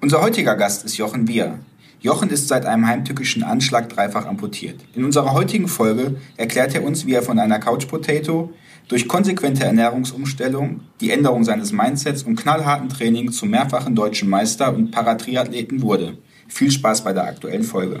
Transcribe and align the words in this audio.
Unser 0.00 0.22
heutiger 0.22 0.54
Gast 0.54 0.84
ist 0.84 0.96
Jochen 0.96 1.24
Bier. 1.24 1.58
Jochen 2.00 2.30
ist 2.30 2.46
seit 2.46 2.64
einem 2.66 2.86
heimtückischen 2.86 3.42
Anschlag 3.42 3.88
dreifach 3.88 4.26
amputiert. 4.26 4.76
In 4.94 5.04
unserer 5.04 5.32
heutigen 5.32 5.66
Folge 5.66 6.14
erklärt 6.36 6.72
er 6.76 6.84
uns, 6.84 7.04
wie 7.04 7.14
er 7.14 7.22
von 7.22 7.40
einer 7.40 7.58
Couch 7.58 7.88
Potato 7.88 8.52
durch 8.86 9.08
konsequente 9.08 9.64
Ernährungsumstellung, 9.64 10.82
die 11.00 11.10
Änderung 11.10 11.42
seines 11.42 11.72
Mindsets 11.72 12.22
und 12.22 12.36
knallharten 12.36 12.88
Training 12.88 13.32
zum 13.32 13.50
mehrfachen 13.50 13.96
deutschen 13.96 14.28
Meister 14.28 14.72
und 14.72 14.92
Paratriathleten 14.92 15.82
wurde. 15.82 16.16
Viel 16.46 16.70
Spaß 16.70 17.02
bei 17.02 17.12
der 17.12 17.24
aktuellen 17.24 17.64
Folge. 17.64 18.00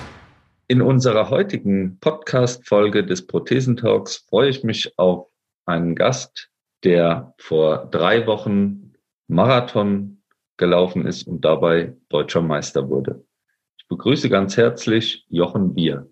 In 0.71 0.81
unserer 0.81 1.29
heutigen 1.29 1.99
Podcast-Folge 1.99 3.05
des 3.05 3.27
Prothesentalks 3.27 4.25
freue 4.29 4.47
ich 4.47 4.63
mich 4.63 4.97
auf 4.97 5.27
einen 5.65 5.95
Gast, 5.95 6.49
der 6.85 7.33
vor 7.39 7.89
drei 7.91 8.25
Wochen 8.25 8.93
Marathon 9.27 10.23
gelaufen 10.55 11.05
ist 11.05 11.27
und 11.27 11.43
dabei 11.43 11.97
deutscher 12.07 12.41
Meister 12.41 12.87
wurde. 12.87 13.21
Ich 13.79 13.87
begrüße 13.89 14.29
ganz 14.29 14.55
herzlich 14.55 15.25
Jochen 15.27 15.73
Bier. 15.73 16.09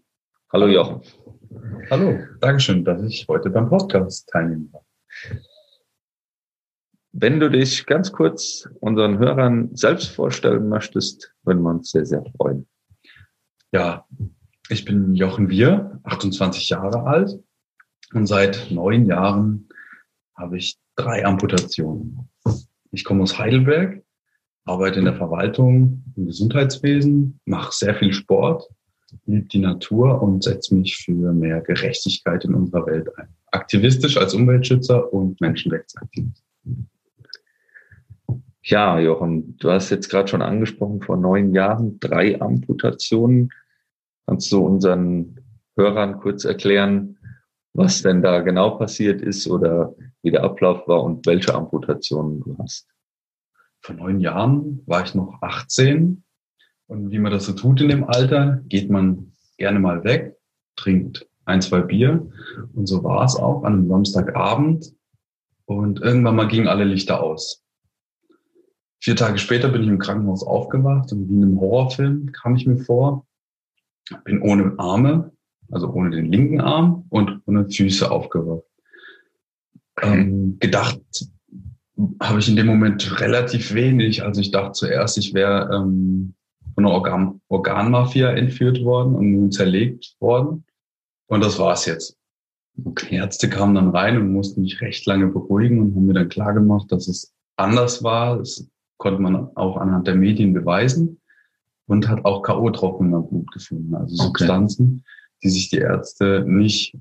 Hallo 0.51 0.67
Jochen. 0.67 1.03
Hallo, 1.89 2.19
Dankeschön, 2.41 2.83
dass 2.83 3.01
ich 3.03 3.29
heute 3.29 3.49
beim 3.49 3.69
Podcast 3.69 4.27
teilnehmen 4.27 4.73
darf. 4.73 4.83
Wenn 7.13 7.39
du 7.39 7.49
dich 7.49 7.85
ganz 7.85 8.11
kurz 8.11 8.67
unseren 8.81 9.19
Hörern 9.19 9.73
selbst 9.73 10.09
vorstellen 10.09 10.67
möchtest, 10.67 11.33
würden 11.43 11.61
wir 11.61 11.69
uns 11.69 11.91
sehr, 11.91 12.05
sehr 12.05 12.25
freuen. 12.35 12.67
Ja, 13.71 14.05
ich 14.69 14.85
bin 14.85 15.15
Jochen 15.15 15.49
Wier, 15.49 15.99
28 16.03 16.69
Jahre 16.69 17.03
alt 17.03 17.39
und 18.13 18.27
seit 18.27 18.67
neun 18.69 19.05
Jahren 19.05 19.67
habe 20.35 20.57
ich 20.57 20.77
drei 20.95 21.25
Amputationen. 21.25 22.29
Ich 22.91 23.03
komme 23.03 23.23
aus 23.23 23.37
Heidelberg, 23.37 24.03
arbeite 24.65 24.99
in 24.99 25.05
der 25.05 25.15
Verwaltung 25.15 26.03
im 26.15 26.27
Gesundheitswesen, 26.27 27.39
mache 27.45 27.73
sehr 27.73 27.95
viel 27.95 28.13
Sport, 28.13 28.69
liebe 29.25 29.47
die 29.47 29.59
Natur 29.59 30.21
und 30.21 30.43
setze 30.43 30.75
mich 30.75 30.97
für 30.97 31.33
mehr 31.33 31.61
Gerechtigkeit 31.61 32.45
in 32.45 32.53
unserer 32.53 32.85
Welt 32.85 33.09
ein. 33.17 33.27
Aktivistisch 33.51 34.17
als 34.17 34.35
Umweltschützer 34.35 35.11
und 35.11 35.41
Menschenrechtsaktivist. 35.41 36.43
Ja, 38.61 38.99
Jochen, 38.99 39.57
du 39.57 39.71
hast 39.71 39.89
jetzt 39.89 40.09
gerade 40.09 40.27
schon 40.27 40.43
angesprochen, 40.43 41.01
vor 41.01 41.17
neun 41.17 41.55
Jahren 41.55 41.99
drei 41.99 42.39
Amputationen. 42.39 43.49
Kannst 44.29 44.51
du 44.51 44.63
unseren 44.63 45.39
Hörern 45.75 46.19
kurz 46.19 46.45
erklären, 46.45 47.17
was 47.73 48.03
denn 48.03 48.21
da 48.21 48.41
genau 48.41 48.77
passiert 48.77 49.23
ist 49.23 49.47
oder 49.47 49.95
wie 50.21 50.29
der 50.29 50.43
Ablauf 50.43 50.87
war 50.87 51.01
und 51.01 51.25
welche 51.25 51.55
Amputationen 51.55 52.39
du 52.41 52.55
hast? 52.59 52.87
Vor 53.81 53.95
neun 53.95 54.19
Jahren 54.19 54.83
war 54.85 55.03
ich 55.03 55.15
noch 55.15 55.41
18 55.41 56.23
und 56.85 57.09
wie 57.09 57.17
man 57.17 57.31
das 57.31 57.47
so 57.47 57.53
tut 57.53 57.81
in 57.81 57.89
dem 57.89 58.03
Alter, 58.03 58.61
geht 58.67 58.91
man 58.91 59.31
gerne 59.57 59.79
mal 59.79 60.03
weg, 60.03 60.37
trinkt 60.75 61.27
ein, 61.45 61.63
zwei 61.63 61.81
Bier 61.81 62.31
und 62.75 62.85
so 62.85 63.03
war 63.03 63.25
es 63.25 63.35
auch 63.35 63.63
an 63.63 63.73
einem 63.73 63.87
Samstagabend 63.87 64.93
und 65.65 66.01
irgendwann 66.01 66.35
mal 66.35 66.47
gingen 66.47 66.67
alle 66.67 66.83
Lichter 66.83 67.23
aus. 67.23 67.65
Vier 68.99 69.15
Tage 69.15 69.39
später 69.39 69.69
bin 69.69 69.81
ich 69.81 69.89
im 69.89 69.97
Krankenhaus 69.97 70.45
aufgewacht 70.45 71.11
und 71.13 71.27
wie 71.27 71.33
in 71.33 71.43
einem 71.43 71.59
Horrorfilm 71.59 72.31
kam 72.31 72.55
ich 72.55 72.67
mir 72.67 72.77
vor 72.77 73.25
bin 74.23 74.41
ohne 74.41 74.73
Arme, 74.77 75.31
also 75.71 75.89
ohne 75.91 76.11
den 76.11 76.31
linken 76.31 76.61
Arm 76.61 77.05
und 77.09 77.41
ohne 77.45 77.69
Füße 77.69 78.09
aufgewacht. 78.09 78.63
Ähm, 80.01 80.57
gedacht 80.59 81.01
habe 82.21 82.39
ich 82.39 82.47
in 82.47 82.55
dem 82.55 82.67
Moment 82.67 83.19
relativ 83.19 83.73
wenig. 83.73 84.23
Also 84.23 84.41
ich 84.41 84.51
dachte 84.51 84.71
zuerst, 84.71 85.17
ich 85.17 85.33
wäre 85.33 85.69
ähm, 85.75 86.33
von 86.73 86.85
einer 86.85 86.93
Organ 86.93 87.41
Organmafia 87.49 88.31
entführt 88.31 88.83
worden 88.83 89.15
und 89.15 89.31
nun 89.31 89.51
zerlegt 89.51 90.15
worden. 90.19 90.63
Und 91.27 91.43
das 91.43 91.59
war's 91.59 91.85
jetzt. 91.85 92.17
Die 92.75 93.15
Ärzte 93.15 93.49
kamen 93.49 93.75
dann 93.75 93.89
rein 93.89 94.17
und 94.17 94.31
mussten 94.31 94.61
mich 94.61 94.79
recht 94.79 95.05
lange 95.05 95.27
beruhigen 95.27 95.81
und 95.81 95.95
haben 95.95 96.05
mir 96.05 96.13
dann 96.13 96.29
klar 96.29 96.53
gemacht, 96.53 96.91
dass 96.91 97.09
es 97.09 97.33
anders 97.57 98.03
war. 98.03 98.37
Das 98.37 98.65
konnte 98.97 99.21
man 99.21 99.35
auch 99.55 99.75
anhand 99.75 100.07
der 100.07 100.15
Medien 100.15 100.53
beweisen 100.53 101.19
und 101.89 102.07
hat 102.07 102.23
auch 102.23 102.43
K.O.-Tropfen 102.43 103.13
im 103.13 103.27
Blut 103.27 103.51
gefunden, 103.51 103.95
also 103.95 104.15
Substanzen, 104.15 105.03
okay. 105.03 105.39
die 105.43 105.49
sich 105.49 105.69
die 105.69 105.79
Ärzte 105.79 106.45
nicht 106.47 106.95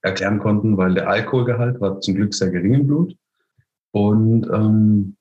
erklären 0.00 0.38
konnten, 0.38 0.76
weil 0.76 0.94
der 0.94 1.08
Alkoholgehalt 1.08 1.80
war 1.80 2.00
zum 2.00 2.14
Glück 2.14 2.32
sehr 2.32 2.50
gering 2.50 2.74
im 2.74 2.86
Blut 2.86 3.16
und 3.90 4.46
ähm, 4.46 5.16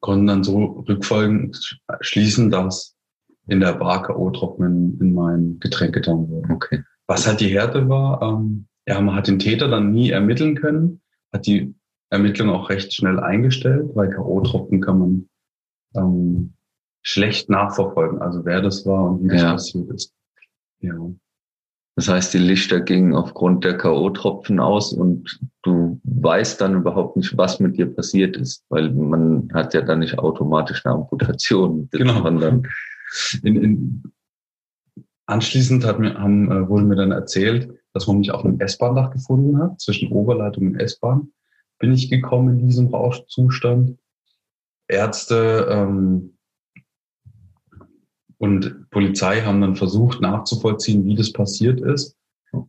konnten 0.00 0.26
dann 0.26 0.44
so 0.44 0.84
rückfolgend 0.88 1.78
schließen, 2.00 2.50
dass 2.50 2.96
in 3.48 3.60
der 3.60 3.74
Bar 3.74 4.02
K.O.-Tropfen 4.02 4.64
in, 4.66 4.98
in 4.98 5.14
mein 5.14 5.58
Getränk 5.60 5.94
getan 5.94 6.28
wurden. 6.28 6.52
Okay. 6.52 6.82
Was 7.06 7.26
halt 7.26 7.40
die 7.40 7.50
Härte 7.50 7.86
war, 7.88 8.22
ähm, 8.22 8.66
ja, 8.86 8.98
man 9.00 9.14
hat 9.14 9.28
den 9.28 9.38
Täter 9.38 9.68
dann 9.68 9.92
nie 9.92 10.10
ermitteln 10.10 10.54
können, 10.54 11.02
hat 11.32 11.46
die 11.46 11.74
Ermittlung 12.08 12.48
auch 12.48 12.70
recht 12.70 12.94
schnell 12.94 13.20
eingestellt, 13.20 13.90
weil 13.94 14.08
K.O.-Tropfen 14.08 14.80
kann 14.80 14.98
man 14.98 15.28
ähm, 15.94 16.54
schlecht 17.02 17.50
nachverfolgen, 17.50 18.20
also 18.20 18.44
wer 18.44 18.62
das 18.62 18.86
war 18.86 19.10
und 19.10 19.24
wie 19.24 19.28
das 19.28 19.42
ja. 19.42 19.52
passiert 19.52 19.90
ist. 19.90 20.14
Ja. 20.80 20.94
Das 21.94 22.08
heißt, 22.08 22.32
die 22.32 22.38
Lichter 22.38 22.80
gingen 22.80 23.14
aufgrund 23.14 23.64
der 23.64 23.76
K.O.-Tropfen 23.76 24.58
aus 24.60 24.94
und 24.94 25.40
du 25.62 26.00
weißt 26.04 26.60
dann 26.60 26.76
überhaupt 26.76 27.16
nicht, 27.16 27.36
was 27.36 27.60
mit 27.60 27.76
dir 27.76 27.86
passiert 27.86 28.36
ist, 28.36 28.64
weil 28.70 28.90
man 28.92 29.50
hat 29.52 29.74
ja 29.74 29.82
dann 29.82 29.98
nicht 29.98 30.18
automatisch 30.18 30.86
eine 30.86 30.94
Amputation. 30.94 31.88
Genau. 31.90 32.22
Dann 32.30 32.66
in, 33.42 33.56
in, 33.62 34.02
anschließend 35.26 35.84
hat 35.84 35.98
mir, 35.98 36.14
haben, 36.14 36.50
äh, 36.50 36.68
wurde 36.68 36.84
mir 36.84 36.96
dann 36.96 37.12
erzählt, 37.12 37.70
dass 37.92 38.06
man 38.06 38.18
mich 38.18 38.30
auf 38.30 38.42
einem 38.42 38.58
S-Bahn-Dach 38.58 39.10
gefunden 39.10 39.58
hat, 39.58 39.78
zwischen 39.78 40.10
Oberleitung 40.12 40.68
und 40.68 40.80
S-Bahn. 40.80 41.32
Bin 41.78 41.92
ich 41.92 42.08
gekommen 42.08 42.58
in 42.58 42.66
diesem 42.66 42.86
Rauschzustand. 42.86 43.98
Ärzte 44.88 45.66
ähm, 45.68 46.31
und 48.42 48.90
Polizei 48.90 49.42
haben 49.42 49.60
dann 49.60 49.76
versucht 49.76 50.20
nachzuvollziehen, 50.20 51.04
wie 51.04 51.14
das 51.14 51.32
passiert 51.32 51.80
ist. 51.80 52.16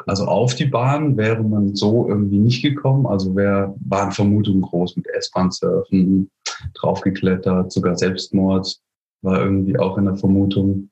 Also 0.05 0.25
auf 0.25 0.53
die 0.53 0.67
Bahn 0.67 1.17
wäre 1.17 1.41
man 1.41 1.75
so 1.75 2.07
irgendwie 2.07 2.37
nicht 2.37 2.61
gekommen. 2.61 3.07
Also 3.07 3.35
wäre 3.35 3.73
Bahnvermutung 3.79 4.61
groß 4.61 4.97
mit 4.97 5.07
S-Bahn-Surfen, 5.07 6.29
draufgeklettert, 6.75 7.71
sogar 7.71 7.97
Selbstmord 7.97 8.79
war 9.23 9.41
irgendwie 9.41 9.79
auch 9.79 9.97
in 9.97 10.05
der 10.05 10.15
Vermutung. 10.15 10.91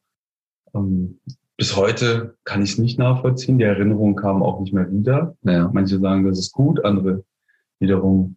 Ähm, 0.73 1.19
bis 1.57 1.75
heute 1.75 2.35
kann 2.43 2.63
ich 2.63 2.71
es 2.71 2.77
nicht 2.79 2.97
nachvollziehen. 2.97 3.59
Die 3.59 3.65
Erinnerungen 3.65 4.15
kamen 4.15 4.41
auch 4.41 4.61
nicht 4.61 4.73
mehr 4.73 4.91
wieder. 4.91 5.37
Naja, 5.43 5.69
manche 5.71 5.99
sagen, 5.99 6.25
das 6.25 6.39
ist 6.39 6.53
gut, 6.53 6.83
andere 6.83 7.23
wiederum 7.77 8.35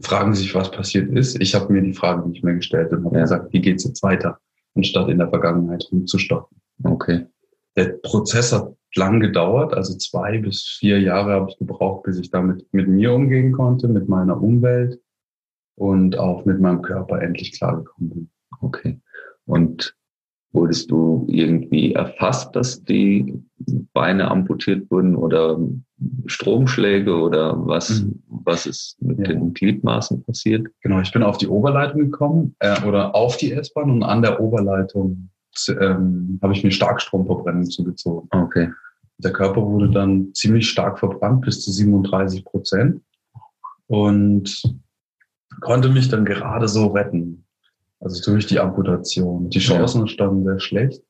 fragen 0.00 0.34
sich, 0.34 0.54
was 0.54 0.70
passiert 0.70 1.10
ist. 1.10 1.38
Ich 1.38 1.54
habe 1.54 1.70
mir 1.70 1.82
die 1.82 1.92
Frage 1.92 2.26
nicht 2.26 2.42
mehr 2.42 2.54
gestellt 2.54 2.92
und 2.92 3.04
habe 3.04 3.16
ja. 3.16 3.22
gesagt, 3.22 3.52
wie 3.52 3.60
geht's 3.60 3.84
jetzt 3.84 4.02
weiter? 4.02 4.40
Anstatt 4.76 5.08
in 5.08 5.18
der 5.18 5.28
Vergangenheit 5.28 5.86
rumzustocken. 5.90 6.60
Okay. 6.84 7.26
Der 7.76 7.98
Prozess 8.02 8.52
hat 8.52 8.74
lang 8.94 9.20
gedauert, 9.20 9.74
also 9.74 9.96
zwei 9.96 10.38
bis 10.38 10.62
vier 10.78 11.00
Jahre 11.00 11.32
habe 11.32 11.50
ich 11.50 11.58
gebraucht, 11.58 12.04
bis 12.04 12.18
ich 12.18 12.30
damit 12.30 12.66
mit 12.72 12.88
mir 12.88 13.12
umgehen 13.12 13.52
konnte, 13.52 13.88
mit 13.88 14.08
meiner 14.08 14.40
Umwelt 14.40 15.00
und 15.76 16.18
auch 16.18 16.44
mit 16.44 16.60
meinem 16.60 16.82
Körper 16.82 17.20
endlich 17.20 17.52
klargekommen 17.52 18.10
bin. 18.10 18.30
Okay. 18.60 19.00
Und 19.44 19.96
wurdest 20.56 20.90
du 20.90 21.24
irgendwie 21.28 21.92
erfasst, 21.92 22.56
dass 22.56 22.82
die 22.82 23.40
Beine 23.92 24.30
amputiert 24.30 24.90
wurden 24.90 25.14
oder 25.14 25.58
Stromschläge 26.26 27.14
oder 27.14 27.54
was, 27.66 28.02
mhm. 28.02 28.22
was 28.28 28.66
ist 28.66 28.96
mit 29.00 29.18
ja. 29.18 29.24
den 29.26 29.54
Gliedmaßen 29.54 30.24
passiert? 30.24 30.66
Genau, 30.80 31.00
ich 31.00 31.12
bin 31.12 31.22
auf 31.22 31.38
die 31.38 31.48
Oberleitung 31.48 32.00
gekommen 32.00 32.56
äh, 32.58 32.82
oder 32.84 33.14
auf 33.14 33.36
die 33.36 33.52
S-Bahn 33.52 33.90
und 33.90 34.02
an 34.02 34.22
der 34.22 34.40
Oberleitung 34.40 35.28
ähm, 35.68 36.38
habe 36.42 36.52
ich 36.52 36.64
mir 36.64 36.70
Starkstromverbrennung 36.70 37.64
zugezogen. 37.66 38.28
Okay. 38.32 38.70
Der 39.18 39.32
Körper 39.32 39.62
wurde 39.62 39.90
dann 39.90 40.34
ziemlich 40.34 40.68
stark 40.68 40.98
verbrannt, 40.98 41.42
bis 41.42 41.62
zu 41.62 41.70
37 41.70 42.44
Prozent 42.44 43.00
und 43.86 44.62
konnte 45.60 45.88
mich 45.88 46.08
dann 46.08 46.24
gerade 46.24 46.68
so 46.68 46.88
retten. 46.88 47.45
Also 48.06 48.30
durch 48.30 48.46
die 48.46 48.60
Amputation. 48.60 49.50
Die 49.50 49.58
Chancen 49.58 50.06
standen 50.06 50.44
sehr 50.44 50.60
schlecht. 50.60 51.02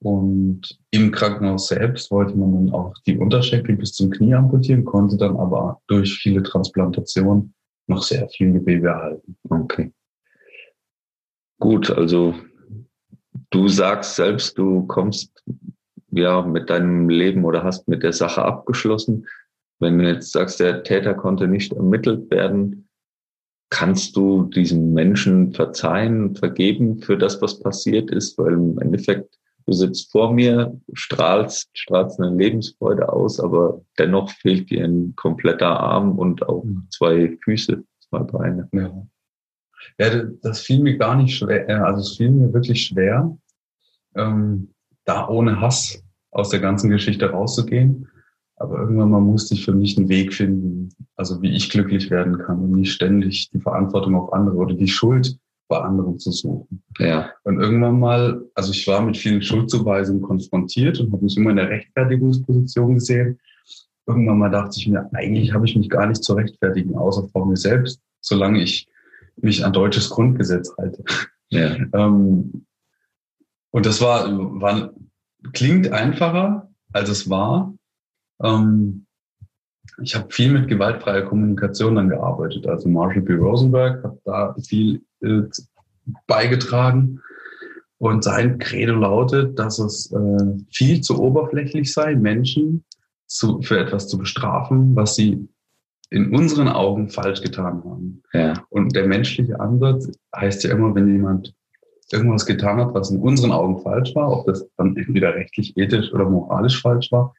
Und 0.00 0.62
im 0.90 1.12
Krankenhaus 1.12 1.68
selbst 1.68 2.10
wollte 2.10 2.36
man 2.36 2.54
dann 2.54 2.74
auch 2.74 2.92
die 3.06 3.16
Unterschenkel 3.16 3.76
bis 3.76 3.92
zum 3.92 4.10
Knie 4.10 4.34
amputieren, 4.34 4.84
konnte 4.84 5.16
dann 5.16 5.36
aber 5.36 5.80
durch 5.86 6.18
viele 6.18 6.42
Transplantationen 6.42 7.54
noch 7.86 8.02
sehr 8.02 8.28
viel 8.30 8.52
Gewebe 8.52 8.88
erhalten. 8.88 9.36
Okay. 9.48 9.92
Gut, 11.60 11.88
also 11.88 12.34
du 13.50 13.68
sagst 13.68 14.16
selbst, 14.16 14.58
du 14.58 14.88
kommst 14.88 15.44
ja 16.10 16.42
mit 16.42 16.68
deinem 16.68 17.08
Leben 17.08 17.44
oder 17.44 17.62
hast 17.62 17.86
mit 17.86 18.02
der 18.02 18.12
Sache 18.12 18.42
abgeschlossen. 18.42 19.24
Wenn 19.78 19.98
du 19.98 20.08
jetzt 20.08 20.32
sagst, 20.32 20.58
der 20.58 20.82
Täter 20.82 21.14
konnte 21.14 21.46
nicht 21.46 21.72
ermittelt 21.72 22.28
werden, 22.32 22.87
kannst 23.70 24.16
du 24.16 24.44
diesem 24.44 24.92
Menschen 24.92 25.52
verzeihen, 25.52 26.34
vergeben 26.34 27.00
für 27.00 27.18
das, 27.18 27.40
was 27.42 27.60
passiert 27.60 28.10
ist, 28.10 28.38
weil 28.38 28.54
im 28.54 28.78
Endeffekt 28.78 29.38
du 29.66 29.72
sitzt 29.72 30.10
vor 30.10 30.32
mir, 30.32 30.80
strahlst, 30.94 31.68
strahlst 31.74 32.18
eine 32.20 32.34
Lebensfreude 32.34 33.12
aus, 33.12 33.38
aber 33.38 33.82
dennoch 33.98 34.30
fehlt 34.30 34.70
dir 34.70 34.84
ein 34.84 35.14
kompletter 35.14 35.78
Arm 35.78 36.18
und 36.18 36.48
auch 36.48 36.64
mhm. 36.64 36.86
zwei 36.90 37.36
Füße, 37.44 37.84
zwei 38.08 38.18
Beine. 38.20 38.68
Ja. 38.72 39.06
ja, 39.98 40.24
das 40.42 40.60
fiel 40.60 40.80
mir 40.80 40.96
gar 40.96 41.16
nicht 41.16 41.36
schwer, 41.36 41.68
äh, 41.68 41.74
also 41.74 42.00
es 42.00 42.16
fiel 42.16 42.30
mir 42.30 42.52
wirklich 42.54 42.86
schwer, 42.86 43.36
ähm, 44.14 44.72
da 45.04 45.28
ohne 45.28 45.60
Hass 45.60 46.02
aus 46.30 46.48
der 46.48 46.60
ganzen 46.60 46.88
Geschichte 46.88 47.30
rauszugehen. 47.30 48.08
Aber 48.60 48.78
irgendwann 48.80 49.10
mal 49.10 49.20
musste 49.20 49.54
ich 49.54 49.64
für 49.64 49.72
mich 49.72 49.96
einen 49.96 50.08
Weg 50.08 50.34
finden, 50.34 50.90
also 51.16 51.40
wie 51.42 51.54
ich 51.54 51.70
glücklich 51.70 52.10
werden 52.10 52.38
kann 52.38 52.58
und 52.58 52.72
nicht 52.72 52.92
ständig 52.92 53.50
die 53.50 53.60
Verantwortung 53.60 54.16
auf 54.16 54.32
andere 54.32 54.56
oder 54.56 54.74
die 54.74 54.88
Schuld 54.88 55.38
bei 55.68 55.78
anderen 55.78 56.18
zu 56.18 56.32
suchen. 56.32 56.82
Ja. 56.98 57.30
Und 57.44 57.60
irgendwann 57.60 58.00
mal, 58.00 58.42
also 58.54 58.72
ich 58.72 58.86
war 58.88 59.02
mit 59.02 59.16
vielen 59.16 59.42
Schuldzuweisungen 59.42 60.22
konfrontiert 60.22 60.98
und 60.98 61.12
habe 61.12 61.24
mich 61.24 61.36
immer 61.36 61.50
in 61.50 61.56
der 61.56 61.68
Rechtfertigungsposition 61.68 62.94
gesehen. 62.94 63.38
Irgendwann 64.06 64.38
mal 64.38 64.50
dachte 64.50 64.78
ich 64.78 64.88
mir, 64.88 65.08
eigentlich 65.12 65.52
habe 65.52 65.66
ich 65.66 65.76
mich 65.76 65.90
gar 65.90 66.06
nicht 66.06 66.24
zu 66.24 66.32
rechtfertigen, 66.32 66.96
außer 66.96 67.28
vor 67.28 67.46
mir 67.46 67.56
selbst, 67.56 68.00
solange 68.20 68.62
ich 68.62 68.88
mich 69.36 69.64
an 69.64 69.72
deutsches 69.72 70.10
Grundgesetz 70.10 70.74
halte. 70.78 71.04
Ja. 71.50 71.76
ähm, 71.92 72.64
und 73.70 73.86
das 73.86 74.00
war, 74.00 74.26
war, 74.60 74.92
klingt 75.52 75.92
einfacher, 75.92 76.70
als 76.92 77.10
es 77.10 77.28
war. 77.28 77.74
Ähm, 78.42 79.06
ich 80.02 80.14
habe 80.14 80.30
viel 80.30 80.52
mit 80.52 80.68
gewaltfreier 80.68 81.22
Kommunikation 81.22 81.96
dann 81.96 82.08
gearbeitet. 82.08 82.66
Also 82.66 82.88
Marshall 82.88 83.22
P. 83.22 83.34
Rosenberg 83.34 84.04
hat 84.04 84.18
da 84.24 84.54
viel 84.62 85.02
äh, 85.22 85.42
beigetragen. 86.26 87.20
Und 87.98 88.22
sein 88.22 88.58
Credo 88.58 88.94
lautet, 88.94 89.58
dass 89.58 89.80
es 89.80 90.12
äh, 90.12 90.56
viel 90.70 91.00
zu 91.00 91.20
oberflächlich 91.20 91.92
sei, 91.92 92.14
Menschen 92.14 92.84
zu, 93.26 93.60
für 93.62 93.78
etwas 93.78 94.08
zu 94.08 94.18
bestrafen, 94.18 94.94
was 94.94 95.16
sie 95.16 95.48
in 96.10 96.34
unseren 96.34 96.68
Augen 96.68 97.10
falsch 97.10 97.42
getan 97.42 97.82
haben. 97.84 98.22
Ja. 98.32 98.64
Und 98.70 98.94
der 98.94 99.06
menschliche 99.06 99.58
Ansatz 99.58 100.10
heißt 100.34 100.64
ja 100.64 100.70
immer, 100.70 100.94
wenn 100.94 101.12
jemand 101.12 101.54
irgendwas 102.10 102.46
getan 102.46 102.78
hat, 102.78 102.94
was 102.94 103.10
in 103.10 103.18
unseren 103.18 103.52
Augen 103.52 103.82
falsch 103.82 104.14
war, 104.14 104.30
ob 104.30 104.46
das 104.46 104.66
dann 104.76 104.96
entweder 104.96 105.34
rechtlich, 105.34 105.76
ethisch 105.76 106.12
oder 106.12 106.28
moralisch 106.28 106.80
falsch 106.80 107.12
war, 107.12 107.34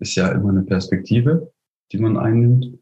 ist 0.00 0.14
ja 0.16 0.28
immer 0.28 0.50
eine 0.50 0.62
Perspektive, 0.62 1.52
die 1.92 1.98
man 1.98 2.16
einnimmt. 2.16 2.78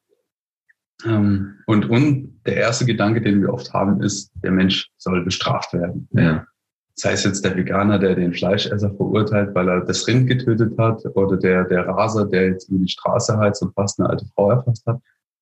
Ähm, 1.04 1.56
und, 1.66 1.88
und 1.90 2.40
der 2.46 2.56
erste 2.56 2.86
Gedanke, 2.86 3.20
den 3.20 3.40
wir 3.40 3.52
oft 3.52 3.72
haben, 3.72 4.02
ist, 4.02 4.32
der 4.42 4.52
Mensch 4.52 4.90
soll 4.96 5.24
bestraft 5.24 5.72
werden. 5.72 6.08
Ja. 6.12 6.46
Sei 6.94 7.12
es 7.12 7.24
jetzt 7.24 7.44
der 7.44 7.56
Veganer, 7.56 7.98
der 7.98 8.16
den 8.16 8.32
Fleischesser 8.32 8.92
verurteilt, 8.94 9.54
weil 9.54 9.68
er 9.68 9.84
das 9.84 10.08
Rind 10.08 10.26
getötet 10.26 10.76
hat, 10.78 11.04
oder 11.14 11.36
der, 11.36 11.64
der 11.64 11.86
Raser, 11.86 12.26
der 12.26 12.48
jetzt 12.48 12.68
über 12.68 12.78
die 12.78 12.88
Straße 12.88 13.38
heizt 13.38 13.62
und 13.62 13.72
fast 13.74 14.00
eine 14.00 14.10
alte 14.10 14.26
Frau 14.34 14.50
erfasst 14.50 14.84
hat. 14.86 15.00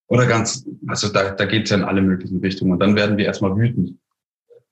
Oder 0.08 0.26
ganz, 0.26 0.66
also 0.86 1.08
da, 1.08 1.30
da 1.30 1.46
geht 1.46 1.64
es 1.64 1.70
ja 1.70 1.78
in 1.78 1.84
alle 1.84 2.02
möglichen 2.02 2.40
Richtungen. 2.40 2.72
Und 2.72 2.80
dann 2.80 2.94
werden 2.94 3.16
wir 3.16 3.24
erstmal 3.24 3.56
wütend. 3.56 3.98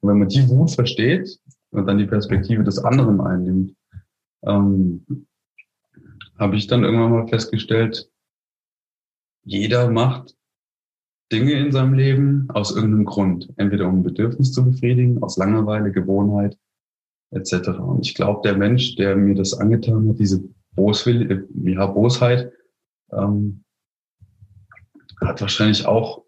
Und 0.01 0.09
wenn 0.11 0.19
man 0.19 0.29
die 0.29 0.47
Wut 0.49 0.73
versteht 0.73 1.39
und 1.71 1.87
dann 1.87 1.99
die 1.99 2.07
Perspektive 2.07 2.63
des 2.63 2.79
anderen 2.79 3.21
einnimmt, 3.21 3.75
ähm, 4.43 5.05
habe 6.39 6.57
ich 6.57 6.67
dann 6.67 6.85
irgendwann 6.85 7.11
mal 7.11 7.29
festgestellt, 7.29 8.11
jeder 9.45 9.91
macht 9.91 10.37
Dinge 11.33 11.53
in 11.53 11.73
seinem 11.73 11.95
Leben 11.95 12.49
aus 12.51 12.75
irgendeinem 12.75 13.05
Grund. 13.05 13.53
Entweder 13.57 13.89
um 13.89 13.99
ein 13.99 14.03
Bedürfnis 14.03 14.53
zu 14.53 14.65
befriedigen, 14.65 15.23
aus 15.23 15.37
Langeweile, 15.37 15.91
Gewohnheit, 15.91 16.59
etc. 17.31 17.69
Und 17.79 18.07
ich 18.07 18.15
glaube, 18.15 18.43
der 18.45 18.57
Mensch, 18.57 18.97
der 18.97 19.17
mir 19.17 19.35
das 19.35 19.55
angetan 19.55 20.09
hat, 20.09 20.19
diese 20.19 20.45
Boswill 20.73 21.31
äh, 21.31 21.71
ja, 21.71 21.87
Bosheit, 21.87 22.53
ähm, 23.13 23.65
hat 25.21 25.41
wahrscheinlich 25.41 25.87
auch 25.87 26.25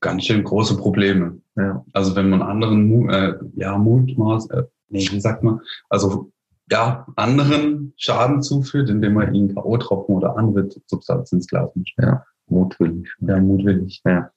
ganz 0.00 0.24
schön 0.24 0.44
große 0.44 0.76
Probleme. 0.76 1.40
Ja. 1.56 1.84
Also 1.92 2.16
wenn 2.16 2.30
man 2.30 2.42
anderen 2.42 3.08
äh, 3.08 3.34
ja 3.54 3.78
Mutmaß, 3.78 4.50
äh, 4.50 4.64
nee, 4.88 5.06
wie 5.10 5.20
sagt 5.20 5.42
man, 5.42 5.60
also 5.88 6.32
ja 6.72 7.06
anderen 7.16 7.92
Schaden 7.96 8.42
zuführt, 8.42 8.88
indem 8.88 9.14
man 9.14 9.34
ihnen 9.34 9.54
K.O.-Tropfen 9.54 10.14
oder 10.14 10.36
andere 10.36 10.68
Substanzen 10.86 11.36
ins 11.36 11.46
Glas 11.46 11.70
mischt. 11.76 11.96
Ja. 12.00 12.24
Mutwillig. 12.48 13.08
Ja, 13.20 13.38
mutwillig. 13.40 14.02
Ja. 14.04 14.30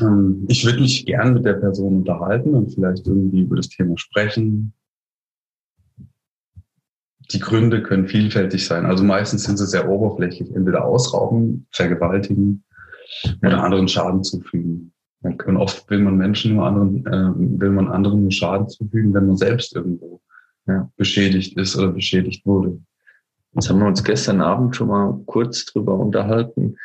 Ähm, 0.00 0.44
ich 0.48 0.64
würde 0.64 0.80
mich 0.80 1.04
gern 1.04 1.34
mit 1.34 1.44
der 1.44 1.54
Person 1.54 1.96
unterhalten 1.96 2.54
und 2.54 2.72
vielleicht 2.72 3.06
irgendwie 3.06 3.42
über 3.42 3.56
das 3.56 3.68
Thema 3.68 3.98
sprechen. 3.98 4.72
Die 7.32 7.40
Gründe 7.40 7.82
können 7.82 8.06
vielfältig 8.06 8.66
sein. 8.66 8.84
Also 8.84 9.02
meistens 9.02 9.44
sind 9.44 9.56
sie 9.56 9.66
sehr 9.66 9.88
oberflächlich. 9.88 10.54
Entweder 10.54 10.84
ausrauben, 10.84 11.66
vergewaltigen 11.72 12.64
ja. 13.24 13.48
oder 13.48 13.64
anderen 13.64 13.88
Schaden 13.88 14.22
zufügen. 14.22 14.92
Und 15.22 15.56
oft 15.56 15.88
will 15.88 16.00
man 16.00 16.18
Menschen 16.18 16.54
nur 16.54 16.66
anderen, 16.66 17.06
äh, 17.06 17.60
will 17.60 17.70
man 17.70 17.88
anderen 17.88 18.22
nur 18.22 18.30
Schaden 18.30 18.68
zufügen, 18.68 19.14
wenn 19.14 19.26
man 19.26 19.38
selbst 19.38 19.74
irgendwo 19.74 20.20
ja. 20.66 20.90
beschädigt 20.96 21.56
ist 21.56 21.76
oder 21.76 21.92
beschädigt 21.92 22.44
wurde. 22.46 22.78
Jetzt 23.54 23.70
haben 23.70 23.78
wir 23.78 23.86
uns 23.86 24.02
gestern 24.02 24.40
Abend 24.40 24.74
schon 24.74 24.88
mal 24.88 25.20
kurz 25.26 25.64
drüber 25.66 25.94
unterhalten. 25.98 26.76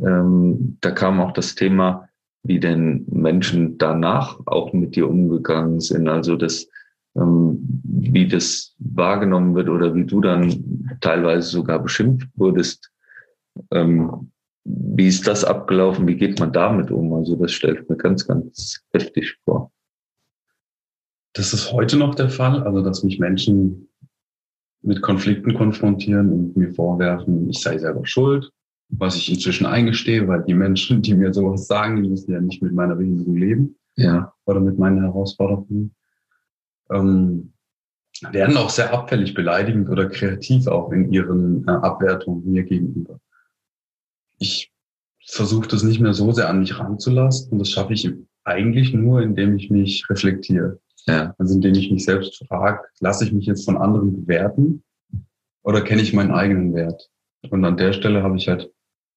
Ähm, 0.00 0.76
da 0.80 0.90
kam 0.90 1.20
auch 1.20 1.32
das 1.32 1.54
Thema, 1.54 2.08
wie 2.42 2.60
denn 2.60 3.06
Menschen 3.10 3.78
danach 3.78 4.38
auch 4.46 4.72
mit 4.72 4.96
dir 4.96 5.08
umgegangen 5.08 5.80
sind. 5.80 6.08
Also 6.08 6.36
das, 6.36 6.68
ähm, 7.16 7.58
wie 7.84 8.26
das 8.26 8.74
wahrgenommen 8.78 9.54
wird 9.54 9.68
oder 9.68 9.94
wie 9.94 10.04
du 10.04 10.20
dann 10.20 10.98
teilweise 11.00 11.48
sogar 11.48 11.78
beschimpft 11.78 12.28
wurdest. 12.34 12.90
Ähm, 13.70 14.30
wie 14.64 15.06
ist 15.06 15.26
das 15.26 15.44
abgelaufen? 15.44 16.08
Wie 16.08 16.16
geht 16.16 16.40
man 16.40 16.52
damit 16.52 16.90
um? 16.90 17.12
Also 17.14 17.36
das 17.36 17.52
stellt 17.52 17.88
mir 17.88 17.96
ganz, 17.96 18.26
ganz 18.26 18.80
heftig 18.92 19.38
vor. 19.44 19.70
Das 21.36 21.52
ist 21.52 21.70
heute 21.70 21.98
noch 21.98 22.14
der 22.14 22.30
Fall, 22.30 22.62
also 22.62 22.80
dass 22.80 23.02
mich 23.02 23.18
Menschen 23.18 23.88
mit 24.80 25.02
Konflikten 25.02 25.52
konfrontieren 25.54 26.32
und 26.32 26.56
mir 26.56 26.72
vorwerfen, 26.72 27.50
ich 27.50 27.58
sei 27.58 27.76
selber 27.76 28.06
schuld, 28.06 28.50
was 28.88 29.16
ich 29.16 29.30
inzwischen 29.30 29.66
eingestehe, 29.66 30.26
weil 30.28 30.44
die 30.44 30.54
Menschen, 30.54 31.02
die 31.02 31.14
mir 31.14 31.34
sowas 31.34 31.66
sagen, 31.66 32.02
die 32.02 32.08
müssen 32.08 32.32
ja 32.32 32.40
nicht 32.40 32.62
mit 32.62 32.72
meiner 32.72 32.94
Behinderung 32.94 33.36
leben 33.36 33.76
ja. 33.96 34.32
oder 34.46 34.60
mit 34.60 34.78
meinen 34.78 35.02
Herausforderungen. 35.02 35.94
Ähm, 36.90 37.52
werden 38.30 38.56
auch 38.56 38.70
sehr 38.70 38.94
abfällig 38.94 39.34
beleidigend 39.34 39.90
oder 39.90 40.08
kreativ 40.08 40.66
auch 40.68 40.90
in 40.90 41.12
ihren 41.12 41.68
äh, 41.68 41.70
Abwertungen 41.70 42.50
mir 42.50 42.62
gegenüber. 42.62 43.20
Ich 44.38 44.72
versuche 45.26 45.68
das 45.68 45.82
nicht 45.82 46.00
mehr 46.00 46.14
so 46.14 46.32
sehr 46.32 46.48
an 46.48 46.60
mich 46.60 46.78
ranzulassen 46.78 47.52
und 47.52 47.58
das 47.58 47.70
schaffe 47.70 47.92
ich 47.92 48.10
eigentlich 48.44 48.94
nur, 48.94 49.20
indem 49.20 49.56
ich 49.56 49.68
mich 49.68 50.08
reflektiere. 50.08 50.80
Ja. 51.08 51.34
Also 51.38 51.54
indem 51.54 51.74
ich 51.74 51.90
mich 51.90 52.04
selbst 52.04 52.36
frage, 52.48 52.80
lasse 53.00 53.24
ich 53.24 53.32
mich 53.32 53.46
jetzt 53.46 53.64
von 53.64 53.76
anderen 53.76 54.24
bewerten 54.24 54.82
oder 55.62 55.80
kenne 55.80 56.02
ich 56.02 56.12
meinen 56.12 56.32
eigenen 56.32 56.74
Wert? 56.74 57.08
Und 57.50 57.64
an 57.64 57.76
der 57.76 57.92
Stelle 57.92 58.22
habe 58.22 58.36
ich 58.36 58.48
halt 58.48 58.72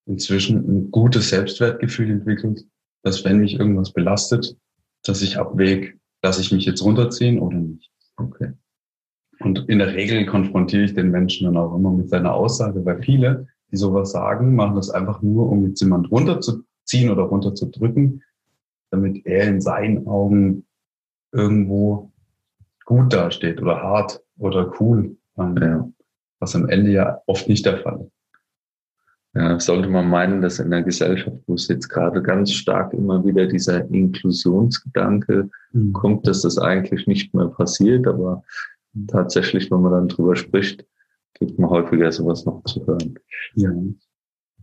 inzwischen 0.05 0.57
ein 0.57 0.91
gutes 0.91 1.29
Selbstwertgefühl 1.29 2.09
entwickelt, 2.09 2.65
dass 3.03 3.23
wenn 3.25 3.39
mich 3.39 3.59
irgendwas 3.59 3.93
belastet, 3.93 4.57
dass 5.03 5.21
ich 5.21 5.37
abwäge, 5.37 5.93
lasse 6.21 6.41
ich 6.41 6.51
mich 6.51 6.65
jetzt 6.65 6.83
runterziehen 6.83 7.39
oder 7.39 7.57
nicht. 7.57 7.91
Okay. 8.17 8.53
Und 9.39 9.69
in 9.69 9.79
der 9.79 9.93
Regel 9.93 10.25
konfrontiere 10.25 10.83
ich 10.83 10.93
den 10.93 11.11
Menschen 11.11 11.45
dann 11.45 11.57
auch 11.57 11.73
immer 11.75 11.91
mit 11.91 12.09
seiner 12.09 12.33
Aussage, 12.33 12.83
weil 12.85 13.01
viele, 13.01 13.47
die 13.71 13.77
sowas 13.77 14.11
sagen, 14.11 14.55
machen 14.55 14.75
das 14.75 14.89
einfach 14.89 15.21
nur, 15.21 15.49
um 15.49 15.65
jetzt 15.65 15.81
jemand 15.81 16.11
runterzuziehen 16.11 17.09
oder 17.09 17.23
runterzudrücken, 17.23 18.21
damit 18.91 19.25
er 19.25 19.47
in 19.47 19.61
seinen 19.61 20.07
Augen 20.07 20.65
irgendwo 21.31 22.11
gut 22.85 23.13
dasteht 23.13 23.61
oder 23.61 23.81
hart 23.81 24.21
oder 24.37 24.73
cool. 24.79 25.15
Ja. 25.37 25.89
Was 26.39 26.55
am 26.55 26.67
Ende 26.67 26.91
ja 26.91 27.21
oft 27.27 27.47
nicht 27.47 27.65
der 27.65 27.77
Fall 27.77 28.01
ist. 28.01 28.19
Ja, 29.35 29.59
sollte 29.59 29.87
man 29.89 30.09
meinen, 30.09 30.41
dass 30.41 30.59
in 30.59 30.71
der 30.71 30.81
Gesellschaft, 30.81 31.37
wo 31.45 31.53
es 31.53 31.67
jetzt 31.67 31.87
gerade 31.87 32.21
ganz 32.21 32.51
stark 32.51 32.93
immer 32.93 33.23
wieder 33.23 33.45
dieser 33.45 33.87
Inklusionsgedanke 33.89 35.49
mhm. 35.71 35.93
kommt, 35.93 36.27
dass 36.27 36.41
das 36.41 36.57
eigentlich 36.57 37.05
nicht 37.05 37.33
mehr 37.35 37.47
passiert, 37.47 38.07
aber 38.07 38.43
tatsächlich, 39.07 39.69
wenn 39.69 39.81
man 39.81 39.91
dann 39.91 40.07
drüber 40.07 40.35
spricht, 40.35 40.83
gibt 41.35 41.59
man 41.59 41.69
häufiger 41.69 42.11
sowas 42.11 42.45
noch 42.45 42.63
zu 42.63 42.85
hören. 42.87 43.19
Ja. 43.53 43.71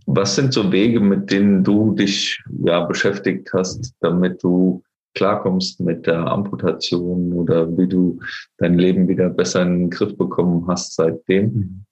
Was 0.06 0.34
sind 0.34 0.52
so 0.52 0.72
Wege, 0.72 1.00
mit 1.00 1.30
denen 1.30 1.62
du 1.62 1.94
dich 1.94 2.42
ja 2.64 2.84
beschäftigt 2.84 3.52
hast, 3.52 3.94
damit 4.00 4.42
du 4.42 4.82
klarkommst 5.16 5.80
mit 5.80 6.06
der 6.06 6.26
Amputation 6.26 7.32
oder 7.32 7.76
wie 7.76 7.88
du 7.88 8.20
dein 8.58 8.78
Leben 8.78 9.08
wieder 9.08 9.28
besser 9.28 9.62
in 9.62 9.78
den 9.78 9.90
Griff 9.90 10.16
bekommen 10.16 10.66
hast 10.68 10.94
seitdem? 10.94 11.44
Mhm. 11.44 11.84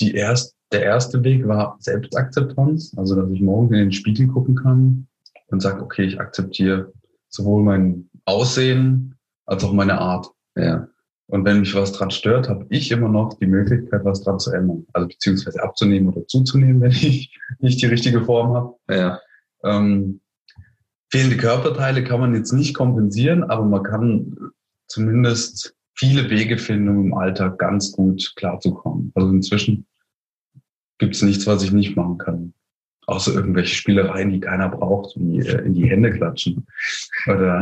Die 0.00 0.14
erst, 0.14 0.56
der 0.70 0.84
erste 0.84 1.24
Weg 1.24 1.46
war 1.48 1.76
Selbstakzeptanz, 1.80 2.94
also 2.96 3.16
dass 3.16 3.30
ich 3.30 3.40
morgen 3.40 3.74
in 3.74 3.80
den 3.80 3.92
Spiegel 3.92 4.28
gucken 4.28 4.54
kann 4.54 5.08
und 5.48 5.60
sage, 5.60 5.82
okay, 5.82 6.04
ich 6.04 6.20
akzeptiere 6.20 6.92
sowohl 7.28 7.62
mein 7.62 8.08
Aussehen 8.24 9.16
als 9.46 9.64
auch 9.64 9.72
meine 9.72 9.98
Art. 9.98 10.30
Ja. 10.56 10.88
Und 11.28 11.44
wenn 11.44 11.60
mich 11.60 11.74
was 11.74 11.92
dran 11.92 12.10
stört, 12.10 12.48
habe 12.48 12.66
ich 12.68 12.90
immer 12.90 13.08
noch 13.08 13.34
die 13.38 13.46
Möglichkeit, 13.46 14.04
was 14.04 14.22
dran 14.22 14.38
zu 14.38 14.52
ändern. 14.52 14.86
Also 14.92 15.08
beziehungsweise 15.08 15.62
abzunehmen 15.62 16.08
oder 16.08 16.26
zuzunehmen, 16.26 16.80
wenn 16.82 16.90
ich 16.90 17.34
nicht 17.58 17.80
die 17.80 17.86
richtige 17.86 18.24
Form 18.24 18.54
habe. 18.54 18.74
Ja. 18.90 19.20
Ähm, 19.64 20.20
fehlende 21.12 21.36
Körperteile 21.36 22.02
kann 22.02 22.20
man 22.20 22.34
jetzt 22.34 22.52
nicht 22.52 22.74
kompensieren, 22.74 23.44
aber 23.44 23.64
man 23.64 23.82
kann 23.82 24.36
zumindest 24.88 25.76
viele 25.94 26.30
Wege 26.30 26.56
finden, 26.56 26.88
um 26.88 27.04
im 27.06 27.14
Alltag 27.14 27.58
ganz 27.58 27.92
gut 27.92 28.32
klarzukommen. 28.36 29.12
Also 29.14 29.28
inzwischen 29.28 29.86
gibt 30.98 31.14
es 31.14 31.22
nichts, 31.22 31.46
was 31.46 31.62
ich 31.62 31.72
nicht 31.72 31.96
machen 31.96 32.18
kann. 32.18 32.54
Außer 33.06 33.34
irgendwelche 33.34 33.74
Spielereien, 33.74 34.30
die 34.30 34.40
keiner 34.40 34.68
braucht, 34.68 35.14
wie 35.16 35.40
äh, 35.40 35.64
in 35.66 35.74
die 35.74 35.90
Hände 35.90 36.12
klatschen. 36.12 36.66
Oder 37.26 37.60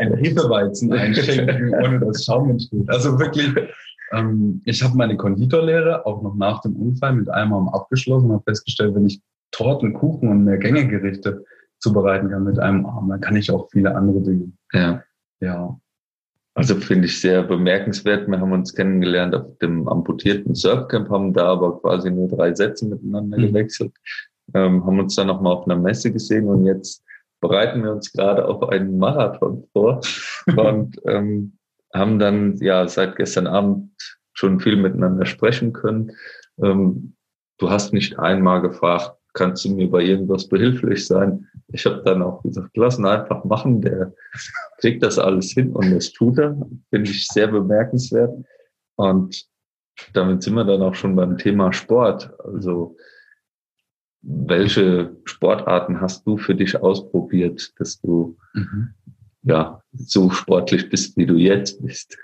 ein 0.00 0.14
Hefeweizen 0.18 0.92
einschenken, 0.92 1.74
ohne 1.82 1.98
dass 1.98 2.24
Schaum 2.24 2.50
entsteht. 2.50 2.88
Also 2.88 3.18
wirklich, 3.18 3.50
ähm, 4.12 4.60
ich 4.66 4.82
habe 4.82 4.96
meine 4.96 5.16
Konditorlehre 5.16 6.04
auch 6.04 6.22
noch 6.22 6.36
nach 6.36 6.60
dem 6.60 6.76
Unfall 6.76 7.14
mit 7.14 7.30
einem 7.30 7.54
Arm 7.54 7.68
abgeschlossen 7.70 8.26
und 8.26 8.34
habe 8.34 8.44
festgestellt, 8.44 8.94
wenn 8.94 9.06
ich 9.06 9.20
Torten, 9.52 9.94
Kuchen 9.94 10.28
und 10.28 10.44
mehr 10.44 10.58
Gängegerichte 10.58 11.44
zubereiten 11.78 12.30
kann 12.30 12.44
mit 12.44 12.58
einem 12.58 12.86
Arm, 12.86 13.08
dann 13.08 13.20
kann 13.20 13.36
ich 13.36 13.50
auch 13.50 13.68
viele 13.70 13.94
andere 13.94 14.20
Dinge. 14.22 14.52
Ja. 14.72 15.02
Ja. 15.40 15.78
Also 16.54 16.74
finde 16.76 17.06
ich 17.06 17.20
sehr 17.20 17.42
bemerkenswert. 17.42 18.28
Wir 18.28 18.40
haben 18.40 18.52
uns 18.52 18.74
kennengelernt 18.74 19.34
auf 19.34 19.58
dem 19.58 19.86
amputierten 19.88 20.54
Surfcamp, 20.54 21.10
haben 21.10 21.34
da 21.34 21.48
aber 21.48 21.80
quasi 21.80 22.10
nur 22.10 22.28
drei 22.28 22.54
Sätze 22.54 22.86
miteinander 22.86 23.36
mhm. 23.36 23.48
gewechselt, 23.48 23.92
ähm, 24.54 24.86
haben 24.86 24.98
uns 24.98 25.14
dann 25.16 25.26
nochmal 25.26 25.52
auf 25.52 25.66
einer 25.66 25.76
Messe 25.76 26.10
gesehen 26.10 26.48
und 26.48 26.64
jetzt 26.64 27.04
bereiten 27.40 27.82
wir 27.82 27.92
uns 27.92 28.10
gerade 28.10 28.46
auf 28.46 28.70
einen 28.70 28.96
Marathon 28.96 29.64
vor 29.72 30.00
und 30.56 30.98
ähm, 31.06 31.58
haben 31.92 32.18
dann 32.18 32.56
ja 32.56 32.88
seit 32.88 33.16
gestern 33.16 33.46
Abend 33.46 33.90
schon 34.32 34.60
viel 34.60 34.76
miteinander 34.76 35.26
sprechen 35.26 35.72
können. 35.72 36.12
Ähm, 36.62 37.16
du 37.58 37.70
hast 37.70 37.92
nicht 37.92 38.18
einmal 38.18 38.62
gefragt, 38.62 39.12
kannst 39.36 39.64
du 39.64 39.70
mir 39.70 39.88
bei 39.88 40.02
irgendwas 40.02 40.48
behilflich 40.48 41.06
sein? 41.06 41.46
Ich 41.68 41.86
habe 41.86 42.02
dann 42.04 42.22
auch 42.22 42.42
gesagt, 42.42 42.76
lass 42.76 42.98
ihn 42.98 43.06
einfach 43.06 43.44
machen, 43.44 43.80
der 43.80 44.12
kriegt 44.78 45.02
das 45.02 45.18
alles 45.18 45.52
hin 45.52 45.72
und 45.72 45.90
das 45.92 46.12
tut 46.12 46.38
er. 46.38 46.56
Finde 46.90 47.10
ich 47.10 47.28
sehr 47.28 47.46
bemerkenswert. 47.46 48.34
Und 48.96 49.46
damit 50.14 50.42
sind 50.42 50.54
wir 50.54 50.64
dann 50.64 50.82
auch 50.82 50.94
schon 50.94 51.14
beim 51.14 51.38
Thema 51.38 51.72
Sport. 51.72 52.32
Also 52.42 52.96
welche 54.22 55.16
Sportarten 55.24 56.00
hast 56.00 56.26
du 56.26 56.36
für 56.36 56.54
dich 56.54 56.80
ausprobiert, 56.80 57.72
dass 57.78 58.00
du 58.00 58.36
mhm. 58.54 58.94
ja 59.42 59.80
so 59.92 60.30
sportlich 60.30 60.88
bist, 60.88 61.16
wie 61.16 61.26
du 61.26 61.36
jetzt 61.36 61.84
bist? 61.84 62.18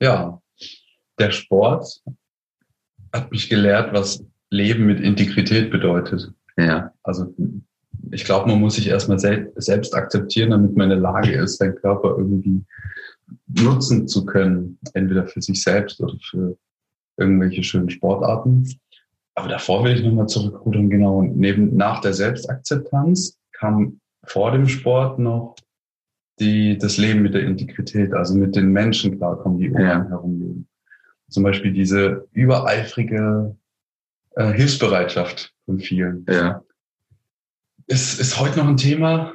Ja, 0.00 0.42
der 1.18 1.30
Sport 1.30 2.02
hat 3.12 3.30
mich 3.30 3.48
gelehrt, 3.48 3.92
was 3.94 4.24
Leben 4.50 4.86
mit 4.86 5.00
Integrität 5.00 5.70
bedeutet. 5.70 6.32
Ja. 6.58 6.92
Also 7.02 7.34
ich 8.10 8.24
glaube, 8.24 8.48
man 8.48 8.60
muss 8.60 8.74
sich 8.74 8.88
erstmal 8.88 9.18
sel 9.18 9.52
selbst 9.56 9.94
akzeptieren, 9.94 10.50
damit 10.50 10.76
man 10.76 10.90
in 10.90 11.00
der 11.00 11.12
Lage 11.12 11.32
ist, 11.32 11.58
seinen 11.58 11.76
Körper 11.76 12.16
irgendwie 12.18 12.64
nutzen 13.46 14.08
zu 14.08 14.24
können, 14.24 14.78
entweder 14.94 15.26
für 15.26 15.40
sich 15.40 15.62
selbst 15.62 16.00
oder 16.00 16.14
für 16.22 16.56
irgendwelche 17.16 17.62
schönen 17.62 17.90
Sportarten. 17.90 18.68
Aber 19.34 19.48
davor 19.48 19.84
will 19.84 19.94
ich 19.94 20.02
nochmal 20.02 20.26
zurückrudern, 20.26 20.90
genau. 20.90 21.18
Und 21.18 21.36
neben, 21.36 21.76
nach 21.76 22.00
der 22.00 22.14
Selbstakzeptanz 22.14 23.38
kam 23.52 24.00
vor 24.24 24.50
dem 24.52 24.66
Sport 24.66 25.18
noch 25.18 25.56
die, 26.40 26.78
das 26.78 26.96
Leben 26.98 27.22
mit 27.22 27.34
der 27.34 27.42
Integrität, 27.42 28.14
also 28.14 28.34
mit 28.34 28.56
den 28.56 28.72
Menschen 28.72 29.16
klarkommen, 29.18 29.58
die 29.58 29.70
um 29.70 29.80
ja. 29.80 30.08
herum 30.08 30.40
leben. 30.40 30.68
Zum 31.28 31.42
Beispiel 31.42 31.72
diese 31.72 32.26
übereifrige 32.32 33.56
äh, 34.36 34.52
Hilfsbereitschaft 34.52 35.52
von 35.68 35.78
vielen. 35.78 36.24
Ja. 36.30 36.62
Es 37.86 38.18
ist 38.18 38.40
heute 38.40 38.58
noch 38.58 38.68
ein 38.68 38.78
Thema, 38.78 39.34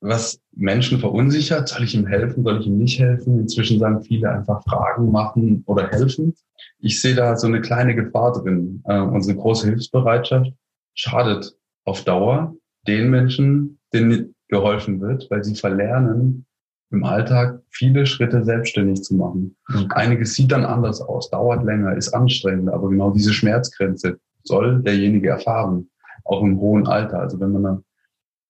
was 0.00 0.40
Menschen 0.52 1.00
verunsichert. 1.00 1.68
Soll 1.68 1.82
ich 1.82 1.94
ihm 1.96 2.06
helfen? 2.06 2.44
Soll 2.44 2.60
ich 2.60 2.66
ihm 2.68 2.78
nicht 2.78 3.00
helfen? 3.00 3.40
Inzwischen 3.40 3.80
sagen 3.80 4.00
viele 4.02 4.30
einfach 4.30 4.62
Fragen 4.62 5.10
machen 5.10 5.64
oder 5.66 5.88
helfen. 5.88 6.34
Ich 6.78 7.02
sehe 7.02 7.16
da 7.16 7.36
so 7.36 7.48
eine 7.48 7.60
kleine 7.60 7.96
Gefahr 7.96 8.32
drin. 8.32 8.80
Äh, 8.84 9.00
unsere 9.00 9.36
große 9.36 9.66
Hilfsbereitschaft 9.66 10.52
schadet 10.94 11.56
auf 11.84 12.04
Dauer 12.04 12.54
den 12.86 13.10
Menschen, 13.10 13.80
denen 13.92 14.36
geholfen 14.46 15.00
wird, 15.00 15.28
weil 15.30 15.42
sie 15.42 15.56
verlernen, 15.56 16.46
im 16.92 17.02
Alltag 17.02 17.60
viele 17.70 18.06
Schritte 18.06 18.44
selbstständig 18.44 19.02
zu 19.02 19.16
machen. 19.16 19.56
Okay. 19.68 19.86
Einiges 19.90 20.34
sieht 20.34 20.52
dann 20.52 20.64
anders 20.64 21.00
aus, 21.00 21.28
dauert 21.30 21.64
länger, 21.64 21.96
ist 21.96 22.14
anstrengend, 22.14 22.68
aber 22.68 22.88
genau 22.88 23.10
diese 23.10 23.32
Schmerzgrenze 23.32 24.20
soll 24.46 24.82
derjenige 24.82 25.28
erfahren, 25.28 25.90
auch 26.24 26.42
im 26.42 26.58
hohen 26.60 26.86
Alter. 26.86 27.20
Also 27.20 27.40
wenn 27.40 27.52
man 27.52 27.66
einer 27.66 27.82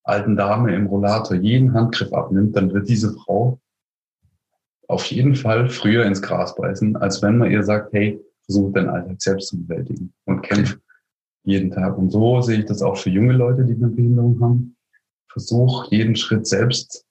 alten 0.04 0.36
Dame 0.36 0.74
im 0.74 0.86
Rollator 0.86 1.36
jeden 1.36 1.74
Handgriff 1.74 2.12
abnimmt, 2.12 2.56
dann 2.56 2.72
wird 2.72 2.88
diese 2.88 3.12
Frau 3.12 3.60
auf 4.88 5.04
jeden 5.06 5.34
Fall 5.34 5.68
früher 5.68 6.04
ins 6.04 6.22
Gras 6.22 6.54
beißen, 6.54 6.96
als 6.96 7.22
wenn 7.22 7.38
man 7.38 7.50
ihr 7.50 7.62
sagt, 7.62 7.92
hey, 7.92 8.20
versuch 8.44 8.72
deinen 8.72 8.88
Alltag 8.88 9.20
selbst 9.20 9.48
zu 9.48 9.60
bewältigen 9.60 10.12
und 10.24 10.42
kämpf 10.42 10.78
jeden 11.42 11.70
Tag. 11.70 11.98
Und 11.98 12.10
so 12.10 12.40
sehe 12.40 12.60
ich 12.60 12.66
das 12.66 12.82
auch 12.82 12.96
für 12.96 13.10
junge 13.10 13.32
Leute, 13.32 13.64
die 13.64 13.74
eine 13.74 13.88
Behinderung 13.88 14.40
haben. 14.40 14.76
Versuch 15.28 15.90
jeden 15.90 16.14
Schritt 16.14 16.46
selbst 16.46 17.04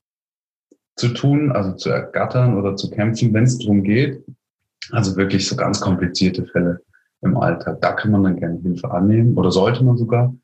zu 0.96 1.10
tun, 1.10 1.52
also 1.52 1.74
zu 1.74 1.90
ergattern 1.90 2.58
oder 2.58 2.76
zu 2.76 2.90
kämpfen, 2.90 3.34
wenn 3.34 3.44
es 3.44 3.58
darum 3.58 3.84
geht. 3.84 4.24
Also 4.92 5.16
wirklich 5.18 5.48
so 5.48 5.56
ganz 5.56 5.82
komplizierte 5.82 6.46
Fälle 6.46 6.82
im 7.22 7.38
Alltag. 7.38 7.82
Da 7.82 7.94
kann 7.94 8.12
man 8.12 8.24
dann 8.24 8.38
gerne 8.38 8.60
Hilfe 8.62 8.92
annehmen 8.92 9.38
oder 9.38 9.52
sollte 9.52 9.84
man 9.84 9.98
sogar, 9.98 10.36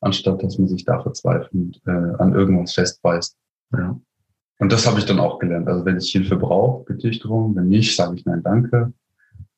anstatt 0.00 0.42
dass 0.42 0.58
man 0.58 0.68
sich 0.68 0.84
da 0.84 1.00
verzweifelt 1.00 1.80
äh, 1.86 1.90
an 1.90 2.34
irgendwas 2.34 2.74
festbeißt. 2.74 3.36
Ja. 3.72 4.00
Und 4.58 4.72
das 4.72 4.86
habe 4.86 4.98
ich 4.98 5.06
dann 5.06 5.20
auch 5.20 5.38
gelernt. 5.38 5.68
Also 5.68 5.84
wenn 5.84 5.96
ich 5.96 6.10
Hilfe 6.10 6.36
brauche, 6.36 6.84
bitte 6.84 7.08
ich 7.08 7.20
darum. 7.20 7.56
Wenn 7.56 7.68
nicht, 7.68 7.96
sage 7.96 8.16
ich 8.16 8.26
nein, 8.26 8.42
danke. 8.42 8.92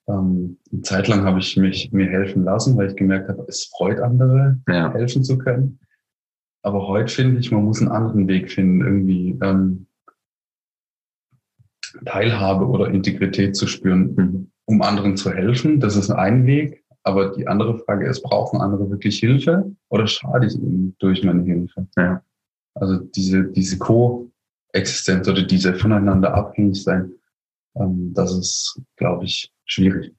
Ähm, 0.08 0.58
eine 0.72 0.82
Zeit 0.82 1.08
lang 1.08 1.24
habe 1.24 1.38
ich 1.38 1.56
mich 1.56 1.92
mir 1.92 2.08
helfen 2.08 2.44
lassen, 2.44 2.76
weil 2.76 2.88
ich 2.88 2.96
gemerkt 2.96 3.28
habe, 3.28 3.44
es 3.48 3.64
freut 3.64 4.00
andere, 4.00 4.60
ja. 4.68 4.92
helfen 4.92 5.24
zu 5.24 5.38
können. 5.38 5.80
Aber 6.62 6.86
heute 6.86 7.12
finde 7.12 7.40
ich, 7.40 7.50
man 7.50 7.64
muss 7.64 7.80
einen 7.80 7.90
anderen 7.90 8.28
Weg 8.28 8.50
finden, 8.50 8.80
irgendwie 8.80 9.38
ähm, 9.42 9.86
Teilhabe 12.04 12.66
oder 12.66 12.88
Integrität 12.88 13.56
zu 13.56 13.66
spüren, 13.66 14.14
mhm. 14.14 14.51
Um 14.66 14.82
anderen 14.82 15.16
zu 15.16 15.32
helfen. 15.32 15.80
Das 15.80 15.96
ist 15.96 16.10
ein 16.10 16.46
Weg. 16.46 16.82
Aber 17.04 17.34
die 17.34 17.48
andere 17.48 17.78
Frage 17.78 18.06
ist, 18.06 18.22
brauchen 18.22 18.60
andere 18.60 18.88
wirklich 18.90 19.18
Hilfe 19.18 19.74
oder 19.88 20.06
schade 20.06 20.46
ich 20.46 20.54
ihnen 20.54 20.94
durch 21.00 21.24
meine 21.24 21.42
Hilfe? 21.42 21.86
Ja. 21.96 22.22
Also 22.74 22.98
diese, 22.98 23.44
diese 23.44 23.78
Koexistenz 23.78 25.28
oder 25.28 25.42
diese 25.42 25.74
voneinander 25.74 26.32
abhängig 26.34 26.82
sein, 26.82 27.12
ähm, 27.74 28.12
das 28.14 28.32
ist, 28.32 28.80
glaube 28.96 29.24
ich, 29.24 29.52
schwierig. 29.64 30.14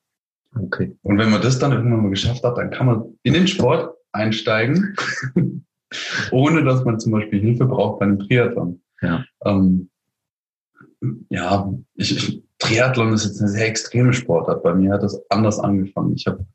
Okay. 0.60 0.96
Und 1.02 1.18
wenn 1.18 1.32
man 1.32 1.42
das 1.42 1.58
dann 1.58 1.72
irgendwann 1.72 2.04
mal 2.04 2.10
geschafft 2.10 2.44
hat, 2.44 2.58
dann 2.58 2.70
kann 2.70 2.86
man 2.86 3.18
in 3.24 3.34
den 3.34 3.48
Sport 3.48 3.96
einsteigen, 4.12 4.96
ohne 6.32 6.64
dass 6.64 6.84
man 6.84 7.00
zum 7.00 7.14
Beispiel 7.14 7.40
Hilfe 7.40 7.66
braucht 7.66 8.00
bei 8.00 8.06
einem 8.06 8.20
Triathlon. 8.20 8.82
Ja. 9.02 9.26
Ähm, 9.46 9.90
ja, 11.30 11.74
ich, 11.96 12.16
ich, 12.16 12.44
Triathlon 12.64 13.14
ist 13.14 13.26
jetzt 13.26 13.42
eine 13.42 13.50
sehr 13.50 13.68
extreme 13.68 14.14
Sportart. 14.14 14.64
Bei 14.64 14.74
mir 14.74 14.94
hat 14.94 15.04
das 15.04 15.20
anders 15.30 15.60
angefangen. 15.60 16.14
Ich 16.16 16.26
habe 16.28 16.46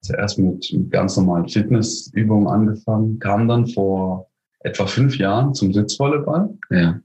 zuerst 0.00 0.38
mit, 0.38 0.72
mit 0.72 0.90
ganz 0.92 1.16
normalen 1.16 1.48
Fitnessübungen 1.48 2.46
angefangen, 2.46 3.18
kam 3.18 3.48
dann 3.48 3.66
vor 3.66 4.30
etwa 4.60 4.86
fünf 4.86 5.18
Jahren 5.18 5.54
zum 5.54 5.72
Sitzvolleyball. 5.72 6.56
Ja. 6.70 7.00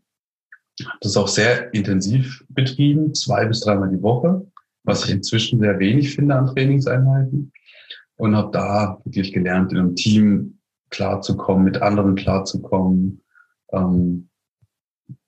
Das 0.99 1.11
ist 1.11 1.17
auch 1.17 1.27
sehr 1.27 1.73
intensiv 1.73 2.45
betrieben, 2.49 3.13
zwei 3.15 3.45
bis 3.45 3.61
dreimal 3.61 3.89
die 3.89 4.01
Woche, 4.01 4.45
was 4.83 5.05
ich 5.05 5.11
inzwischen 5.11 5.59
sehr 5.59 5.79
wenig 5.79 6.15
finde 6.15 6.35
an 6.35 6.47
Trainingseinheiten. 6.47 7.51
und 8.17 8.35
habe 8.35 8.51
da 8.51 9.01
wirklich 9.05 9.33
gelernt, 9.33 9.71
in 9.71 9.79
einem 9.79 9.95
Team 9.95 10.59
klarzukommen, 10.91 11.63
mit 11.63 11.81
anderen 11.81 12.13
klarzukommen. 12.13 13.21
Ähm, 13.71 14.29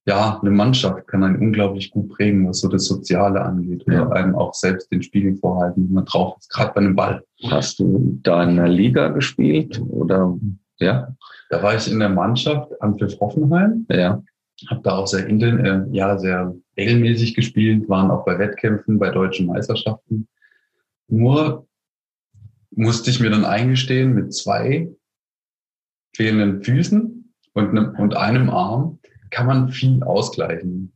ja, 0.05 0.39
eine 0.41 0.51
Mannschaft 0.51 1.07
kann 1.07 1.23
einen 1.23 1.37
unglaublich 1.39 1.89
gut 1.91 2.09
prägen, 2.09 2.47
was 2.47 2.59
so 2.59 2.67
das 2.67 2.85
Soziale 2.85 3.41
angeht 3.41 3.85
oder 3.87 3.95
Ja. 3.95 4.09
einem 4.09 4.35
auch 4.35 4.53
selbst 4.53 4.91
den 4.91 5.01
Spiegel 5.01 5.37
vorhalten, 5.37 5.87
wie 5.89 5.93
man 5.93 6.05
drauf 6.05 6.35
ist, 6.39 6.49
gerade 6.49 6.73
bei 6.73 6.81
einem 6.81 6.95
Ball. 6.95 7.23
Hast 7.43 7.79
du 7.79 8.19
da 8.21 8.43
in 8.43 8.57
der 8.57 8.67
Liga 8.67 9.07
gespielt 9.09 9.79
oder 9.81 10.37
ja? 10.79 11.15
Da 11.49 11.63
war 11.63 11.75
ich 11.75 11.89
in 11.91 11.99
der 11.99 12.09
Mannschaft 12.09 12.69
Anpfiff 12.81 13.17
Hoffenheim, 13.19 13.85
Ja. 13.89 14.21
habe 14.69 14.81
da 14.83 14.97
auch 14.97 15.07
sehr, 15.07 15.27
inten- 15.27 15.59
äh, 15.63 15.85
ja, 15.95 16.17
sehr 16.17 16.53
regelmäßig 16.77 17.35
gespielt, 17.35 17.87
waren 17.87 18.11
auch 18.11 18.25
bei 18.25 18.37
Wettkämpfen, 18.39 18.99
bei 18.99 19.09
deutschen 19.09 19.47
Meisterschaften. 19.47 20.27
Nur 21.07 21.65
musste 22.71 23.09
ich 23.09 23.19
mir 23.19 23.29
dann 23.29 23.45
eingestehen, 23.45 24.13
mit 24.15 24.33
zwei 24.33 24.89
fehlenden 26.15 26.61
Füßen 26.63 27.33
und 27.53 27.69
einem, 27.69 27.95
und 27.99 28.15
einem 28.17 28.49
Arm 28.49 28.99
kann 29.33 29.47
man 29.47 29.69
viel 29.69 30.03
ausgleichen. 30.03 30.93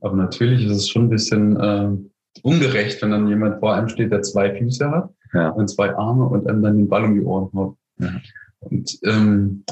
Aber 0.00 0.16
natürlich 0.16 0.64
ist 0.66 0.72
es 0.76 0.88
schon 0.88 1.04
ein 1.04 1.10
bisschen 1.10 1.56
äh, 1.56 1.88
ungerecht, 2.42 3.00
wenn 3.00 3.10
dann 3.10 3.28
jemand 3.28 3.60
vor 3.60 3.74
einem 3.74 3.88
steht, 3.88 4.12
der 4.12 4.22
zwei 4.22 4.54
Füße 4.54 4.90
hat 4.90 5.10
Ja. 5.32 5.50
und 5.50 5.68
zwei 5.68 5.94
Arme 5.96 6.26
und 6.26 6.46
einem 6.46 6.62
dann 6.62 6.76
den 6.76 6.88
Ball 6.88 7.04
um 7.04 7.14
die 7.14 7.24
Ohren 7.24 7.50
haut. 7.54 7.76
Ja. 7.98 8.10
Und 8.60 8.98
ähm, 9.04 9.64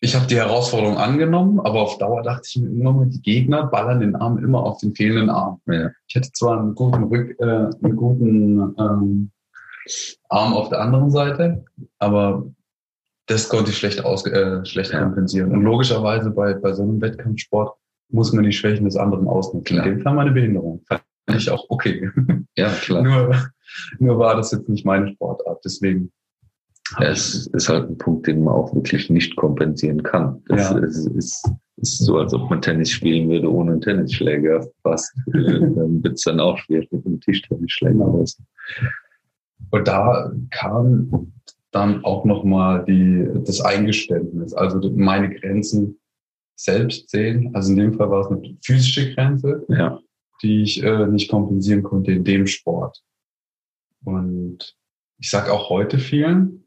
ich 0.00 0.16
habe 0.16 0.26
die 0.26 0.36
Herausforderung 0.36 0.96
angenommen, 0.96 1.60
aber 1.60 1.80
auf 1.80 1.98
Dauer 1.98 2.22
dachte 2.22 2.42
ich 2.48 2.56
mir 2.60 2.68
immer 2.68 2.92
mal, 2.92 3.06
die 3.06 3.22
Gegner 3.22 3.66
ballern 3.66 4.00
den 4.00 4.16
Arm 4.16 4.36
immer 4.38 4.64
auf 4.64 4.78
den 4.78 4.94
fehlenden 4.94 5.30
Arm. 5.30 5.60
Ja. 5.66 5.90
Ich 6.08 6.16
hätte 6.16 6.32
zwar 6.32 6.58
einen 6.58 6.74
guten 6.74 7.04
Rück, 7.04 7.38
äh, 7.38 7.44
einen 7.44 7.96
guten 7.96 8.74
ähm, 8.78 9.30
Arm 10.28 10.54
auf 10.54 10.68
der 10.70 10.80
anderen 10.80 11.10
Seite, 11.10 11.64
aber 11.98 12.44
das 13.26 13.48
konnte 13.48 13.70
ich 13.70 13.78
schlecht, 13.78 14.04
aus, 14.04 14.26
äh, 14.26 14.64
schlecht 14.64 14.92
Ja. 14.92 15.02
kompensieren. 15.02 15.52
Und 15.52 15.62
logischerweise 15.62 16.30
bei, 16.30 16.54
bei 16.54 16.72
so 16.72 16.82
einem 16.82 17.00
Wettkampfsport 17.00 17.76
muss 18.10 18.32
man 18.32 18.44
die 18.44 18.52
Schwächen 18.52 18.84
des 18.84 18.96
anderen 18.96 19.26
ausnutzen. 19.28 19.78
In 19.78 19.84
dem 19.84 20.00
Fall 20.00 20.14
meine 20.14 20.32
Behinderung. 20.32 20.82
Fand 20.86 21.02
ich 21.34 21.50
auch 21.50 21.64
okay. 21.68 22.10
Ja, 22.56 22.68
klar. 22.70 23.02
nur, 23.02 23.36
nur 24.00 24.18
war 24.18 24.36
das 24.36 24.50
jetzt 24.52 24.68
nicht 24.68 24.84
meine 24.84 25.08
Sportart. 25.08 25.60
Deswegen. 25.64 26.10
Ja, 27.00 27.06
es 27.10 27.46
ist 27.46 27.68
halt 27.70 27.88
ein 27.88 27.96
Punkt, 27.96 28.26
den 28.26 28.44
man 28.44 28.52
auch 28.54 28.74
wirklich 28.74 29.08
nicht 29.08 29.34
kompensieren 29.36 30.02
kann. 30.02 30.42
Das 30.48 30.70
Ja. 30.70 30.78
ist, 30.78 31.06
ist, 31.06 31.48
ist 31.78 31.98
so, 32.00 32.18
als 32.18 32.34
ob 32.34 32.50
man 32.50 32.60
Tennis 32.60 32.90
spielen 32.90 33.30
würde 33.30 33.50
ohne 33.50 33.72
einen 33.72 33.80
Tennisschläger 33.80 34.66
fast. 34.82 35.14
Äh, 35.28 35.32
dann 35.60 36.02
wird 36.02 36.14
es 36.14 36.22
dann 36.24 36.40
auch 36.40 36.58
schwierig 36.58 36.90
mit 36.92 37.06
einem 37.06 37.20
Tischtennisschläger. 37.20 37.94
Genau. 37.94 38.24
Und 39.70 39.88
da 39.88 40.30
kam 40.50 41.32
dann 41.72 42.04
auch 42.04 42.24
nochmal 42.24 42.84
die, 42.84 43.26
das 43.44 43.60
Eingeständnis, 43.60 44.52
also 44.52 44.78
meine 44.94 45.34
Grenzen 45.34 45.98
selbst 46.54 47.10
sehen. 47.10 47.50
Also 47.54 47.72
in 47.72 47.78
dem 47.78 47.94
Fall 47.94 48.10
war 48.10 48.20
es 48.20 48.26
eine 48.28 48.56
physische 48.62 49.14
Grenze, 49.14 49.64
Ja, 49.68 49.98
die 50.42 50.62
ich 50.62 50.82
äh, 50.82 51.06
nicht 51.06 51.30
kompensieren 51.30 51.82
konnte 51.82 52.12
in 52.12 52.24
dem 52.24 52.46
Sport. 52.46 53.02
Und 54.04 54.76
ich 55.18 55.30
sage 55.30 55.52
auch 55.52 55.70
heute 55.70 55.98
vielen, 55.98 56.66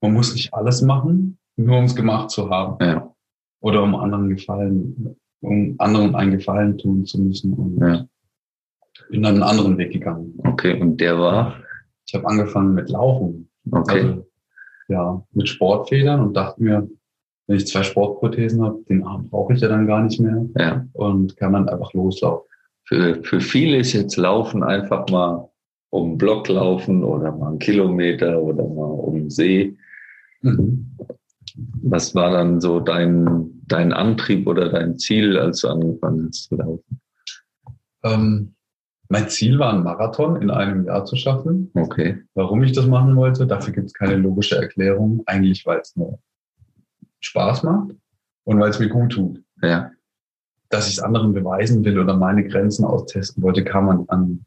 man 0.00 0.14
muss 0.14 0.32
nicht 0.34 0.54
alles 0.54 0.82
machen, 0.82 1.38
nur 1.56 1.78
um 1.78 1.84
es 1.84 1.96
gemacht 1.96 2.30
zu 2.30 2.48
haben 2.50 2.76
ja, 2.84 3.14
oder 3.60 3.82
um 3.82 3.94
anderen 3.94 4.30
gefallen, 4.30 5.16
um 5.40 5.74
anderen 5.78 6.14
einen 6.14 6.32
Gefallen 6.32 6.78
tun 6.78 7.04
zu 7.04 7.20
müssen. 7.20 7.52
Und 7.52 7.78
ja. 7.80 8.06
bin 9.10 9.22
dann 9.22 9.34
einen 9.34 9.42
anderen 9.42 9.76
Weg 9.78 9.92
gegangen. 9.92 10.38
Okay, 10.44 10.80
und 10.80 11.00
der 11.00 11.18
war? 11.18 11.56
Ich 12.06 12.14
habe 12.14 12.26
angefangen 12.26 12.74
mit 12.74 12.88
Laufen. 12.88 13.50
Okay. 13.70 14.00
Also, 14.00 14.25
ja, 14.88 15.22
mit 15.32 15.48
Sportfedern 15.48 16.20
und 16.20 16.34
dachte 16.34 16.62
mir, 16.62 16.88
wenn 17.46 17.56
ich 17.56 17.66
zwei 17.66 17.82
Sportprothesen 17.82 18.62
habe, 18.62 18.82
den 18.88 19.04
Arm 19.04 19.28
brauche 19.28 19.54
ich 19.54 19.60
ja 19.60 19.68
dann 19.68 19.86
gar 19.86 20.02
nicht 20.02 20.20
mehr 20.20 20.46
Ja. 20.58 20.86
und 20.94 21.36
kann 21.36 21.52
dann 21.52 21.68
einfach 21.68 21.92
loslaufen. 21.92 22.48
Für, 22.84 23.22
für 23.22 23.40
viele 23.40 23.78
ist 23.78 23.92
jetzt 23.92 24.16
Laufen 24.16 24.62
einfach 24.62 25.08
mal 25.08 25.48
um 25.90 26.10
einen 26.10 26.18
Block 26.18 26.48
laufen 26.48 27.04
oder 27.04 27.32
mal 27.32 27.50
einen 27.50 27.58
Kilometer 27.58 28.42
oder 28.42 28.64
mal 28.64 28.84
um 28.84 29.14
den 29.14 29.30
See. 29.30 29.76
Was 31.82 32.14
war 32.14 32.32
dann 32.32 32.60
so 32.60 32.80
dein, 32.80 33.62
dein 33.66 33.92
Antrieb 33.92 34.46
oder 34.46 34.68
dein 34.68 34.98
Ziel, 34.98 35.38
als 35.38 35.60
du 35.60 35.68
angefangen 35.68 36.26
hast 36.28 36.48
zu 36.48 36.56
laufen? 36.56 37.00
Ähm, 38.02 38.55
mein 39.08 39.28
Ziel 39.28 39.58
war, 39.58 39.72
einen 39.72 39.84
Marathon 39.84 40.40
in 40.42 40.50
einem 40.50 40.84
Jahr 40.84 41.04
zu 41.04 41.16
schaffen. 41.16 41.70
Okay. 41.74 42.22
Warum 42.34 42.62
ich 42.62 42.72
das 42.72 42.86
machen 42.86 43.14
wollte, 43.16 43.46
dafür 43.46 43.72
gibt 43.72 43.86
es 43.86 43.92
keine 43.92 44.16
logische 44.16 44.56
Erklärung. 44.56 45.22
Eigentlich, 45.26 45.64
weil 45.64 45.78
es 45.78 45.94
nur 45.94 46.18
Spaß 47.20 47.62
macht 47.62 47.92
und 48.44 48.60
weil 48.60 48.70
es 48.70 48.78
mir 48.78 48.88
gut 48.88 49.12
tut. 49.12 49.42
Ja. 49.62 49.90
Dass 50.68 50.88
ich 50.88 50.94
es 50.94 51.02
anderen 51.02 51.32
beweisen 51.32 51.84
will 51.84 51.98
oder 51.98 52.16
meine 52.16 52.46
Grenzen 52.46 52.84
austesten 52.84 53.42
wollte, 53.42 53.64
kam 53.64 53.88
an, 53.88 54.04
an, 54.08 54.44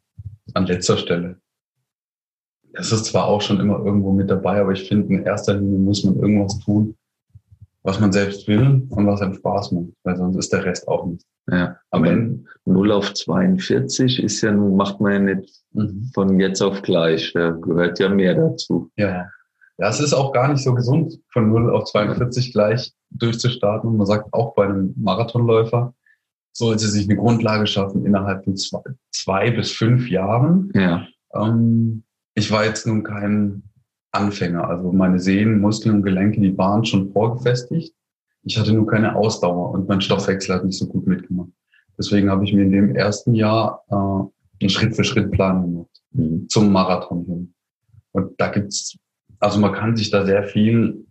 an 0.53 0.65
letzter 0.65 0.97
Stelle. 0.97 1.39
Das 2.73 2.91
ist 2.91 3.05
zwar 3.05 3.25
auch 3.25 3.41
schon 3.41 3.59
immer 3.59 3.79
irgendwo 3.79 4.11
mit 4.11 4.29
dabei, 4.29 4.59
aber 4.59 4.73
ich 4.73 4.87
finde, 4.87 5.13
in 5.13 5.23
erster 5.23 5.55
Linie 5.55 5.79
muss 5.79 6.03
man 6.03 6.17
irgendwas 6.17 6.59
tun, 6.59 6.95
was 7.83 7.99
man 7.99 8.11
selbst 8.11 8.47
will 8.47 8.85
und 8.89 9.07
was 9.07 9.21
einem 9.21 9.33
Spaß 9.33 9.71
macht, 9.71 9.93
weil 10.03 10.17
sonst 10.17 10.35
ist 10.35 10.53
der 10.53 10.65
Rest 10.65 10.87
auch 10.87 11.05
nicht. 11.05 11.25
Ja. 11.51 11.77
Am 11.91 12.03
Aber 12.03 12.07
Ende. 12.11 12.43
0 12.65 12.91
auf 12.91 13.13
42 13.13 14.21
ist 14.23 14.41
ja, 14.41 14.51
macht 14.51 14.99
man 15.01 15.11
ja 15.11 15.35
nicht 15.35 15.59
Mhm. 15.71 16.09
von 16.13 16.39
jetzt 16.39 16.61
auf 16.61 16.81
gleich. 16.81 17.31
Da 17.33 17.51
gehört 17.51 17.99
ja 17.99 18.09
mehr 18.09 18.35
dazu. 18.35 18.91
Ja. 18.95 19.29
Ja, 19.77 19.87
es 19.89 19.99
ist 19.99 20.13
auch 20.13 20.33
gar 20.33 20.51
nicht 20.51 20.63
so 20.63 20.73
gesund, 20.73 21.19
von 21.31 21.49
0 21.49 21.69
auf 21.73 21.85
42 21.85 22.51
gleich 22.51 22.91
durchzustarten. 23.11 23.89
Und 23.89 23.97
man 23.97 24.07
sagt 24.07 24.33
auch 24.33 24.53
bei 24.55 24.65
einem 24.65 24.93
Marathonläufer, 24.97 25.93
sollte 26.51 26.87
sich 26.87 27.05
eine 27.05 27.17
Grundlage 27.17 27.67
schaffen 27.67 28.05
innerhalb 28.05 28.43
von 28.43 28.57
zwei, 28.57 28.81
zwei 29.11 29.51
bis 29.51 29.71
fünf 29.71 30.09
Jahren. 30.09 30.71
Ja. 30.73 31.07
Ähm, 31.33 32.03
ich 32.33 32.51
war 32.51 32.65
jetzt 32.65 32.85
nun 32.87 33.03
kein 33.03 33.63
Anfänger. 34.11 34.67
Also 34.67 34.91
meine 34.91 35.19
Sehnen, 35.19 35.61
Muskeln 35.61 35.97
und 35.97 36.03
Gelenke, 36.03 36.41
die 36.41 36.57
waren 36.57 36.83
schon 36.83 37.11
vorgefestigt. 37.11 37.93
Ich 38.43 38.57
hatte 38.57 38.73
nur 38.73 38.87
keine 38.87 39.15
Ausdauer 39.15 39.71
und 39.71 39.87
mein 39.87 40.01
Stoffwechsel 40.01 40.55
hat 40.55 40.65
nicht 40.65 40.77
so 40.77 40.87
gut 40.87 41.05
mitgemacht. 41.07 41.49
Deswegen 41.97 42.29
habe 42.29 42.45
ich 42.45 42.53
mir 42.53 42.63
in 42.63 42.71
dem 42.71 42.95
ersten 42.95 43.35
Jahr 43.35 43.83
äh, 43.89 44.63
einen 44.63 44.69
Schritt-für-Schritt-Plan 44.69 45.61
gemacht 45.61 45.99
Mhm. 46.11 46.47
zum 46.49 46.71
Marathon 46.71 47.25
hin. 47.25 47.53
Und 48.11 48.39
da 48.39 48.49
gibt's, 48.49 48.97
also 49.39 49.59
man 49.59 49.73
kann 49.73 49.95
sich 49.95 50.09
da 50.09 50.25
sehr 50.25 50.43
viel 50.43 51.05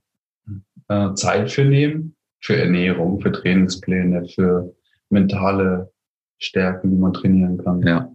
äh, 0.88 1.14
Zeit 1.14 1.51
für 1.51 1.64
nehmen, 1.64 2.17
für 2.41 2.57
Ernährung, 2.57 3.21
für 3.21 3.33
Trainingspläne, 3.33 4.27
für 4.29 4.75
mentale 5.11 5.93
Stärken, 6.38 6.91
die 6.91 6.97
man 6.97 7.12
trainieren 7.12 7.59
kann. 7.59 7.83
Ja. 7.83 8.12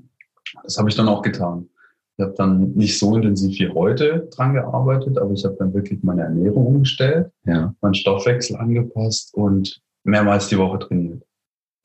Das 0.63 0.78
habe 0.78 0.89
ich 0.89 0.95
dann 0.95 1.08
auch 1.08 1.21
getan. 1.21 1.69
Ich 2.17 2.23
habe 2.23 2.34
dann 2.38 2.73
nicht 2.73 2.99
so 2.99 3.15
intensiv 3.15 3.58
wie 3.60 3.69
heute 3.69 4.28
dran 4.36 4.54
gearbeitet, 4.54 5.17
aber 5.17 5.32
ich 5.32 5.43
habe 5.45 5.56
dann 5.58 5.73
wirklich 5.73 6.04
meine 6.04 6.21
Ernährung 6.23 6.67
umgestellt, 6.67 7.32
Ja. 7.45 7.73
meinen 7.82 7.95
Stoffwechsel 7.95 8.56
angepasst 8.58 9.34
und 9.34 9.82
mehrmals 10.04 10.47
die 10.47 10.58
Woche 10.58 10.80
trainiert. 10.80 11.23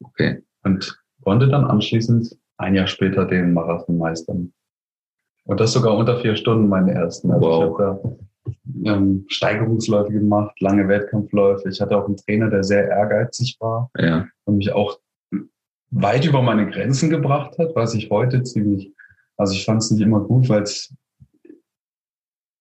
Okay. 0.05 0.43
Und 0.65 1.01
konnte 1.25 1.49
dann 1.49 1.65
anschließend 1.65 2.37
ein 2.59 2.75
Jahr 2.75 2.87
später 2.87 3.25
den 3.25 3.53
Marathon 3.55 3.97
meistern. 3.99 4.53
Und 5.45 5.61
das 5.61 5.73
sogar 5.73 5.97
unter 5.97 6.19
vier 6.21 6.37
Stunden 6.37 6.69
meine 6.69 6.93
ersten. 6.93 7.31
Also 7.31 7.47
Wow. 7.47 7.63
ich 7.65 7.87
habe 7.87 8.19
da 8.85 8.95
ähm, 8.97 9.25
Steigerungsläufe 9.29 10.13
gemacht, 10.13 10.61
lange 10.61 10.89
Wettkampfläufe. 10.89 11.69
Ich 11.71 11.81
hatte 11.81 11.97
auch 11.97 12.07
einen 12.07 12.17
Trainer, 12.19 12.51
der 12.51 12.65
sehr 12.65 12.87
ehrgeizig 12.89 13.57
war 13.61 13.91
Ja. 13.97 14.27
und 14.45 14.59
mich 14.59 14.73
auch 14.73 14.99
weit 15.91 16.27
über 16.27 16.43
meine 16.43 16.69
Grenzen 16.69 17.09
gebracht 17.09 17.57
hat, 17.59 17.75
was 17.75 17.95
ich 17.95 18.11
heute 18.11 18.43
ziemlich, 18.43 18.93
also 19.39 19.55
ich 19.55 19.65
fand 19.65 19.83
es 19.83 19.91
nicht 19.91 20.03
immer 20.03 20.21
gut, 20.21 20.49
weil 20.49 20.63
es 20.63 20.95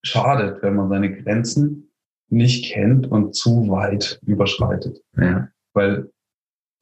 schadet, 0.04 0.62
wenn 0.62 0.76
man 0.76 0.90
seine 0.90 1.22
Grenzen 1.22 1.92
nicht 2.30 2.72
kennt 2.72 3.08
und 3.12 3.36
zu 3.36 3.70
weit 3.70 4.20
überschreitet. 4.26 5.02
Ja. 5.18 5.50
Weil 5.74 6.10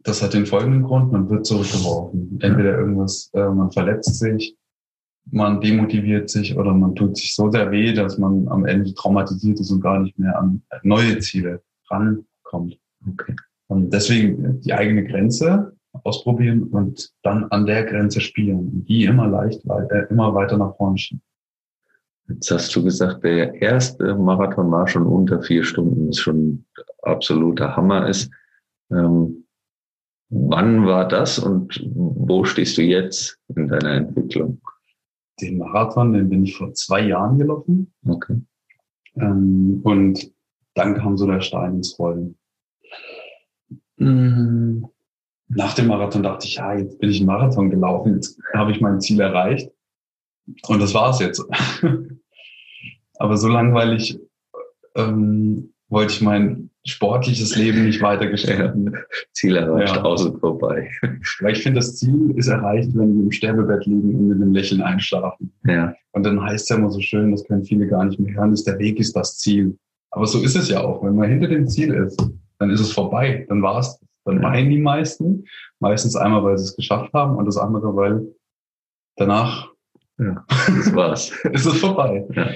das 0.04 0.22
hat 0.22 0.34
den 0.34 0.46
folgenden 0.46 0.84
Grund, 0.84 1.12
man 1.12 1.30
wird 1.30 1.46
zurückgeworfen. 1.46 2.40
Entweder 2.42 2.78
irgendwas, 2.78 3.32
äh, 3.34 3.50
man 3.50 3.72
verletzt 3.72 4.20
sich, 4.20 4.56
man 5.32 5.62
demotiviert 5.62 6.30
sich 6.30 6.56
oder 6.56 6.74
man 6.74 6.94
tut 6.94 7.18
sich 7.18 7.34
so 7.34 7.50
sehr 7.50 7.72
weh, 7.72 7.94
dass 7.94 8.18
man 8.18 8.48
am 8.50 8.66
Ende 8.66 8.94
traumatisiert 8.94 9.60
ist 9.60 9.72
und 9.72 9.82
gar 9.82 10.00
nicht 10.00 10.18
mehr 10.20 10.38
an 10.38 10.62
neue 10.84 11.18
Ziele 11.20 11.64
rankommt. 11.90 12.78
Okay. 13.08 13.36
Und 13.68 13.92
deswegen 13.92 14.62
die 14.62 14.74
eigene 14.74 15.06
Grenze 15.06 15.76
ausprobieren 16.04 16.64
und 16.64 17.12
dann 17.24 17.46
an 17.46 17.66
der 17.66 17.84
Grenze 17.86 18.22
spielen 18.22 18.86
die 18.86 19.06
immer 19.06 19.28
leicht 19.28 19.68
weiter, 19.68 20.10
immer 20.10 20.34
weiter 20.34 20.58
nach 20.58 20.76
vorne 20.76 20.98
schieben. 20.98 21.22
Jetzt 22.28 22.50
hast 22.50 22.76
du 22.76 22.84
gesagt, 22.84 23.24
der 23.24 23.62
erste 23.62 24.16
Marathon 24.16 24.72
war 24.72 24.88
schon 24.88 25.06
unter 25.06 25.44
vier 25.44 25.64
Stunden, 25.64 26.08
was 26.08 26.18
schon 26.18 26.66
absoluter 27.04 27.76
Hammer 27.76 28.10
ist. 28.10 28.32
Ähm, 28.92 29.46
wann 30.30 30.86
war 30.88 31.08
das 31.08 31.38
und 31.38 31.88
wo 31.94 32.44
stehst 32.44 32.78
du 32.78 32.82
jetzt 32.82 33.40
in 33.56 33.68
deiner 33.68 33.92
Entwicklung? 33.92 34.60
Den 35.40 35.60
Marathon, 35.60 36.14
den 36.14 36.30
bin 36.30 36.46
ich 36.46 36.58
vor 36.58 36.74
zwei 36.74 37.02
Jahren 37.02 37.38
gelaufen. 37.38 37.94
Okay. 38.08 38.42
Ähm, 39.18 39.82
und 39.84 40.32
dann 40.74 40.96
kam 40.96 41.18
so 41.18 41.28
der 41.28 41.42
Stein 41.42 41.76
ins 41.76 41.98
Rollen. 42.00 42.38
Mm, 43.98 44.84
nach 45.48 45.74
dem 45.76 45.88
Marathon 45.88 46.24
dachte 46.24 46.48
ich, 46.48 46.56
ja, 46.56 46.74
jetzt 46.76 47.00
bin 47.00 47.10
ich 47.10 47.18
einen 47.20 47.28
Marathon 47.28 47.70
gelaufen, 47.70 48.16
jetzt 48.16 48.40
habe 48.54 48.72
ich 48.72 48.82
mein 48.82 49.00
Ziel 49.02 49.20
erreicht. 49.20 49.70
Und 50.68 50.82
das 50.82 50.94
war's 50.94 51.20
jetzt. 51.20 51.44
Aber 53.18 53.38
so 53.38 53.48
langweilig 53.48 54.20
ähm, 54.96 55.74
wollte 55.90 56.14
ich 56.14 56.22
mein 56.22 56.70
sportliches 56.86 57.56
Leben 57.56 57.86
nicht 57.86 58.02
weiter 58.02 58.28
gestalten. 58.28 58.94
Ziel 59.34 59.56
erreicht, 59.56 59.96
Ja. 59.96 60.04
außen 60.04 60.38
vorbei. 60.40 60.90
Weil 61.40 61.54
ich 61.54 61.64
finde, 61.64 61.80
das 61.80 61.96
Ziel 61.96 62.32
ist 62.36 62.48
erreicht, 62.48 62.90
wenn 62.94 63.16
wir 63.16 63.24
im 63.24 63.32
Sterbebett 63.32 63.86
liegen 63.86 64.14
und 64.16 64.28
mit 64.28 64.38
einem 64.42 64.54
Lächeln 64.54 64.82
einschlafen. 64.82 65.52
Ja, 65.66 65.96
Und 66.12 66.24
dann 66.24 66.42
heißt 66.42 66.64
es 66.64 66.70
ja 66.70 66.76
immer 66.76 66.92
so 66.92 67.00
schön, 67.00 67.32
das 67.32 67.44
können 67.46 67.64
viele 67.66 67.88
gar 67.88 68.06
nicht 68.06 68.20
mehr 68.20 68.36
hören, 68.36 68.52
dass 68.52 68.64
der 68.64 68.78
Weg 68.78 69.00
ist 69.00 69.16
das 69.16 69.38
Ziel. 69.38 69.78
Aber 70.12 70.28
so 70.28 70.42
ist 70.44 70.56
es 70.56 70.70
ja 70.70 70.82
auch. 70.84 71.04
Wenn 71.04 71.16
man 71.16 71.30
hinter 71.30 71.48
dem 71.48 71.68
Ziel 71.68 71.94
ist, 71.94 72.22
dann 72.60 72.70
ist 72.70 72.80
es 72.82 72.92
vorbei. 72.92 73.46
Dann 73.50 73.62
war 73.64 73.80
es. 73.80 74.00
Dann 74.26 74.42
Ja. 74.42 74.44
weinen 74.50 74.70
die 74.70 74.78
meisten. 74.82 75.46
Meistens 75.80 76.16
einmal, 76.16 76.44
weil 76.44 76.58
sie 76.58 76.66
es 76.66 76.76
geschafft 76.76 77.14
haben 77.14 77.36
und 77.38 77.46
das 77.46 77.58
andere, 77.58 77.96
weil 77.96 78.28
danach 79.16 79.72
das 80.18 80.94
war's. 80.96 81.32
ist 81.52 81.66
es 81.66 81.80
vorbei. 81.80 82.26
Ja. 82.32 82.50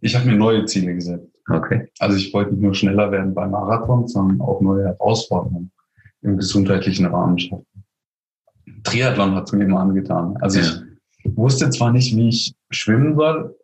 Ich 0.00 0.14
habe 0.14 0.26
mir 0.26 0.36
neue 0.36 0.64
Ziele 0.66 0.94
gesetzt. 0.94 1.28
Okay. 1.48 1.88
Also 1.98 2.16
ich 2.16 2.32
wollte 2.32 2.52
nicht 2.52 2.62
nur 2.62 2.74
schneller 2.74 3.10
werden 3.10 3.34
beim 3.34 3.50
Marathon, 3.50 4.06
sondern 4.08 4.40
auch 4.40 4.60
neue 4.60 4.84
Herausforderungen 4.84 5.70
im 6.22 6.36
gesundheitlichen 6.38 7.06
Rahmen 7.06 7.38
schaffen. 7.38 7.66
Triathlon 8.82 9.34
hat 9.34 9.44
es 9.46 9.52
mir 9.52 9.64
immer 9.64 9.80
angetan. 9.80 10.36
Also 10.40 10.60
Ja. 10.60 10.82
ich 11.24 11.36
wusste 11.36 11.68
zwar 11.70 11.92
nicht, 11.92 12.14
wie 12.16 12.28
ich 12.28 12.54
schwimmen 12.70 13.16
soll. 13.16 13.56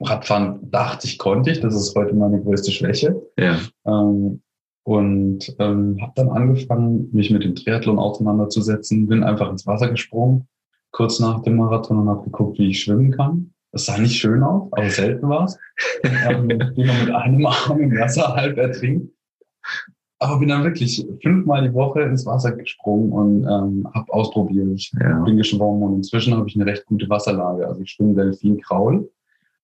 Radfahren 0.00 0.68
dachte 0.70 1.06
ich, 1.06 1.18
konnte 1.18 1.50
ich. 1.52 1.60
Das 1.60 1.74
ist 1.76 1.94
heute 1.94 2.14
meine 2.14 2.40
größte 2.42 2.72
Schwäche. 2.72 3.20
Ja, 3.38 3.58
Ähm, 3.86 4.42
und 4.84 5.54
ähm, 5.58 5.98
habe 6.00 6.12
dann 6.16 6.28
angefangen, 6.30 7.08
mich 7.12 7.30
mit 7.30 7.44
dem 7.44 7.54
Triathlon 7.54 7.98
auseinanderzusetzen. 7.98 9.06
Bin 9.06 9.22
einfach 9.22 9.50
ins 9.50 9.66
Wasser 9.66 9.88
gesprungen, 9.90 10.48
kurz 10.90 11.20
nach 11.20 11.42
dem 11.42 11.56
Marathon 11.56 11.98
und 11.98 12.08
habe 12.08 12.24
geguckt, 12.24 12.58
wie 12.58 12.70
ich 12.70 12.80
schwimmen 12.80 13.12
kann. 13.12 13.52
Das 13.70 13.86
sah 13.86 13.96
nicht 13.96 14.18
schön 14.18 14.42
aus, 14.42 14.68
aber 14.72 14.90
selten 14.90 15.28
war 15.28 15.44
es. 15.44 15.58
ähm, 16.02 16.48
bin 16.48 16.86
noch 16.86 17.00
mit 17.00 17.10
einem 17.14 17.46
Arm 17.46 17.80
im 17.80 17.98
Wasser 17.98 18.34
halb 18.34 18.58
ertrinkt. 18.58 19.12
Aber 20.18 20.38
bin 20.38 20.50
dann 20.50 20.62
wirklich 20.62 21.04
fünfmal 21.20 21.66
die 21.66 21.74
Woche 21.74 22.02
ins 22.02 22.26
Wasser 22.26 22.52
gesprungen 22.52 23.12
und 23.12 23.44
ähm, 23.44 23.88
habe 23.92 24.12
ausprobiert. 24.12 24.68
Ich 24.74 24.92
ja. 25.00 25.20
bin 25.24 25.36
geschwommen 25.36 25.82
und 25.82 25.96
inzwischen 25.96 26.36
habe 26.36 26.46
ich 26.48 26.54
eine 26.54 26.66
recht 26.66 26.86
gute 26.86 27.08
Wasserlage. 27.08 27.66
Also 27.66 27.80
ich 27.80 27.90
schwimme 27.90 28.14
Delfin 28.14 28.60
Kraul 28.60 29.10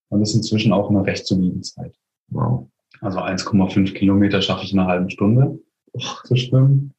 und 0.09 0.21
das 0.21 0.31
ist 0.31 0.37
inzwischen 0.37 0.73
auch 0.73 0.91
eine 0.91 1.05
recht 1.05 1.27
solide 1.27 1.61
Zeit. 1.61 1.95
Wow. 2.29 2.67
Also 3.01 3.19
1,5 3.19 3.93
Kilometer 3.95 4.43
schaffe 4.43 4.65
ich 4.65 4.73
in 4.73 4.79
einer 4.79 4.89
halben 4.89 5.11
Stunde 5.11 5.59
zu 6.25 6.37
schwimmen. 6.37 6.95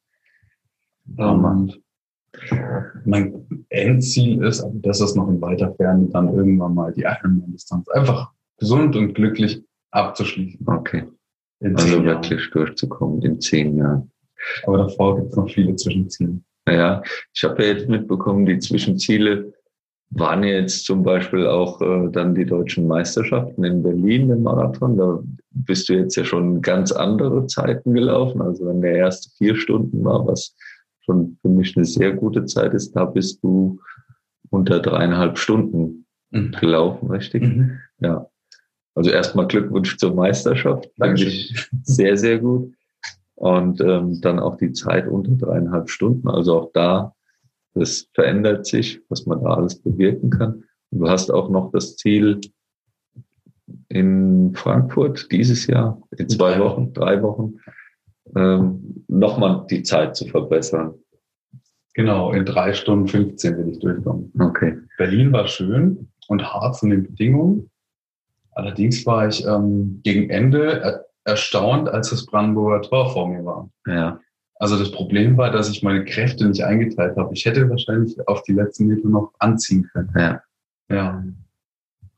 Und 1.16 1.80
mein 3.04 3.64
Endziel 3.68 4.42
ist, 4.44 4.60
aber 4.60 4.74
das 4.74 5.00
ist 5.00 5.16
noch 5.16 5.28
in 5.28 5.40
weiter 5.40 5.74
Ferne, 5.74 6.06
dann 6.10 6.32
irgendwann 6.34 6.74
mal 6.74 6.92
die 6.92 7.02
Ironman-Distanz. 7.02 7.88
Einfach 7.88 8.30
gesund 8.58 8.94
und 8.96 9.14
glücklich 9.14 9.62
abzuschließen. 9.90 10.66
Okay. 10.66 11.06
Also 11.62 11.76
zehn 11.76 12.04
Jahren. 12.04 12.22
wirklich 12.22 12.50
durchzukommen 12.50 13.22
in 13.22 13.40
zehn 13.40 13.76
Jahren. 13.76 14.10
Aber 14.64 14.78
davor 14.78 15.16
gibt 15.16 15.30
es 15.30 15.36
noch 15.36 15.50
viele 15.50 15.76
Zwischenziele. 15.76 16.40
Ja, 16.68 17.02
ich 17.34 17.44
habe 17.44 17.62
ja 17.62 17.72
jetzt 17.72 17.88
mitbekommen, 17.88 18.46
die 18.46 18.58
Zwischenziele 18.58 19.52
waren 20.10 20.42
jetzt 20.42 20.84
zum 20.86 21.02
Beispiel 21.02 21.46
auch 21.46 21.80
äh, 21.80 22.08
dann 22.10 22.34
die 22.34 22.44
deutschen 22.46 22.86
Meisterschaften 22.86 23.62
in 23.64 23.82
Berlin 23.82 24.30
im 24.30 24.42
Marathon. 24.42 24.96
Da 24.96 25.20
bist 25.52 25.88
du 25.88 25.94
jetzt 25.94 26.16
ja 26.16 26.24
schon 26.24 26.60
ganz 26.62 26.90
andere 26.92 27.46
Zeiten 27.46 27.94
gelaufen. 27.94 28.42
Also 28.42 28.66
wenn 28.66 28.80
der 28.80 28.96
erste 28.96 29.30
vier 29.38 29.54
Stunden 29.56 30.04
war, 30.04 30.26
was 30.26 30.54
schon 31.00 31.38
für 31.40 31.48
mich 31.48 31.76
eine 31.76 31.84
sehr 31.86 32.12
gute 32.12 32.44
Zeit 32.46 32.74
ist, 32.74 32.92
da 32.92 33.04
bist 33.04 33.42
du 33.42 33.78
unter 34.50 34.80
dreieinhalb 34.80 35.38
Stunden 35.38 36.06
Mhm. 36.32 36.52
gelaufen, 36.60 37.10
richtig? 37.10 37.42
Mhm. 37.42 37.78
Ja. 37.98 38.26
Also 38.94 39.10
erstmal 39.10 39.46
Glückwunsch 39.46 39.96
zur 39.96 40.14
Meisterschaft. 40.14 40.84
Finde 40.84 40.94
Dankeschön. 40.98 41.28
ich 41.30 41.70
sehr, 41.82 42.16
sehr 42.16 42.38
gut. 42.38 42.72
Und 43.34 43.80
ähm, 43.80 44.20
dann 44.20 44.38
auch 44.38 44.56
die 44.56 44.72
Zeit 44.72 45.08
unter 45.08 45.32
dreieinhalb 45.32 45.88
Stunden. 45.88 46.28
Also 46.28 46.56
auch 46.58 46.70
da, 46.72 47.14
das 47.74 48.08
verändert 48.14 48.66
sich, 48.66 49.00
was 49.08 49.26
man 49.26 49.42
da 49.42 49.54
alles 49.54 49.80
bewirken 49.80 50.30
kann. 50.30 50.64
Und 50.90 51.00
du 51.00 51.08
hast 51.08 51.30
auch 51.30 51.48
noch 51.50 51.70
das 51.72 51.96
Ziel 51.96 52.40
in 53.88 54.54
Frankfurt 54.54 55.30
dieses 55.30 55.66
Jahr, 55.66 56.00
in 56.16 56.28
zwei 56.28 56.58
Wochen, 56.58 56.92
drei 56.92 57.22
Wochen, 57.22 57.54
ähm, 58.36 59.04
nochmal 59.08 59.66
die 59.70 59.82
Zeit 59.82 60.16
zu 60.16 60.26
verbessern. 60.26 60.94
Genau, 61.94 62.32
in 62.32 62.44
drei 62.44 62.72
Stunden 62.72 63.08
15 63.08 63.56
will 63.58 63.68
ich 63.68 63.78
durchkommen. 63.80 64.32
Okay. 64.38 64.78
Berlin 64.96 65.32
war 65.32 65.46
schön 65.48 66.08
und 66.28 66.42
hart 66.42 66.78
von 66.78 66.90
den 66.90 67.04
Bedingungen. 67.04 67.70
Allerdings 68.52 69.04
war 69.06 69.28
ich 69.28 69.44
ähm, 69.44 70.00
gegen 70.02 70.30
Ende 70.30 70.80
er 70.80 71.06
erstaunt, 71.24 71.88
als 71.88 72.10
das 72.10 72.26
Brandenburger 72.26 72.82
Tor 72.82 73.12
vor 73.12 73.28
mir 73.28 73.44
war. 73.44 73.68
Ja. 73.86 74.20
Also 74.60 74.78
das 74.78 74.90
Problem 74.90 75.38
war, 75.38 75.50
dass 75.50 75.70
ich 75.70 75.82
meine 75.82 76.04
Kräfte 76.04 76.46
nicht 76.46 76.62
eingeteilt 76.62 77.16
habe. 77.16 77.32
Ich 77.32 77.46
hätte 77.46 77.68
wahrscheinlich 77.70 78.16
auf 78.28 78.42
die 78.42 78.52
letzten 78.52 78.88
Meter 78.88 79.08
noch 79.08 79.32
anziehen 79.38 79.88
können. 79.90 80.12
Ja. 80.14 80.42
Ja. 80.90 81.24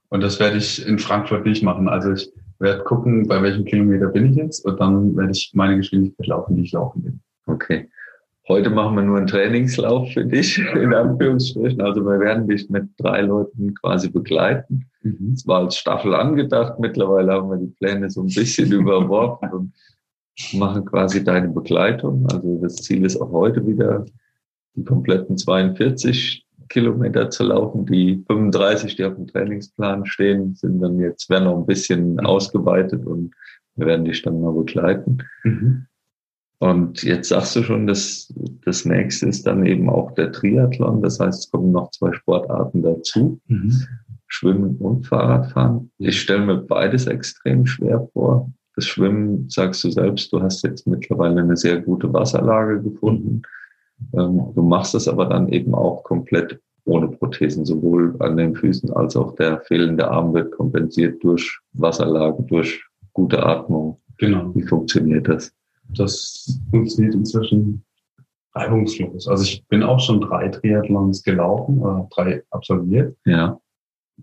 Und 0.09 0.21
das 0.21 0.41
werde 0.41 0.57
ich 0.57 0.85
in 0.85 0.99
Frankfurt 0.99 1.47
nicht 1.47 1.63
machen. 1.63 1.89
Also 1.89 2.13
ich 2.13 2.33
werde 2.59 2.83
gucken, 2.83 3.29
bei 3.29 3.41
welchem 3.41 3.65
Kilometer 3.65 4.09
bin 4.09 4.27
ich 4.27 4.37
jetzt 4.37 4.65
und 4.67 4.81
dann 4.81 5.17
werde 5.17 5.31
ich 5.31 5.53
meine 5.55 5.77
Geschwindigkeit 5.77 6.27
laufen, 6.27 6.57
die 6.57 6.65
ich 6.65 6.73
laufen 6.73 7.05
will. 7.05 7.15
Okay. 7.47 7.89
Heute 8.49 8.71
machen 8.71 8.97
wir 8.97 9.05
nur 9.05 9.19
einen 9.19 9.29
Trainingslauf 9.29 10.11
für 10.11 10.25
dich, 10.25 10.59
in 10.75 10.93
Anführungsstrichen. 10.93 11.81
Also 11.81 12.05
wir 12.05 12.19
werden 12.19 12.49
dich 12.49 12.69
mit 12.69 12.89
drei 12.99 13.21
Leuten 13.21 13.73
quasi 13.77 14.11
begleiten. 14.11 14.91
Es 15.33 15.47
war 15.47 15.61
als 15.61 15.77
Staffel 15.77 16.13
angedacht. 16.13 16.81
Mittlerweile 16.81 17.35
haben 17.35 17.51
wir 17.51 17.59
die 17.59 17.73
Pläne 17.79 18.11
so 18.11 18.23
ein 18.23 18.27
bisschen 18.35 18.73
überworfen 18.73 19.49
und 19.51 19.73
machen 20.55 20.85
quasi 20.85 21.23
deine 21.23 21.49
Begleitung. 21.49 22.27
Also 22.33 22.61
das 22.63 22.77
Ziel 22.77 23.05
ist 23.05 23.21
auch 23.21 23.31
heute 23.31 23.67
wieder, 23.67 24.05
die 24.75 24.85
kompletten 24.85 25.37
42 25.37 26.47
Kilometer 26.69 27.31
zu 27.31 27.45
laufen. 27.45 27.87
Die 27.87 28.25
35, 28.27 28.97
die 28.97 29.05
auf 29.05 29.15
dem 29.15 29.27
Trainingsplan 29.27 30.07
stehen, 30.07 30.55
sind 30.55 30.81
dann 30.81 30.99
jetzt, 30.99 31.29
werden 31.29 31.45
noch 31.45 31.59
ein 31.59 31.67
bisschen 31.67 32.19
ausgeweitet 32.21 33.05
und 33.05 33.35
wir 33.77 33.87
werden 33.87 34.05
dich 34.05 34.23
dann 34.23 34.41
mal 34.41 34.53
begleiten. 34.53 35.19
Mhm. 35.45 35.87
Und 36.59 37.03
jetzt 37.03 37.31
sagst 37.31 37.57
du 37.57 37.63
schon, 37.65 37.89
dass 37.89 38.33
das 38.65 38.85
nächste 38.85 39.27
ist 39.27 39.47
dann 39.47 39.67
eben 39.67 39.91
auch 39.91 40.13
der 40.13 40.31
Triathlon. 40.31 41.03
Das 41.03 41.19
heißt, 41.19 41.41
es 41.41 41.51
kommen 41.51 41.73
noch 41.73 41.91
zwei 41.91 42.13
Sportarten 42.13 42.83
dazu. 42.83 43.41
Mhm. 43.49 43.73
Schwimmen 44.29 44.77
und 44.77 45.07
Fahrradfahren. 45.07 45.91
Ich 45.99 46.21
stelle 46.21 46.47
mir 46.47 46.57
beides 46.59 47.07
extrem 47.07 47.67
schwer 47.67 48.09
vor. 48.13 48.51
Das 48.75 48.87
Schwimmen, 48.87 49.49
sagst 49.51 49.85
du 49.85 49.91
selbst, 49.91 50.33
du 50.33 50.41
hast 50.41 50.63
jetzt 50.63 50.87
mittlerweile 50.87 51.41
eine 51.41 51.57
sehr 51.57 51.81
gute 51.81 52.13
Wasserlage 52.13 52.81
gefunden. 52.81 53.43
Ähm, 54.15 54.53
du 54.55 54.63
machst 54.63 54.95
es 54.95 55.09
aber 55.09 55.27
dann 55.27 55.49
eben 55.49 55.75
auch 55.75 56.03
komplett 56.05 56.61
ohne 56.85 57.09
Prothesen, 57.09 57.65
sowohl 57.65 58.17
an 58.19 58.37
den 58.37 58.55
Füßen 58.55 58.93
als 58.93 59.17
auch 59.17 59.35
der 59.37 59.61
fehlende 59.61 60.11
Arm 60.11 60.35
wird 60.35 60.53
kompensiert 60.53 61.23
durch 61.23 61.61
Wasserlage, 61.75 62.43
durch 62.45 62.83
gute 63.13 63.45
Atmung. 63.45 64.01
Genau. 64.19 64.55
Wie 64.55 64.63
funktioniert 64.63 65.29
das? 65.29 65.53
Das 65.97 66.61
funktioniert 66.71 67.15
inzwischen 67.15 67.85
reibungslos. 68.55 69.29
Also 69.29 69.45
ich 69.45 69.67
bin 69.69 69.83
auch 69.83 70.01
schon 70.01 70.21
drei 70.21 70.49
Triathlons 70.49 71.23
gelaufen 71.23 71.79
oder 71.79 72.09
drei 72.15 72.43
absolviert. 72.51 73.17
Ja, 73.25 73.59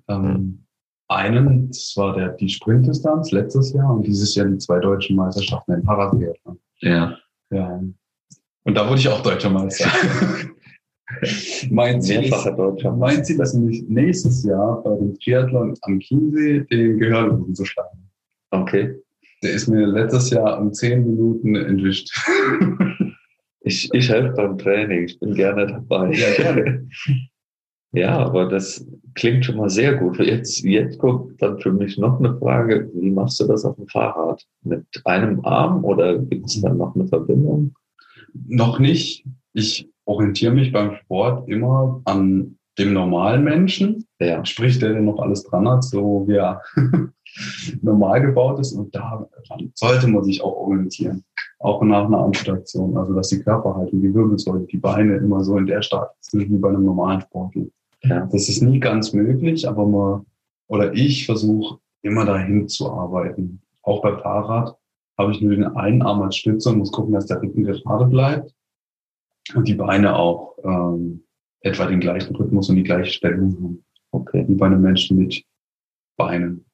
Ähm, 0.07 0.65
einen, 1.09 1.67
das 1.67 1.93
war 1.97 2.15
der, 2.15 2.29
die 2.29 2.49
Sprintdistanz 2.49 3.31
letztes 3.31 3.73
Jahr 3.73 3.93
und 3.93 4.05
dieses 4.05 4.35
Jahr 4.35 4.47
die 4.47 4.57
zwei 4.57 4.79
deutschen 4.79 5.15
Meisterschaften 5.15 5.73
im 5.73 5.83
Paratriathlon. 5.83 6.59
ja. 6.79 7.17
Ja. 7.51 7.81
Und 8.63 8.75
da 8.75 8.87
wurde 8.87 8.99
ich 8.99 9.07
auch 9.07 9.21
deutscher 9.21 9.49
Meister. 9.49 9.89
mein, 11.71 12.01
Ziel 12.01 12.25
ist, 12.25 12.45
deutscher 12.45 12.91
mein 12.91 13.23
Ziel 13.25 13.39
ist 13.39 13.55
nämlich 13.55 13.83
nächstes 13.87 14.43
Jahr 14.43 14.83
bei 14.83 14.95
dem 14.95 15.17
Triathlon 15.19 15.73
am 15.81 15.99
Chiemsee 15.99 16.65
den 16.65 16.99
Gehörlosen 16.99 17.55
zu 17.55 17.65
schlagen. 17.65 18.11
Okay. 18.51 18.95
Der 19.41 19.51
ist 19.51 19.67
mir 19.67 19.87
letztes 19.87 20.29
Jahr 20.29 20.59
um 20.59 20.73
zehn 20.73 21.05
Minuten 21.05 21.55
entwischt. 21.55 22.11
Ich, 23.61 23.89
ich 23.93 24.09
helfe 24.09 24.33
beim 24.35 24.57
Training, 24.57 25.03
ich 25.05 25.19
bin 25.19 25.33
gerne 25.33 25.67
dabei. 25.67 26.11
Ja, 26.13 26.33
gerne. 26.35 26.87
Ja, 27.91 28.19
aber 28.19 28.47
das 28.47 28.85
klingt 29.15 29.45
schon 29.45 29.57
mal 29.57 29.69
sehr 29.69 29.95
gut. 29.95 30.19
Jetzt, 30.19 30.63
jetzt 30.63 30.99
kommt 30.99 31.41
dann 31.41 31.59
für 31.59 31.71
mich 31.71 31.97
noch 31.97 32.19
eine 32.19 32.37
Frage, 32.37 32.89
wie 32.93 33.09
machst 33.09 33.39
du 33.39 33.47
das 33.47 33.65
auf 33.65 33.75
dem 33.75 33.87
Fahrrad? 33.87 34.45
Mit 34.63 34.85
einem 35.05 35.43
Arm 35.43 35.83
oder 35.83 36.19
gibt 36.19 36.47
es 36.47 36.61
dann 36.61 36.77
noch 36.77 36.95
eine 36.95 37.07
Verbindung? 37.07 37.73
Noch 38.47 38.79
nicht. 38.79 39.25
Ich 39.53 39.89
orientiere 40.05 40.53
mich 40.53 40.71
beim 40.71 40.95
Sport 40.95 41.49
immer 41.49 42.01
an 42.05 42.57
dem 42.77 42.93
normalen 42.93 43.43
Menschen, 43.43 44.05
Ja, 44.19 44.43
sprich, 44.45 44.79
der 44.79 44.93
der 44.93 45.01
noch 45.01 45.19
alles 45.19 45.43
dran 45.43 45.67
hat, 45.67 45.83
so 45.83 46.25
wie 46.27 46.35
er 46.35 46.61
normal 47.81 48.21
gebaut 48.21 48.59
ist 48.59 48.73
und 48.73 48.93
daran 48.95 49.25
sollte 49.73 50.07
man 50.07 50.23
sich 50.23 50.41
auch 50.41 50.55
orientieren. 50.55 51.23
Auch 51.59 51.81
nach 51.83 52.05
einer 52.05 52.19
Amputation. 52.19 52.97
Also, 52.97 53.13
dass 53.13 53.27
die 53.27 53.41
Körperhaltung, 53.41 54.01
die 54.01 54.13
Wirbelsäule, 54.13 54.65
die 54.65 54.77
Beine 54.77 55.17
immer 55.17 55.43
so 55.43 55.57
in 55.57 55.65
der 55.65 55.81
Statik 55.81 56.15
sind 56.21 56.49
wie 56.49 56.57
bei 56.57 56.69
einem 56.69 56.85
normalen 56.85 57.19
Sportler. 57.19 57.65
Ja. 58.03 58.25
Das 58.31 58.49
ist 58.49 58.61
nie 58.61 58.79
ganz 58.79 59.13
möglich, 59.13 59.67
aber 59.67 59.85
man, 59.85 60.25
oder 60.67 60.93
ich 60.93 61.25
versuche 61.25 61.79
immer 62.01 62.25
dahin 62.25 62.67
zu 62.67 62.91
arbeiten. 62.91 63.61
Auch 63.81 64.01
bei 64.01 64.17
Fahrrad 64.17 64.77
habe 65.17 65.31
ich 65.31 65.41
nur 65.41 65.51
den 65.51 65.65
einen 65.65 66.01
Arm 66.01 66.21
als 66.21 66.37
Stütze 66.37 66.69
und 66.69 66.77
muss 66.77 66.91
gucken, 66.91 67.13
dass 67.13 67.25
der 67.25 67.41
Rücken 67.41 67.63
gerade 67.63 68.05
bleibt 68.05 68.53
und 69.53 69.67
die 69.67 69.73
Beine 69.73 70.15
auch 70.15 70.55
ähm, 70.63 71.23
etwa 71.61 71.87
den 71.87 71.99
gleichen 71.99 72.35
Rhythmus 72.35 72.69
und 72.69 72.77
die 72.77 72.83
gleiche 72.83 73.11
Stellung 73.11 73.55
haben. 73.55 73.85
Okay. 74.11 74.45
Wie 74.47 74.55
bei 74.55 74.67
einem 74.67 74.81
Menschen 74.81 75.17
mit 75.17 75.43
Beinen. 76.17 76.65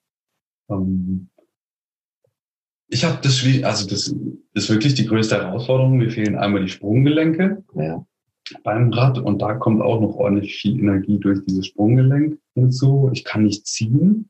Ähm, 0.69 1.29
ich 2.87 3.03
habe 3.03 3.19
das, 3.23 3.43
also 3.63 3.89
das 3.89 4.15
ist 4.53 4.69
wirklich 4.69 4.93
die 4.93 5.07
größte 5.07 5.35
Herausforderung. 5.35 5.97
Mir 5.97 6.11
fehlen 6.11 6.35
einmal 6.35 6.61
die 6.61 6.69
Sprunggelenke 6.69 7.63
ja. 7.73 8.05
Beim 8.63 8.91
Rad 8.93 9.17
und 9.17 9.41
da 9.41 9.55
kommt 9.55 9.81
auch 9.81 9.99
noch 10.01 10.15
ordentlich 10.15 10.55
viel 10.55 10.79
Energie 10.79 11.19
durch 11.19 11.43
dieses 11.45 11.67
Sprunggelenk 11.67 12.37
hinzu. 12.53 13.09
Ich 13.13 13.23
kann 13.23 13.43
nicht 13.43 13.65
ziehen, 13.65 14.29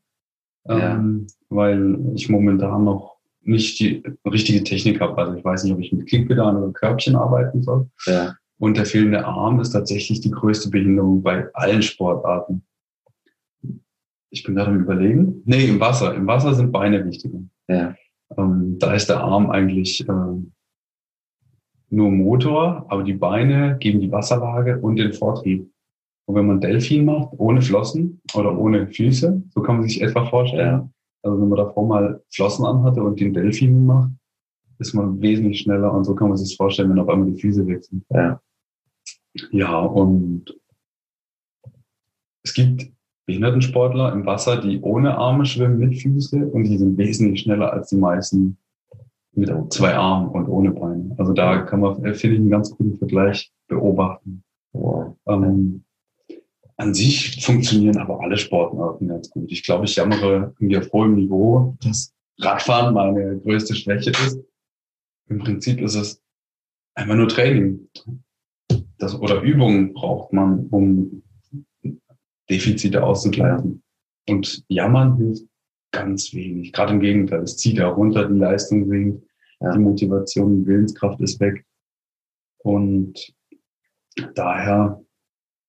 ja. 0.66 0.94
ähm, 0.94 1.26
weil 1.48 1.98
ich 2.14 2.28
momentan 2.28 2.84
noch 2.84 3.16
nicht 3.42 3.78
die 3.78 4.02
richtige 4.24 4.64
Technik 4.64 5.00
habe. 5.00 5.16
Also 5.18 5.34
ich 5.34 5.44
weiß 5.44 5.64
nicht, 5.64 5.72
ob 5.72 5.80
ich 5.80 5.92
mit 5.92 6.08
Klickpedalen 6.08 6.56
oder 6.56 6.72
Körbchen 6.72 7.16
arbeiten 7.16 7.62
soll. 7.62 7.88
Ja. 8.06 8.34
Und 8.58 8.76
der 8.76 8.86
fehlende 8.86 9.24
Arm 9.24 9.60
ist 9.60 9.70
tatsächlich 9.70 10.20
die 10.20 10.30
größte 10.30 10.70
Behinderung 10.70 11.22
bei 11.22 11.46
allen 11.54 11.82
Sportarten. 11.82 12.62
Ich 14.30 14.42
bin 14.42 14.54
gerade 14.54 14.70
am 14.70 14.80
überlegen. 14.80 15.42
Nee, 15.44 15.66
im 15.66 15.78
Wasser. 15.78 16.14
Im 16.14 16.26
Wasser 16.26 16.54
sind 16.54 16.72
Beine 16.72 17.04
wichtiger. 17.04 17.38
Ja. 17.68 17.94
Ähm, 18.36 18.76
da 18.78 18.94
ist 18.94 19.08
der 19.08 19.20
Arm 19.20 19.50
eigentlich 19.50 20.06
ähm, 20.08 20.52
nur 21.90 22.10
Motor, 22.10 22.86
aber 22.88 23.02
die 23.02 23.14
Beine 23.14 23.76
geben 23.78 24.00
die 24.00 24.10
Wasserlage 24.10 24.78
und 24.80 24.96
den 24.96 25.12
Vortrieb. 25.12 25.70
Und 26.26 26.34
wenn 26.34 26.46
man 26.46 26.60
Delfin 26.60 27.04
macht, 27.04 27.28
ohne 27.38 27.62
Flossen 27.62 28.20
oder 28.34 28.58
ohne 28.58 28.88
Füße, 28.88 29.42
so 29.50 29.62
kann 29.62 29.76
man 29.76 29.88
sich 29.88 30.02
etwa 30.02 30.26
vorstellen. 30.26 30.92
Also 31.22 31.40
wenn 31.40 31.48
man 31.48 31.58
davor 31.58 31.86
mal 31.86 32.22
Flossen 32.32 32.64
anhatte 32.64 33.02
und 33.02 33.20
den 33.20 33.32
Delfin 33.32 33.86
macht, 33.86 34.10
ist 34.78 34.94
man 34.94 35.20
wesentlich 35.20 35.60
schneller 35.60 35.92
und 35.92 36.04
so 36.04 36.14
kann 36.14 36.28
man 36.28 36.36
sich 36.36 36.56
vorstellen, 36.56 36.90
wenn 36.90 36.98
auf 36.98 37.08
einmal 37.08 37.30
die 37.30 37.40
Füße 37.40 37.66
wechseln. 37.66 38.04
Ja. 38.10 38.40
Ja, 39.50 39.78
und 39.80 40.58
es 42.42 42.54
gibt 42.54 42.90
Behindertensportler 43.26 44.12
im 44.12 44.24
Wasser, 44.24 44.60
die 44.60 44.80
ohne 44.80 45.16
Arme 45.16 45.44
schwimmen 45.44 45.78
mit 45.78 46.00
Füße 46.00 46.46
und 46.46 46.64
die 46.64 46.78
sind 46.78 46.96
wesentlich 46.96 47.40
schneller 47.40 47.72
als 47.72 47.88
die 47.88 47.96
meisten 47.96 48.56
mit 49.36 49.50
zwei 49.72 49.94
Armen 49.94 50.28
und 50.28 50.48
ohne 50.48 50.70
Beine. 50.70 51.14
Also 51.18 51.32
da 51.32 51.62
kann 51.62 51.80
man, 51.80 52.04
äh, 52.04 52.14
finde 52.14 52.36
ich, 52.36 52.40
einen 52.40 52.50
ganz 52.50 52.70
guten 52.70 52.96
Vergleich 52.96 53.52
beobachten. 53.68 54.42
Wow. 54.72 55.16
Ähm, 55.26 55.84
an 56.78 56.94
sich 56.94 57.44
funktionieren 57.44 57.98
aber 57.98 58.20
alle 58.20 58.36
Sportarten 58.36 59.08
ganz 59.08 59.30
gut. 59.30 59.50
Ich 59.50 59.64
glaube, 59.64 59.84
ich 59.84 59.96
jammere 59.96 60.54
irgendwie 60.58 60.78
auf 60.78 60.92
hohem 60.92 61.14
Niveau, 61.14 61.76
dass 61.82 62.14
Radfahren 62.38 62.94
meine 62.94 63.38
größte 63.38 63.74
Schwäche 63.74 64.10
ist. 64.10 64.38
Im 65.28 65.38
Prinzip 65.38 65.80
ist 65.80 65.94
es 65.94 66.22
einfach 66.94 67.14
nur 67.14 67.28
Training 67.28 67.88
das, 68.98 69.18
oder 69.18 69.42
Übungen 69.42 69.92
braucht 69.92 70.32
man, 70.32 70.66
um 70.68 71.22
Defizite 72.48 73.02
auszugleichen. 73.02 73.82
Und 74.28 74.64
jammern 74.68 75.16
hilft 75.16 75.44
ganz 75.92 76.32
wenig. 76.34 76.72
Gerade 76.72 76.94
im 76.94 77.00
Gegenteil, 77.00 77.42
es 77.42 77.56
zieht 77.56 77.76
ja 77.76 77.88
runter, 77.88 78.28
die 78.28 78.38
Leistung 78.38 78.88
sinkt, 78.88 79.25
ja. 79.60 79.72
die 79.72 79.78
Motivation, 79.78 80.62
die 80.62 80.66
Willenskraft 80.66 81.20
ist 81.20 81.40
weg. 81.40 81.64
Und 82.58 83.14
daher 84.34 85.02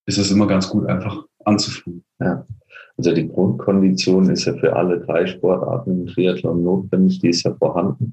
ist 0.05 0.17
es 0.17 0.31
immer 0.31 0.47
ganz 0.47 0.69
gut, 0.69 0.87
einfach 0.87 1.25
anzufangen. 1.45 2.03
Ja. 2.19 2.45
Also 2.97 3.13
die 3.13 3.27
Grundkondition 3.27 4.29
ist 4.29 4.45
ja 4.45 4.53
für 4.57 4.75
alle 4.75 4.99
drei 5.01 5.27
Sportarten 5.27 6.01
im 6.01 6.07
Triathlon 6.07 6.63
notwendig, 6.63 7.19
die 7.19 7.29
ist 7.29 7.43
ja 7.43 7.53
vorhanden. 7.53 8.11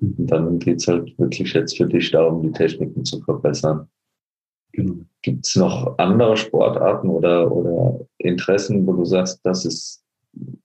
Und 0.00 0.26
dann 0.26 0.58
geht's 0.58 0.86
halt 0.86 1.18
wirklich 1.18 1.52
jetzt 1.52 1.76
für 1.76 1.86
dich 1.86 2.10
darum, 2.10 2.42
die 2.42 2.52
Techniken 2.52 3.04
zu 3.04 3.20
verbessern. 3.22 3.88
Genau. 4.72 5.04
Gibt 5.22 5.46
es 5.46 5.56
noch 5.56 5.98
andere 5.98 6.36
Sportarten 6.36 7.08
oder, 7.08 7.50
oder 7.50 8.06
Interessen, 8.18 8.86
wo 8.86 8.92
du 8.92 9.04
sagst, 9.04 9.40
das 9.44 9.64
ist 9.64 10.03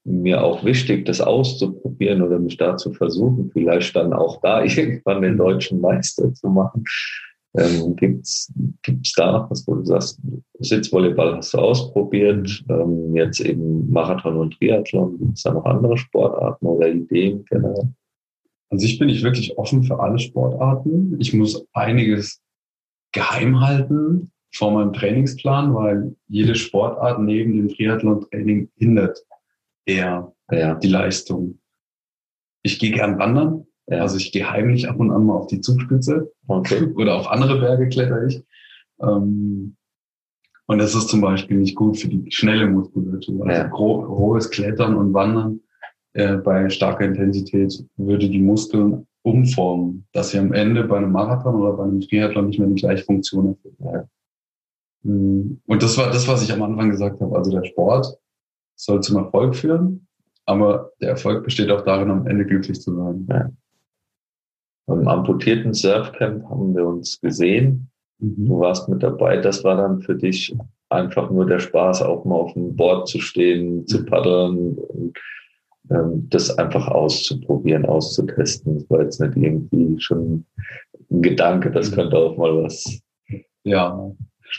mir 0.03 0.43
auch 0.43 0.63
wichtig, 0.63 1.05
das 1.05 1.21
auszuprobieren 1.21 2.21
oder 2.21 2.39
mich 2.39 2.57
da 2.57 2.77
zu 2.77 2.91
versuchen, 2.93 3.49
vielleicht 3.51 3.95
dann 3.95 4.13
auch 4.13 4.41
da 4.41 4.63
irgendwann 4.63 5.21
den 5.21 5.37
deutschen 5.37 5.81
Meister 5.81 6.33
zu 6.33 6.47
machen? 6.47 6.83
Ähm, 7.57 7.95
Gibt 7.95 8.25
es 8.25 8.51
da 9.15 9.31
noch 9.31 9.49
was, 9.49 9.67
wo 9.67 9.75
du 9.75 9.83
sagst, 9.83 10.19
Sitzvolleyball 10.59 11.37
hast 11.37 11.53
du 11.53 11.57
ausprobiert, 11.57 12.63
ähm, 12.69 13.15
jetzt 13.15 13.39
eben 13.39 13.91
Marathon 13.91 14.37
und 14.37 14.53
Triathlon, 14.57 15.17
gibt 15.17 15.37
es 15.37 15.43
da 15.43 15.53
noch 15.53 15.65
andere 15.65 15.97
Sportarten 15.97 16.65
oder 16.67 16.89
Ideen 16.89 17.43
generell? 17.49 17.91
An 18.69 18.77
sich 18.77 18.99
bin 18.99 19.09
ich 19.09 19.23
wirklich 19.23 19.57
offen 19.57 19.83
für 19.83 19.99
alle 19.99 20.19
Sportarten. 20.19 21.15
Ich 21.19 21.33
muss 21.33 21.65
einiges 21.73 22.39
geheim 23.13 23.59
halten 23.61 24.31
vor 24.53 24.71
meinem 24.71 24.93
Trainingsplan, 24.93 25.73
weil 25.73 26.15
jede 26.27 26.53
Sportart 26.53 27.19
neben 27.19 27.53
dem 27.53 27.69
Triathlon-Training 27.69 28.69
hindert 28.77 29.23
eher 29.89 30.33
ja. 30.51 30.75
die 30.75 30.87
Leistung. 30.87 31.59
Ich 32.63 32.79
gehe 32.79 32.91
gern 32.91 33.17
wandern, 33.19 33.65
ja. 33.87 34.01
also 34.01 34.17
ich 34.17 34.31
gehe 34.31 34.49
heimlich 34.49 34.87
ab 34.89 34.99
und 34.99 35.11
an 35.11 35.25
mal 35.25 35.35
auf 35.35 35.47
die 35.47 35.61
Zugspitze 35.61 36.31
okay. 36.47 36.83
oder 36.95 37.15
auf 37.15 37.27
andere 37.27 37.59
Berge 37.59 37.89
kletter 37.89 38.25
ich. 38.25 38.43
Ähm, 39.01 39.75
und 40.67 40.77
das 40.77 40.93
ist 40.93 41.09
zum 41.09 41.21
Beispiel 41.21 41.57
nicht 41.57 41.75
gut 41.75 41.97
für 41.97 42.09
die 42.09 42.31
schnelle 42.31 42.67
Muskulatur. 42.67 43.47
Also 43.47 43.61
ja. 43.61 43.71
hohes 43.71 44.51
Klettern 44.51 44.95
und 44.95 45.13
Wandern 45.13 45.61
äh, 46.13 46.35
bei 46.37 46.69
starker 46.69 47.05
Intensität 47.05 47.83
würde 47.97 48.29
die 48.29 48.41
Muskeln 48.41 49.07
umformen, 49.23 50.05
dass 50.13 50.29
sie 50.29 50.37
am 50.37 50.53
Ende 50.53 50.83
bei 50.83 50.97
einem 50.97 51.11
Marathon 51.11 51.55
oder 51.55 51.73
bei 51.73 51.83
einem 51.83 52.01
Triathlon 52.01 52.47
nicht 52.47 52.59
mehr 52.59 52.67
die 52.67 52.75
gleiche 52.75 53.03
Funktion 53.03 53.47
erfüllen. 53.47 54.09
Hm. 55.03 55.61
Und 55.65 55.83
das 55.83 55.97
war 55.97 56.11
das, 56.11 56.27
was 56.27 56.43
ich 56.43 56.51
am 56.51 56.61
Anfang 56.61 56.89
gesagt 56.89 57.19
habe. 57.19 57.35
Also 57.35 57.51
der 57.51 57.63
Sport 57.63 58.17
soll 58.79 59.01
zum 59.01 59.17
Erfolg 59.17 59.55
führen, 59.55 60.07
aber 60.45 60.91
der 61.01 61.09
Erfolg 61.09 61.43
besteht 61.43 61.69
auch 61.69 61.81
darin, 61.81 62.09
am 62.09 62.25
Ende 62.25 62.45
glücklich 62.45 62.79
zu 62.81 62.95
sein. 62.95 63.27
Ja. 63.29 63.51
Beim 64.87 65.07
amputierten 65.07 65.73
Surfcamp 65.73 66.45
haben 66.49 66.75
wir 66.75 66.87
uns 66.87 67.19
gesehen. 67.21 67.91
Mhm. 68.19 68.45
Du 68.47 68.59
warst 68.59 68.89
mit 68.89 69.03
dabei. 69.03 69.37
Das 69.37 69.63
war 69.63 69.77
dann 69.77 70.01
für 70.01 70.15
dich 70.15 70.55
einfach 70.89 71.29
nur 71.29 71.45
der 71.45 71.59
Spaß, 71.59 72.01
auch 72.01 72.25
mal 72.25 72.35
auf 72.35 72.53
dem 72.53 72.75
Board 72.75 73.07
zu 73.07 73.19
stehen, 73.19 73.85
zu 73.85 73.99
mhm. 73.99 74.05
paddeln 74.05 74.75
und 74.77 75.19
ähm, 75.91 76.27
das 76.29 76.57
einfach 76.57 76.87
auszuprobieren, 76.87 77.85
auszutesten. 77.85 78.75
Das 78.75 78.89
war 78.89 79.01
jetzt 79.03 79.19
nicht 79.19 79.35
irgendwie 79.35 79.99
schon 79.99 80.45
ein 81.11 81.21
Gedanke, 81.21 81.69
das 81.69 81.91
mhm. 81.91 81.95
könnte 81.95 82.17
auch 82.17 82.37
mal 82.37 82.63
was. 82.63 83.01
Ja, 83.63 84.09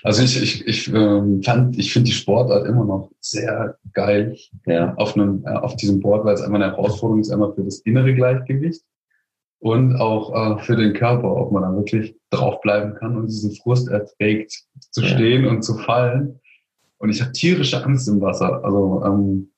also 0.03 0.23
ich, 0.23 0.41
ich, 0.43 0.67
ich 0.67 0.89
ähm, 0.89 1.43
fand, 1.43 1.79
ich 1.79 1.93
finde 1.93 2.09
die 2.09 2.15
Sportart 2.15 2.67
immer 2.67 2.85
noch 2.85 3.11
sehr 3.21 3.77
geil 3.93 4.37
ja. 4.67 4.95
auf, 4.95 5.15
einem, 5.15 5.45
äh, 5.45 5.51
auf 5.51 5.77
diesem 5.77 6.01
Board, 6.01 6.25
weil 6.25 6.35
es 6.35 6.41
einfach 6.41 6.57
eine 6.57 6.73
Herausforderung 6.73 7.21
ist, 7.21 7.31
einmal 7.31 7.53
für 7.55 7.65
das 7.65 7.81
innere 7.81 8.15
Gleichgewicht 8.15 8.83
und 9.61 9.97
auch 9.97 10.59
äh, 10.59 10.63
für 10.63 10.77
den 10.77 10.95
Körper, 10.95 11.37
ob 11.37 11.53
man 11.53 11.63
da 11.63 11.75
wirklich 11.75 12.17
draufbleiben 12.31 12.95
kann 12.95 13.17
und 13.17 13.27
diesen 13.27 13.53
Frust 13.53 13.89
erträgt, 13.89 14.65
zu 14.91 15.05
stehen 15.05 15.45
ja. 15.45 15.51
und 15.51 15.63
zu 15.63 15.77
fallen. 15.77 16.41
Und 16.99 17.11
ich 17.11 17.21
habe 17.21 17.33
tierische 17.33 17.85
Angst 17.85 18.09
im 18.09 18.21
Wasser. 18.21 18.65
Also 18.65 19.03
ähm, 19.05 19.51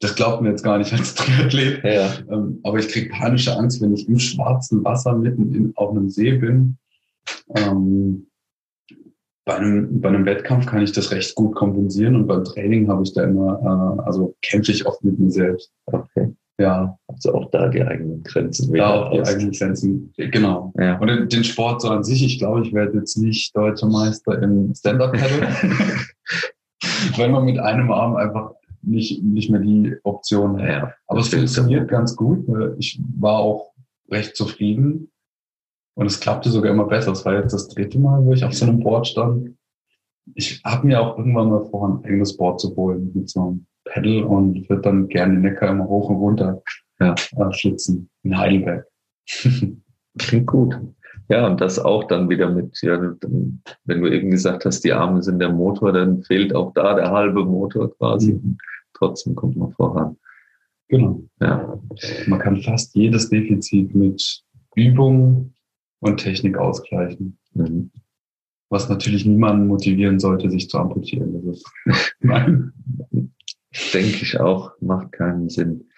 das 0.00 0.14
glaubt 0.14 0.42
mir 0.42 0.50
jetzt 0.50 0.62
gar 0.62 0.78
nicht 0.78 0.92
als 0.92 1.14
Triathlet. 1.16 1.84
Ja. 1.84 2.10
Ähm, 2.30 2.60
aber 2.62 2.78
ich 2.78 2.88
kriege 2.88 3.10
panische 3.10 3.56
Angst, 3.56 3.80
wenn 3.80 3.94
ich 3.94 4.08
im 4.08 4.18
schwarzen 4.18 4.84
Wasser 4.84 5.14
mitten 5.14 5.54
in, 5.54 5.72
auf 5.76 5.90
einem 5.90 6.08
See 6.08 6.32
bin. 6.32 6.78
Ähm, 7.54 8.26
bei, 9.48 9.56
einem, 9.56 10.02
bei 10.02 10.10
einem 10.10 10.26
Wettkampf 10.26 10.66
kann 10.66 10.82
ich 10.82 10.92
das 10.92 11.10
recht 11.10 11.34
gut 11.34 11.54
kompensieren 11.54 12.16
und 12.16 12.26
beim 12.26 12.44
Training 12.44 12.86
habe 12.86 13.02
ich 13.02 13.14
da 13.14 13.24
immer, 13.24 13.96
äh, 13.98 14.02
also 14.02 14.36
kämpfe 14.42 14.72
ich 14.72 14.84
oft 14.84 15.02
mit 15.02 15.18
mir 15.18 15.30
selbst. 15.30 15.72
Okay. 15.86 16.34
Ja. 16.60 16.98
Also 17.06 17.32
auch 17.32 17.50
da 17.50 17.68
die 17.68 17.82
eigenen 17.82 18.22
Grenzen. 18.24 18.74
Da 18.74 19.06
auch 19.06 19.10
die 19.10 19.22
eigenen 19.22 19.52
Grenzen, 19.52 20.12
genau. 20.18 20.74
Ja. 20.78 20.98
Und 20.98 21.32
den 21.32 21.44
Sport 21.44 21.80
so 21.80 21.88
an 21.88 22.04
sich, 22.04 22.22
ich 22.22 22.38
glaube, 22.38 22.60
ich 22.60 22.74
werde 22.74 22.98
jetzt 22.98 23.16
nicht 23.16 23.56
deutscher 23.56 23.86
Meister 23.86 24.42
im 24.42 24.74
Stand-Up-Paddle. 24.74 25.48
Wenn 27.16 27.30
man 27.30 27.46
mit 27.46 27.58
einem 27.58 27.90
Arm 27.90 28.16
einfach 28.16 28.52
nicht, 28.82 29.22
nicht 29.22 29.50
mehr 29.50 29.60
die 29.60 29.96
Option. 30.02 30.58
Ja, 30.58 30.92
Aber 31.06 31.20
es 31.20 31.28
funktioniert 31.28 31.88
ganz 31.88 32.14
gut. 32.14 32.46
Ich 32.78 33.00
war 33.18 33.38
auch 33.38 33.72
recht 34.10 34.36
zufrieden. 34.36 35.10
Und 35.98 36.06
es 36.06 36.20
klappte 36.20 36.48
sogar 36.48 36.70
immer 36.70 36.84
besser. 36.84 37.10
Es 37.10 37.24
war 37.24 37.34
jetzt 37.34 37.52
das 37.52 37.66
dritte 37.66 37.98
Mal, 37.98 38.24
wo 38.24 38.32
ich 38.32 38.44
auf 38.44 38.54
so 38.54 38.66
einem 38.66 38.78
Board 38.78 39.08
stand. 39.08 39.56
Ich 40.36 40.62
habe 40.64 40.86
mir 40.86 41.00
auch 41.00 41.18
irgendwann 41.18 41.50
mal 41.50 41.64
vor, 41.64 41.88
ein 41.88 42.04
eigenes 42.04 42.36
Board 42.36 42.60
zu 42.60 42.76
holen 42.76 43.10
mit 43.14 43.28
so 43.28 43.40
einem 43.40 43.66
Pedal 43.84 44.22
und 44.22 44.68
würde 44.68 44.82
dann 44.82 45.08
gerne 45.08 45.34
den 45.34 45.42
Neckar 45.42 45.70
immer 45.70 45.88
hoch 45.88 46.08
und 46.08 46.18
runter 46.18 46.62
ja. 47.00 47.14
äh, 47.14 47.52
schlitzen 47.52 48.08
in 48.22 48.38
Heidelberg. 48.38 48.86
Klingt 50.18 50.46
gut. 50.46 50.78
Ja, 51.30 51.48
und 51.48 51.60
das 51.60 51.80
auch 51.80 52.04
dann 52.04 52.28
wieder 52.28 52.48
mit, 52.48 52.80
ja, 52.80 52.96
wenn 53.00 54.00
du 54.00 54.06
eben 54.06 54.30
gesagt 54.30 54.66
hast, 54.66 54.84
die 54.84 54.92
Arme 54.92 55.20
sind 55.20 55.40
der 55.40 55.50
Motor, 55.50 55.92
dann 55.92 56.22
fehlt 56.22 56.54
auch 56.54 56.72
da 56.74 56.94
der 56.94 57.10
halbe 57.10 57.44
Motor 57.44 57.92
quasi. 57.96 58.34
Mhm. 58.34 58.56
Trotzdem 58.94 59.34
kommt 59.34 59.56
man 59.56 59.72
voran. 59.72 60.16
Genau. 60.86 61.24
Ja. 61.40 61.76
Man 62.28 62.38
kann 62.38 62.62
fast 62.62 62.94
jedes 62.94 63.28
Defizit 63.28 63.96
mit 63.96 64.44
Übung 64.76 65.54
und 66.00 66.18
Technik 66.18 66.56
ausgleichen. 66.56 67.38
Mhm. 67.54 67.90
Was 68.70 68.88
natürlich 68.88 69.24
niemanden 69.24 69.66
motivieren 69.66 70.18
sollte, 70.18 70.50
sich 70.50 70.68
zu 70.68 70.78
amputieren. 70.78 71.32
Das 71.34 71.56
ist 71.56 72.14
Nein. 72.20 72.72
Denke 73.92 74.22
ich 74.22 74.40
auch, 74.40 74.72
macht 74.80 75.12
keinen 75.12 75.48
Sinn. 75.48 75.88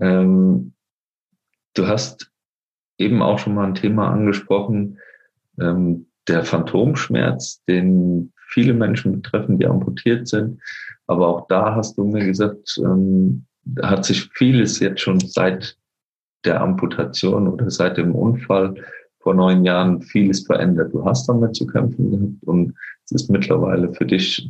Ähm, 0.00 0.72
du 1.74 1.86
hast 1.86 2.32
eben 2.98 3.22
auch 3.22 3.38
schon 3.38 3.54
mal 3.54 3.66
ein 3.66 3.74
Thema 3.74 4.10
angesprochen, 4.10 4.98
ähm, 5.60 6.06
der 6.28 6.44
Phantomschmerz, 6.44 7.62
den 7.68 8.32
viele 8.48 8.74
Menschen 8.74 9.20
betreffen, 9.20 9.58
die 9.58 9.66
amputiert 9.66 10.28
sind. 10.28 10.60
Aber 11.06 11.28
auch 11.28 11.46
da 11.48 11.74
hast 11.74 11.98
du 11.98 12.04
mir 12.04 12.24
gesagt, 12.24 12.78
ähm, 12.78 13.46
hat 13.82 14.04
sich 14.04 14.30
vieles 14.34 14.80
jetzt 14.80 15.00
schon 15.00 15.20
seit 15.20 15.76
der 16.44 16.60
Amputation 16.60 17.48
oder 17.48 17.70
seit 17.70 17.96
dem 17.96 18.14
Unfall 18.14 18.74
vor 19.26 19.34
neun 19.34 19.64
Jahren 19.64 20.02
vieles 20.02 20.46
verändert. 20.46 20.94
Du 20.94 21.04
hast 21.04 21.28
damit 21.28 21.56
zu 21.56 21.66
kämpfen 21.66 22.12
gehabt 22.12 22.44
und 22.44 22.74
es 23.06 23.10
ist 23.10 23.28
mittlerweile 23.28 23.92
für 23.92 24.06
dich 24.06 24.48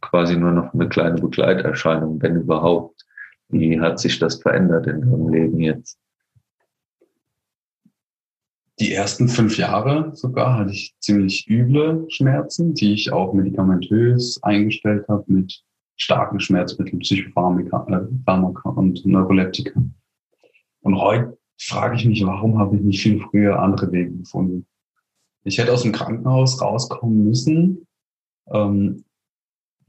quasi 0.00 0.38
nur 0.38 0.52
noch 0.52 0.72
eine 0.72 0.88
kleine 0.88 1.20
Begleiterscheinung, 1.20 2.22
wenn 2.22 2.36
überhaupt. 2.36 3.04
Wie 3.50 3.78
hat 3.78 4.00
sich 4.00 4.18
das 4.18 4.40
verändert 4.40 4.86
in 4.86 5.02
deinem 5.02 5.28
Leben 5.28 5.60
jetzt? 5.60 5.98
Die 8.80 8.94
ersten 8.94 9.28
fünf 9.28 9.58
Jahre 9.58 10.12
sogar 10.14 10.60
hatte 10.60 10.72
ich 10.72 10.96
ziemlich 10.98 11.46
üble 11.50 12.06
Schmerzen, 12.08 12.72
die 12.72 12.94
ich 12.94 13.12
auch 13.12 13.34
medikamentös 13.34 14.42
eingestellt 14.42 15.06
habe 15.08 15.24
mit 15.26 15.62
starken 15.96 16.40
Schmerzmitteln, 16.40 17.00
Psychopharmaka 17.00 17.84
äh, 18.66 18.78
und 18.78 19.04
Neuroleptika. 19.04 19.78
Und 20.80 20.96
heute 20.96 21.35
frage 21.58 21.96
ich 21.96 22.04
mich, 22.04 22.24
warum 22.24 22.58
habe 22.58 22.76
ich 22.76 22.82
nicht 22.82 23.02
viel 23.02 23.20
früher 23.20 23.58
andere 23.60 23.90
Wege 23.92 24.12
gefunden? 24.12 24.66
Ich 25.44 25.58
hätte 25.58 25.72
aus 25.72 25.82
dem 25.82 25.92
Krankenhaus 25.92 26.60
rauskommen 26.60 27.24
müssen. 27.24 27.86
Ähm, 28.50 29.04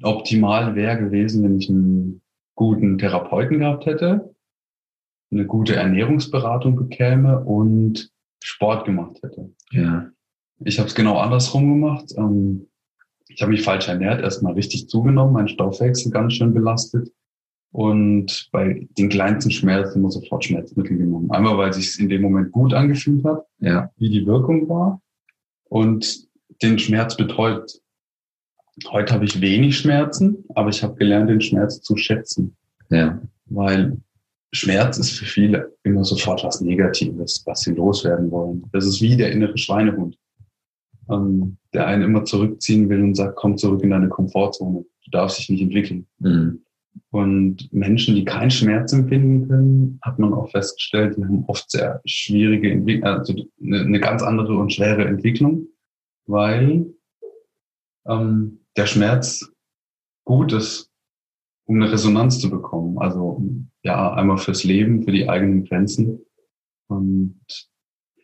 optimal 0.03 0.75
wäre 0.75 0.97
gewesen, 0.99 1.43
wenn 1.43 1.57
ich 1.57 1.69
einen 1.69 2.21
guten 2.55 2.97
Therapeuten 2.97 3.59
gehabt 3.59 3.85
hätte, 3.85 4.35
eine 5.31 5.45
gute 5.45 5.75
Ernährungsberatung 5.75 6.75
bekäme 6.75 7.43
und 7.43 8.11
Sport 8.41 8.85
gemacht 8.85 9.19
hätte. 9.23 9.53
Ja. 9.71 10.09
Ich 10.59 10.79
habe 10.79 10.87
es 10.87 10.95
genau 10.95 11.17
andersrum 11.17 11.67
gemacht. 11.69 12.13
Ähm, 12.17 12.67
ich 13.27 13.41
habe 13.41 13.51
mich 13.51 13.63
falsch 13.63 13.87
ernährt, 13.87 14.21
erstmal 14.21 14.53
richtig 14.53 14.89
zugenommen, 14.89 15.33
mein 15.33 15.47
Stoffwechsel 15.47 16.11
ganz 16.11 16.33
schön 16.33 16.53
belastet 16.53 17.11
und 17.77 18.49
bei 18.51 18.87
den 18.97 19.07
kleinsten 19.07 19.51
Schmerzen 19.51 19.99
immer 19.99 20.09
sofort 20.09 20.43
Schmerzmittel 20.43 20.97
genommen. 20.97 21.29
Einmal, 21.29 21.59
weil 21.59 21.73
sich 21.73 21.99
in 21.99 22.09
dem 22.09 22.23
Moment 22.23 22.51
gut 22.51 22.73
angefühlt 22.73 23.23
hat, 23.23 23.45
ja. 23.59 23.91
wie 23.97 24.09
die 24.09 24.25
Wirkung 24.25 24.67
war 24.67 24.99
und 25.65 26.27
den 26.63 26.79
Schmerz 26.79 27.15
betäubt. 27.15 27.79
Heute 28.89 29.13
habe 29.13 29.25
ich 29.25 29.41
wenig 29.41 29.77
Schmerzen, 29.77 30.43
aber 30.55 30.71
ich 30.71 30.81
habe 30.81 30.95
gelernt, 30.95 31.29
den 31.29 31.39
Schmerz 31.39 31.79
zu 31.81 31.95
schätzen. 31.97 32.57
Ja. 32.89 33.21
Weil 33.45 34.01
Schmerz 34.53 34.97
ist 34.97 35.11
für 35.11 35.25
viele 35.25 35.71
immer 35.83 36.03
sofort 36.03 36.43
was 36.43 36.61
Negatives, 36.61 37.43
was 37.45 37.61
sie 37.61 37.75
loswerden 37.75 38.31
wollen. 38.31 38.63
Das 38.71 38.87
ist 38.87 39.03
wie 39.03 39.15
der 39.15 39.31
innere 39.31 39.55
Schweinehund, 39.55 40.17
ähm, 41.11 41.57
der 41.75 41.85
einen 41.85 42.01
immer 42.01 42.25
zurückziehen 42.25 42.89
will 42.89 43.03
und 43.03 43.13
sagt, 43.13 43.35
komm 43.35 43.55
zurück 43.55 43.83
in 43.83 43.91
deine 43.91 44.09
Komfortzone. 44.09 44.83
Du 45.05 45.11
darfst 45.11 45.37
dich 45.37 45.49
nicht 45.51 45.61
entwickeln. 45.61 46.07
Mhm. 46.17 46.63
Und 47.11 47.71
Menschen, 47.73 48.15
die 48.15 48.25
keinen 48.25 48.51
Schmerz 48.51 48.93
empfinden 48.93 49.47
können, 49.47 49.99
hat 50.01 50.19
man 50.19 50.33
auch 50.33 50.49
festgestellt, 50.51 51.17
die 51.17 51.23
haben 51.23 51.45
oft 51.47 51.69
sehr 51.69 52.01
schwierige 52.05 52.71
Entwicklung, 52.71 53.05
also 53.05 53.33
eine, 53.61 53.99
ganz 53.99 54.23
andere 54.23 54.57
und 54.57 54.73
schwere 54.73 55.05
Entwicklung, 55.05 55.67
weil 56.25 56.93
ähm, 58.07 58.59
der 58.75 58.85
Schmerz 58.85 59.51
gut 60.25 60.53
ist, 60.53 60.91
um 61.65 61.81
eine 61.81 61.91
Resonanz 61.91 62.39
zu 62.39 62.49
bekommen. 62.49 62.97
Also 62.99 63.41
ja, 63.83 64.13
einmal 64.13 64.37
fürs 64.37 64.63
Leben, 64.63 65.03
für 65.03 65.11
die 65.11 65.29
eigenen 65.29 65.65
Grenzen. 65.65 66.19
Und 66.87 67.39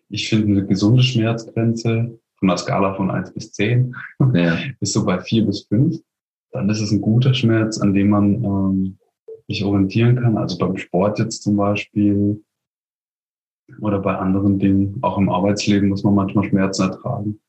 ich 0.10 0.30
finde 0.30 0.48
eine 0.48 0.68
gesunde 0.68 1.04
Schmerzgrenze 1.04 2.20
von 2.38 2.50
einer 2.50 2.58
Skala 2.58 2.94
von 2.96 3.10
eins 3.12 3.34
bis 3.34 3.52
zehn 3.52 3.96
ja. 4.34 4.58
ist 4.80 4.94
so 4.94 5.06
bei 5.06 5.20
vier 5.20 5.46
bis 5.46 5.66
fünf 5.68 5.98
dann 6.54 6.70
ist 6.70 6.82
es 6.82 6.92
ein 6.92 7.02
guter 7.02 7.34
Schmerz, 7.34 7.82
an 7.82 7.94
dem 7.94 8.10
man 8.10 8.44
ähm, 8.44 8.98
sich 9.48 9.64
orientieren 9.66 10.16
kann. 10.16 10.38
Also 10.38 10.58
beim 10.58 10.78
Sport 10.78 11.20
jetzt 11.20 11.44
zum 11.44 11.58
Beispiel 11.58 12.44
oder 13.82 14.00
bei 14.00 14.16
anderen 14.16 14.60
Dingen, 14.60 15.00
auch 15.02 15.18
im 15.18 15.30
Arbeitsleben 15.30 15.90
muss 15.90 16.04
man 16.04 16.16
manchmal 16.16 16.46
Schmerzen 16.46 16.84
ertragen, 16.84 17.40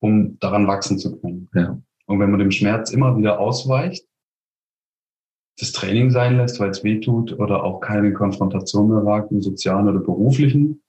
um 0.00 0.38
daran 0.38 0.66
wachsen 0.66 0.98
zu 0.98 1.18
können. 1.18 1.48
Ja. 1.54 1.80
Und 2.06 2.20
wenn 2.20 2.30
man 2.30 2.38
dem 2.38 2.50
Schmerz 2.50 2.90
immer 2.90 3.16
wieder 3.18 3.40
ausweicht, 3.40 4.06
das 5.58 5.72
Training 5.72 6.10
sein 6.10 6.36
lässt, 6.36 6.60
weil 6.60 6.70
es 6.70 6.84
weh 6.84 7.00
tut 7.00 7.38
oder 7.38 7.64
auch 7.64 7.80
keine 7.80 8.12
Konfrontation 8.12 8.88
mehr 8.88 9.04
wagt 9.04 9.30
im 9.30 9.40
sozialen 9.40 9.88
oder 9.88 10.00
beruflichen, 10.00 10.82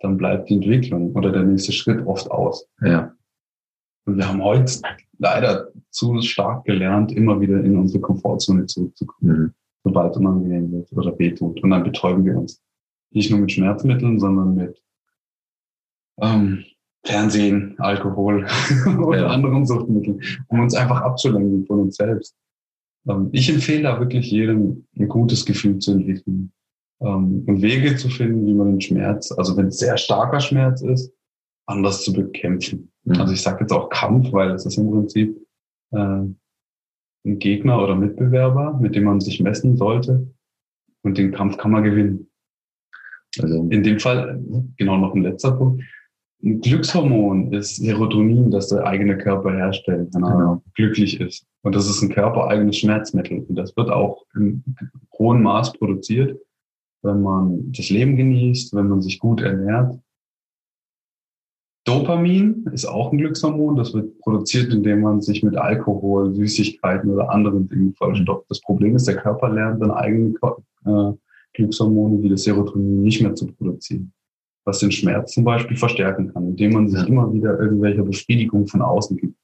dann 0.00 0.16
bleibt 0.16 0.50
die 0.50 0.54
Entwicklung 0.54 1.12
oder 1.14 1.32
der 1.32 1.44
nächste 1.44 1.72
Schritt 1.72 2.06
oft 2.06 2.30
aus. 2.30 2.68
Ja. 2.82 3.14
Und 4.06 4.16
wir 4.16 4.28
haben 4.28 4.42
heute 4.42 4.80
leider 5.18 5.68
zu 5.90 6.20
stark 6.22 6.64
gelernt, 6.64 7.12
immer 7.12 7.40
wieder 7.40 7.62
in 7.62 7.76
unsere 7.76 8.00
Komfortzone 8.00 8.66
zurückzukommen, 8.66 9.38
mhm. 9.38 9.54
sobald 9.84 10.16
unangenehm 10.16 10.72
wird 10.72 10.92
oder 10.92 11.18
wehtut. 11.18 11.62
Und 11.62 11.70
dann 11.70 11.84
betäuben 11.84 12.24
wir 12.24 12.38
uns. 12.38 12.62
Nicht 13.10 13.30
nur 13.30 13.40
mit 13.40 13.52
Schmerzmitteln, 13.52 14.18
sondern 14.18 14.54
mit 14.54 14.82
ähm, 16.20 16.64
Fernsehen, 17.04 17.74
Alkohol 17.78 18.46
oder 18.98 19.20
ja. 19.20 19.26
anderen 19.26 19.66
Suchtmitteln, 19.66 20.20
um 20.48 20.60
uns 20.60 20.74
einfach 20.74 21.00
abzulenken 21.00 21.66
von 21.66 21.80
uns 21.80 21.96
selbst. 21.96 22.36
Ähm, 23.08 23.28
ich 23.32 23.48
empfehle 23.48 23.84
da 23.84 24.00
wirklich 24.00 24.30
jedem, 24.30 24.86
ein 24.98 25.08
gutes 25.08 25.44
Gefühl 25.44 25.78
zu 25.78 25.92
entwickeln 25.92 26.52
ähm, 27.00 27.44
und 27.46 27.62
Wege 27.62 27.96
zu 27.96 28.08
finden, 28.08 28.46
wie 28.46 28.54
man 28.54 28.72
den 28.72 28.80
Schmerz, 28.80 29.32
also 29.32 29.56
wenn 29.56 29.68
es 29.68 29.78
sehr 29.78 29.96
starker 29.96 30.40
Schmerz 30.40 30.82
ist, 30.82 31.12
anders 31.66 32.02
zu 32.02 32.12
bekämpfen. 32.12 32.92
Mhm. 33.06 33.20
Also 33.20 33.32
ich 33.32 33.42
sage 33.42 33.60
jetzt 33.60 33.72
auch 33.72 33.88
Kampf, 33.88 34.32
weil 34.32 34.50
es 34.50 34.66
ist 34.66 34.76
im 34.76 34.90
Prinzip 34.90 35.40
äh, 35.92 35.98
ein 35.98 37.38
Gegner 37.38 37.82
oder 37.82 37.94
Mitbewerber, 37.94 38.78
mit 38.80 38.94
dem 38.94 39.04
man 39.04 39.20
sich 39.20 39.40
messen 39.40 39.76
sollte. 39.76 40.26
Und 41.02 41.18
den 41.18 41.32
Kampf 41.32 41.56
kann 41.56 41.70
man 41.70 41.84
gewinnen. 41.84 42.28
Also 43.40 43.68
in 43.70 43.82
dem 43.82 44.00
Fall, 44.00 44.42
genau 44.76 44.96
noch 44.96 45.14
ein 45.14 45.22
letzter 45.22 45.52
Punkt. 45.52 45.82
Ein 46.42 46.60
Glückshormon 46.60 47.52
ist 47.52 47.76
Serotonin, 47.76 48.50
das 48.50 48.68
der 48.68 48.84
eigene 48.84 49.16
Körper 49.16 49.52
herstellt, 49.52 50.08
wenn 50.12 50.24
er 50.24 50.32
genau. 50.32 50.62
glücklich 50.74 51.20
ist. 51.20 51.46
Und 51.62 51.74
das 51.74 51.88
ist 51.88 52.02
ein 52.02 52.10
körpereigenes 52.10 52.78
Schmerzmittel. 52.78 53.44
Und 53.48 53.54
das 53.56 53.76
wird 53.76 53.90
auch 53.90 54.24
im 54.34 54.62
hohen 55.18 55.42
Maß 55.42 55.72
produziert, 55.74 56.38
wenn 57.02 57.22
man 57.22 57.72
das 57.72 57.88
Leben 57.88 58.16
genießt, 58.16 58.74
wenn 58.74 58.88
man 58.88 59.00
sich 59.00 59.18
gut 59.18 59.40
ernährt 59.40 59.98
Dopamin 61.86 62.66
ist 62.72 62.84
auch 62.84 63.12
ein 63.12 63.18
Glückshormon. 63.18 63.76
Das 63.76 63.94
wird 63.94 64.18
produziert, 64.18 64.72
indem 64.72 65.02
man 65.02 65.22
sich 65.22 65.44
mit 65.44 65.56
Alkohol, 65.56 66.34
Süßigkeiten 66.34 67.10
oder 67.10 67.30
anderen 67.30 67.68
Dingen 67.68 67.94
vollstopft. 67.94 68.50
Das 68.50 68.60
Problem 68.60 68.96
ist, 68.96 69.06
der 69.06 69.16
Körper 69.16 69.48
lernt 69.48 69.80
dann 69.80 69.92
eigene 69.92 70.34
äh, 70.84 71.12
Glückshormone 71.54 72.22
wie 72.22 72.28
das 72.28 72.42
Serotonin 72.42 73.02
nicht 73.02 73.22
mehr 73.22 73.36
zu 73.36 73.46
produzieren. 73.46 74.12
Was 74.64 74.80
den 74.80 74.90
Schmerz 74.90 75.32
zum 75.32 75.44
Beispiel 75.44 75.76
verstärken 75.76 76.32
kann, 76.32 76.48
indem 76.48 76.72
man 76.72 76.88
sich 76.88 77.06
immer 77.08 77.32
wieder 77.32 77.58
irgendwelche 77.60 78.02
Befriedigung 78.02 78.66
von 78.66 78.82
außen 78.82 79.16
gibt. 79.16 79.38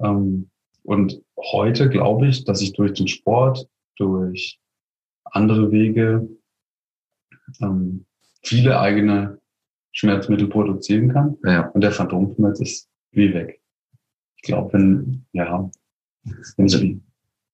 Ähm, 0.00 0.50
und 0.82 1.22
heute 1.52 1.88
glaube 1.88 2.26
ich, 2.26 2.44
dass 2.44 2.60
ich 2.60 2.72
durch 2.72 2.94
den 2.94 3.06
Sport, 3.06 3.68
durch 3.98 4.58
andere 5.24 5.70
Wege 5.70 6.28
ähm, 7.60 8.04
viele 8.42 8.80
eigene 8.80 9.38
Schmerzmittel 9.96 10.48
produzieren 10.48 11.08
kann. 11.08 11.36
Ja. 11.42 11.68
Und 11.68 11.82
der 11.82 11.90
Phantomschmerz 11.90 12.60
ist 12.60 12.88
wie 13.12 13.32
weg. 13.32 13.60
Ich 14.36 14.42
glaube, 14.42 14.74
wenn, 14.74 15.24
ja, 15.32 15.70
wenn 16.56 16.66
die, 16.66 17.00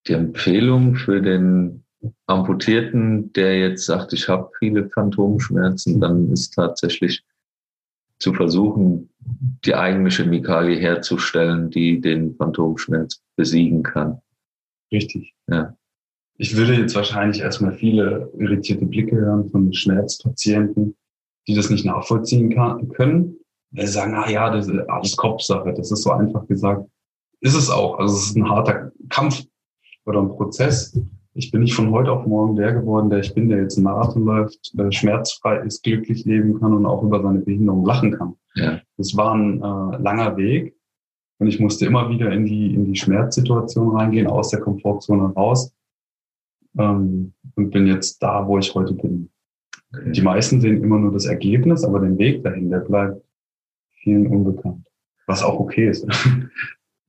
die 0.08 0.12
Empfehlung 0.12 0.96
für 0.96 1.22
den 1.22 1.84
Amputierten, 2.26 3.32
der 3.34 3.60
jetzt 3.60 3.86
sagt, 3.86 4.12
ich 4.12 4.28
habe 4.28 4.50
viele 4.58 4.90
Phantomschmerzen, 4.90 6.00
dann 6.00 6.32
ist 6.32 6.54
tatsächlich 6.54 7.24
zu 8.18 8.34
versuchen, 8.34 9.08
die 9.64 9.76
eigene 9.76 10.10
Chemikalie 10.10 10.78
herzustellen, 10.78 11.70
die 11.70 12.00
den 12.00 12.34
Phantomschmerz 12.34 13.22
besiegen 13.36 13.84
kann. 13.84 14.20
Richtig. 14.90 15.32
Ja. 15.48 15.76
ich 16.38 16.56
würde 16.56 16.74
jetzt 16.74 16.96
wahrscheinlich 16.96 17.40
erstmal 17.40 17.72
viele 17.72 18.32
irritierte 18.36 18.86
Blicke 18.86 19.16
hören 19.16 19.48
von 19.48 19.72
Schmerzpatienten, 19.72 20.96
die 21.46 21.54
das 21.54 21.70
nicht 21.70 21.84
nachvollziehen 21.84 22.50
kann, 22.50 22.88
können. 22.90 23.36
Die 23.70 23.86
sagen, 23.86 24.14
ah 24.14 24.28
ja, 24.28 24.50
das 24.50 24.68
ist 24.68 24.88
alles 24.88 25.16
Kopfsache, 25.16 25.72
das 25.72 25.90
ist 25.90 26.02
so 26.02 26.10
einfach 26.12 26.46
gesagt. 26.46 26.86
Ist 27.40 27.54
es 27.54 27.70
auch. 27.70 27.98
Also 27.98 28.16
es 28.16 28.26
ist 28.26 28.36
ein 28.36 28.48
harter 28.48 28.92
Kampf 29.08 29.44
oder 30.04 30.20
ein 30.20 30.28
Prozess. 30.28 30.98
Ich 31.34 31.50
bin 31.50 31.62
nicht 31.62 31.74
von 31.74 31.90
heute 31.90 32.12
auf 32.12 32.26
morgen 32.26 32.56
der 32.56 32.72
geworden, 32.74 33.08
der 33.08 33.20
ich 33.20 33.34
bin, 33.34 33.48
der 33.48 33.62
jetzt 33.62 33.76
einen 33.76 33.84
Marathon 33.84 34.24
läuft, 34.24 34.72
äh, 34.78 34.92
schmerzfrei 34.92 35.60
ist, 35.60 35.82
glücklich 35.82 36.24
leben 36.24 36.60
kann 36.60 36.74
und 36.74 36.84
auch 36.84 37.02
über 37.02 37.22
seine 37.22 37.40
Behinderung 37.40 37.86
lachen 37.86 38.12
kann. 38.12 38.34
Ja. 38.54 38.80
Das 38.98 39.16
war 39.16 39.34
ein 39.34 39.56
äh, 39.58 40.02
langer 40.02 40.36
Weg 40.36 40.76
und 41.38 41.46
ich 41.46 41.58
musste 41.58 41.86
immer 41.86 42.10
wieder 42.10 42.30
in 42.30 42.44
die, 42.44 42.74
in 42.74 42.84
die 42.84 42.96
Schmerzsituation 42.96 43.96
reingehen, 43.96 44.26
aus 44.26 44.50
der 44.50 44.60
Komfortzone 44.60 45.32
raus 45.32 45.74
ähm, 46.78 47.32
und 47.56 47.70
bin 47.70 47.86
jetzt 47.86 48.22
da, 48.22 48.46
wo 48.46 48.58
ich 48.58 48.74
heute 48.74 48.92
bin. 48.92 49.30
Die 50.06 50.22
meisten 50.22 50.60
sehen 50.60 50.82
immer 50.82 50.98
nur 50.98 51.12
das 51.12 51.26
Ergebnis, 51.26 51.84
aber 51.84 52.00
den 52.00 52.18
Weg 52.18 52.42
dahin, 52.42 52.70
der 52.70 52.78
bleibt 52.78 53.22
vielen 54.02 54.26
unbekannt. 54.26 54.86
Was 55.26 55.42
auch 55.42 55.60
okay 55.60 55.88
ist. 55.88 56.06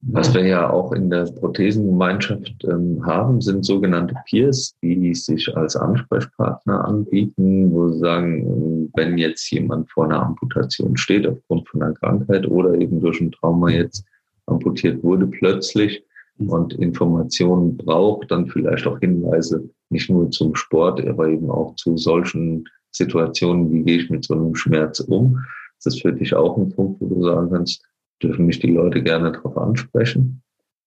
Was 0.05 0.34
wir 0.34 0.45
ja 0.45 0.69
auch 0.69 0.91
in 0.91 1.09
der 1.09 1.23
Prothesengemeinschaft 1.31 2.65
ähm, 2.65 3.05
haben, 3.05 3.39
sind 3.39 3.63
sogenannte 3.63 4.15
Peers, 4.25 4.75
die 4.81 5.15
sich 5.15 5.55
als 5.55 5.77
Ansprechpartner 5.77 6.84
anbieten, 6.84 7.71
wo 7.71 7.88
sie 7.88 7.99
sagen, 7.99 8.91
wenn 8.95 9.17
jetzt 9.17 9.49
jemand 9.49 9.89
vor 9.89 10.03
einer 10.03 10.21
Amputation 10.21 10.97
steht 10.97 11.25
aufgrund 11.25 11.69
von 11.69 11.81
einer 11.81 11.93
Krankheit 11.93 12.45
oder 12.47 12.73
eben 12.73 12.99
durch 12.99 13.21
ein 13.21 13.31
Trauma 13.31 13.69
jetzt 13.69 14.03
amputiert 14.45 15.01
wurde 15.03 15.25
plötzlich 15.25 16.03
und 16.49 16.73
Informationen 16.73 17.77
braucht, 17.77 18.31
dann 18.31 18.47
vielleicht 18.47 18.87
auch 18.87 18.99
Hinweise 18.99 19.69
nicht 19.89 20.09
nur 20.09 20.31
zum 20.31 20.55
Sport, 20.55 21.05
aber 21.05 21.27
eben 21.27 21.49
auch 21.49 21.75
zu 21.75 21.97
solchen 21.97 22.65
Situationen, 22.91 23.71
wie 23.71 23.83
gehe 23.83 23.97
ich 23.97 24.09
mit 24.09 24.23
so 24.25 24.33
einem 24.33 24.55
Schmerz 24.55 24.99
um. 24.99 25.39
Das 25.83 25.95
ist 25.95 26.01
für 26.01 26.13
dich 26.13 26.33
auch 26.35 26.57
ein 26.57 26.69
Punkt, 26.69 27.01
wo 27.01 27.07
du 27.07 27.23
sagen 27.23 27.49
kannst, 27.51 27.83
Dürfen 28.23 28.45
mich 28.45 28.59
die 28.59 28.71
Leute 28.71 29.03
gerne 29.03 29.33
darauf 29.33 29.57
ansprechen? 29.57 30.41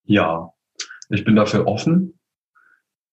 Ja, 0.05 0.53
ich 1.11 1.25
bin 1.25 1.37
dafür 1.37 1.67
offen. 1.67 2.19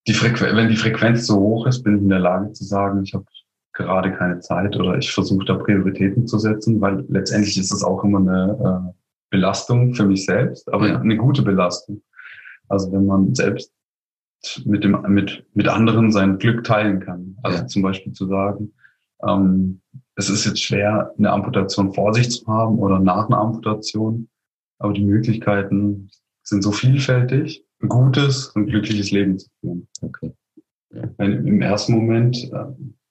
Die 0.08 0.14
wenn 0.14 0.68
die 0.68 0.76
Frequenz 0.76 1.26
so 1.26 1.36
hoch 1.36 1.66
ist, 1.66 1.82
bin 1.82 1.96
ich 1.96 2.02
in 2.02 2.08
der 2.08 2.20
Lage 2.20 2.52
zu 2.52 2.64
sagen, 2.64 3.02
ich 3.02 3.14
habe 3.14 3.24
gerade 3.74 4.12
keine 4.12 4.40
Zeit 4.40 4.76
oder 4.76 4.96
ich 4.96 5.12
versuche 5.12 5.44
da 5.44 5.54
Prioritäten 5.54 6.26
zu 6.26 6.38
setzen, 6.38 6.80
weil 6.80 7.04
letztendlich 7.08 7.58
ist 7.58 7.72
es 7.72 7.82
auch 7.82 8.02
immer 8.04 8.18
eine 8.18 8.92
äh, 8.92 8.92
Belastung 9.30 9.94
für 9.94 10.06
mich 10.06 10.24
selbst, 10.24 10.72
aber 10.72 10.88
ja. 10.88 11.00
eine 11.00 11.16
gute 11.16 11.42
Belastung. 11.42 12.02
Also 12.68 12.92
wenn 12.92 13.06
man 13.06 13.34
selbst 13.34 13.72
mit 14.64 14.84
dem 14.84 15.00
mit 15.08 15.46
mit 15.54 15.68
anderen 15.68 16.12
sein 16.12 16.38
Glück 16.38 16.64
teilen 16.64 17.00
kann. 17.00 17.36
Also 17.42 17.58
ja. 17.58 17.66
zum 17.66 17.82
Beispiel 17.82 18.12
zu 18.12 18.26
sagen, 18.26 18.72
ähm, 19.26 19.80
es 20.16 20.28
ist 20.28 20.44
jetzt 20.44 20.62
schwer, 20.62 21.12
eine 21.18 21.32
Amputation 21.32 21.92
vor 21.92 22.12
sich 22.14 22.30
zu 22.30 22.46
haben 22.46 22.78
oder 22.78 22.98
nach 22.98 23.26
einer 23.26 23.38
Amputation, 23.38 24.28
aber 24.78 24.92
die 24.92 25.04
Möglichkeiten 25.04 26.10
sind 26.42 26.62
so 26.62 26.72
vielfältig, 26.72 27.64
ein 27.80 27.88
gutes 27.88 28.48
und 28.48 28.66
glückliches 28.66 29.10
Leben 29.10 29.38
zu 29.38 29.48
führen. 29.60 29.88
Okay. 30.02 30.32
Wenn 30.90 31.46
Im 31.46 31.60
ersten 31.60 31.94
Moment, 31.94 32.52
äh, 32.52 32.66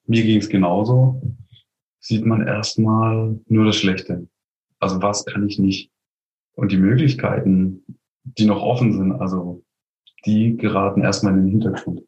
mir 0.06 0.24
ging 0.24 0.40
es 0.40 0.50
genauso, 0.50 1.22
sieht 2.00 2.26
man 2.26 2.46
erstmal 2.46 3.40
nur 3.48 3.66
das 3.66 3.78
Schlechte. 3.78 4.28
Also 4.80 5.02
was 5.02 5.26
kann 5.26 5.48
ich 5.48 5.60
nicht? 5.60 5.92
Und 6.56 6.72
die 6.72 6.78
Möglichkeiten, 6.78 7.84
die 8.24 8.46
noch 8.46 8.62
offen 8.62 8.94
sind, 8.94 9.12
also 9.14 9.64
die 10.26 10.56
geraten 10.58 11.02
erstmal 11.02 11.34
in 11.34 11.42
den 11.42 11.50
Hintergrund. 11.50 12.02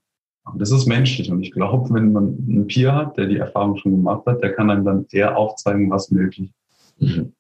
Das 0.58 0.72
ist 0.72 0.86
menschlich 0.86 1.32
und 1.32 1.42
ich 1.42 1.52
glaube, 1.52 1.92
wenn 1.94 2.14
man 2.14 2.38
einen 2.48 2.68
Peer 2.68 2.96
hat, 2.96 3.18
der 3.18 3.26
die 3.26 3.38
Erfahrung 3.38 3.78
schon 3.78 3.92
gemacht 3.94 4.26
hat, 4.28 4.44
der 4.44 4.54
kann 4.54 4.70
einem 4.70 4.86
dann 4.86 5.06
eher 5.12 5.36
aufzeigen, 5.38 5.90
was 5.90 6.12
möglich 6.12 6.52
ist. 7.00 7.02
Mhm. 7.02 7.34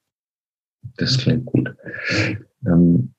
Das 0.97 1.17
klingt 1.17 1.45
gut. 1.45 1.75
Ähm, 2.65 3.13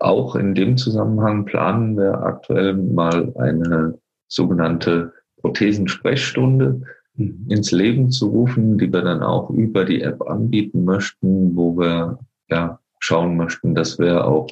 auch 0.00 0.34
in 0.36 0.54
dem 0.54 0.76
Zusammenhang 0.76 1.44
planen 1.44 1.96
wir 1.96 2.22
aktuell 2.22 2.74
mal 2.74 3.32
eine 3.36 3.98
sogenannte 4.26 5.12
Prothesensprechstunde 5.40 6.82
mhm. 7.14 7.46
ins 7.48 7.70
Leben 7.70 8.10
zu 8.10 8.28
rufen, 8.28 8.78
die 8.78 8.92
wir 8.92 9.02
dann 9.02 9.22
auch 9.22 9.50
über 9.50 9.84
die 9.84 10.02
App 10.02 10.22
anbieten 10.22 10.84
möchten, 10.84 11.54
wo 11.56 11.78
wir 11.78 12.18
ja 12.48 12.80
schauen 12.98 13.36
möchten, 13.36 13.74
dass 13.74 13.98
wir 13.98 14.26
auch 14.26 14.48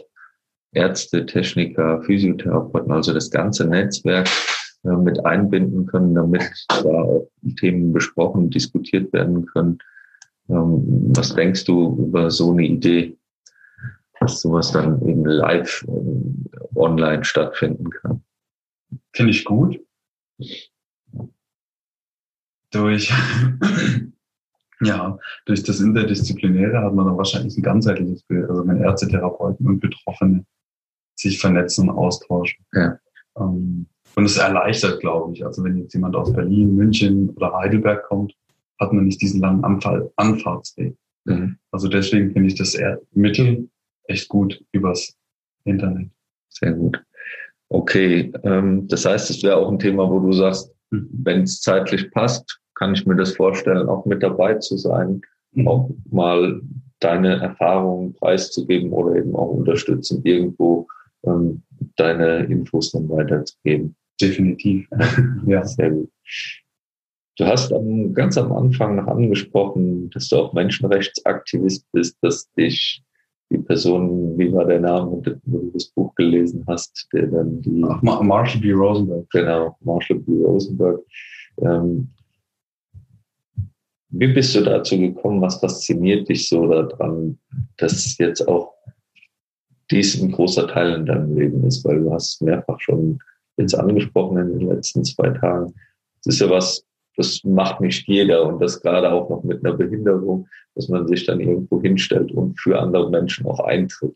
Ärzte, 0.72 1.24
Techniker, 1.24 2.02
Physiotherapeuten, 2.02 2.92
also 2.92 3.12
das 3.14 3.30
ganze 3.30 3.66
Netzwerk 3.66 4.28
äh, 4.84 4.96
mit 4.96 5.24
einbinden 5.24 5.86
können, 5.86 6.14
damit 6.14 6.42
da 6.68 7.20
Themen 7.58 7.92
besprochen, 7.92 8.50
diskutiert 8.50 9.12
werden 9.12 9.46
können. 9.46 9.78
Ähm, 10.48 11.12
was 11.16 11.34
denkst 11.34 11.64
du 11.64 11.96
über 11.98 12.30
so 12.30 12.52
eine 12.52 12.66
Idee, 12.66 13.16
dass 14.20 14.40
sowas 14.40 14.72
dann 14.72 15.00
eben 15.06 15.24
live 15.24 15.84
äh, 15.88 16.78
online 16.78 17.24
stattfinden 17.24 17.90
kann? 17.90 18.22
Finde 19.12 19.30
ich 19.30 19.44
gut. 19.44 19.80
Durch, 22.70 23.10
ja, 24.80 25.18
durch 25.46 25.62
das 25.62 25.80
Interdisziplinäre 25.80 26.82
hat 26.82 26.94
man 26.94 27.06
dann 27.06 27.16
wahrscheinlich 27.16 27.56
ein 27.56 27.62
ganzheitliches 27.62 28.22
Bild, 28.24 28.48
also 28.50 28.66
wenn 28.68 28.82
Ärzte, 28.82 29.08
Therapeuten 29.08 29.66
und 29.66 29.80
Betroffene 29.80 30.44
sich 31.18 31.40
vernetzen 31.40 31.88
und 31.88 31.96
austauschen. 31.96 32.64
Ja. 32.72 32.98
Ähm, 33.38 33.86
und 34.16 34.24
es 34.24 34.36
erleichtert, 34.36 35.00
glaube 35.00 35.32
ich. 35.32 35.44
Also 35.44 35.62
wenn 35.62 35.76
jetzt 35.76 35.94
jemand 35.94 36.16
aus 36.16 36.32
Berlin, 36.32 36.74
München 36.74 37.30
oder 37.30 37.52
Heidelberg 37.52 38.04
kommt, 38.04 38.34
hat 38.80 38.92
man 38.92 39.04
nicht 39.04 39.20
diesen 39.20 39.40
langen 39.40 39.64
Anfall, 39.64 40.10
Anfahrtsweg. 40.16 40.96
Mhm. 41.24 41.56
Also 41.70 41.88
deswegen 41.88 42.32
finde 42.32 42.48
ich 42.48 42.56
das 42.56 42.74
eher 42.74 43.00
Mittel 43.12 43.68
echt 44.04 44.28
gut 44.28 44.62
übers 44.72 45.14
Internet. 45.64 46.10
Sehr 46.48 46.72
gut. 46.72 47.02
Okay, 47.68 48.32
ähm, 48.44 48.88
das 48.88 49.04
heißt, 49.04 49.30
es 49.30 49.42
wäre 49.42 49.56
auch 49.56 49.70
ein 49.70 49.78
Thema, 49.78 50.08
wo 50.08 50.20
du 50.20 50.32
sagst, 50.32 50.72
mhm. 50.90 51.08
wenn 51.12 51.42
es 51.42 51.60
zeitlich 51.60 52.10
passt, 52.12 52.60
kann 52.74 52.94
ich 52.94 53.06
mir 53.06 53.16
das 53.16 53.36
vorstellen, 53.36 53.88
auch 53.88 54.06
mit 54.06 54.22
dabei 54.22 54.54
zu 54.54 54.76
sein, 54.76 55.20
mhm. 55.52 55.68
auch 55.68 55.90
mal 56.10 56.60
deine 57.00 57.40
Erfahrungen 57.40 58.14
preiszugeben 58.14 58.92
oder 58.92 59.16
eben 59.16 59.36
auch 59.36 59.50
unterstützen, 59.50 60.22
irgendwo 60.24 60.88
ähm, 61.24 61.62
deine 61.96 62.44
Infos 62.44 62.92
dann 62.92 63.08
weiterzugeben. 63.08 63.96
Definitiv. 64.20 64.88
ja. 65.46 65.64
Sehr 65.64 65.90
gut. 65.90 66.10
Du 67.36 67.46
hast 67.46 67.72
am, 67.72 68.12
ganz 68.14 68.36
am 68.36 68.52
Anfang 68.52 68.96
noch 68.96 69.06
angesprochen, 69.06 70.10
dass 70.10 70.28
du 70.28 70.36
auch 70.36 70.52
Menschenrechtsaktivist 70.54 71.86
bist, 71.92 72.16
dass 72.20 72.50
dich 72.54 73.02
die 73.50 73.58
Person, 73.58 74.36
wie 74.36 74.52
war 74.52 74.66
der 74.66 74.80
Name, 74.80 75.10
wo 75.10 75.20
du 75.20 75.70
das 75.72 75.86
Buch 75.86 76.14
gelesen 76.16 76.64
hast, 76.66 77.08
der 77.12 77.28
dann 77.28 77.62
die. 77.62 77.82
Ach, 77.88 78.02
Marshall 78.02 78.60
B. 78.60 78.72
Rosenberg. 78.72 79.30
Genau, 79.30 79.76
Marshall 79.80 80.18
B. 80.18 80.32
Rosenberg. 80.42 81.00
Ähm, 81.62 82.08
wie 84.10 84.28
bist 84.28 84.54
du 84.56 84.62
dazu 84.62 84.98
gekommen? 84.98 85.40
Was 85.40 85.60
fasziniert 85.60 86.28
dich 86.28 86.48
so 86.48 86.66
daran, 86.66 87.38
dass 87.76 88.18
jetzt 88.18 88.46
auch 88.48 88.74
dies 89.90 90.20
ein 90.20 90.32
großer 90.32 90.68
Teil 90.68 90.94
in 90.94 91.06
deinem 91.06 91.36
Leben 91.36 91.64
ist? 91.64 91.84
Weil 91.84 92.00
du 92.00 92.12
hast 92.12 92.42
mehrfach 92.42 92.80
schon 92.80 93.18
jetzt 93.56 93.74
angesprochen 93.74 94.38
in 94.38 94.58
den 94.58 94.68
letzten 94.68 95.04
zwei 95.04 95.30
Tagen. 95.30 95.74
Das 96.24 96.34
ist 96.34 96.40
ja 96.40 96.50
was, 96.50 96.84
das 97.16 97.42
macht 97.44 97.80
nicht 97.80 98.06
jeder 98.06 98.46
und 98.46 98.60
das 98.60 98.80
gerade 98.80 99.10
auch 99.10 99.28
noch 99.28 99.42
mit 99.42 99.64
einer 99.64 99.76
Behinderung, 99.76 100.46
dass 100.74 100.88
man 100.88 101.06
sich 101.08 101.26
dann 101.26 101.40
irgendwo 101.40 101.82
hinstellt 101.82 102.32
und 102.32 102.58
für 102.60 102.78
andere 102.78 103.10
Menschen 103.10 103.46
auch 103.46 103.60
eintritt. 103.60 104.14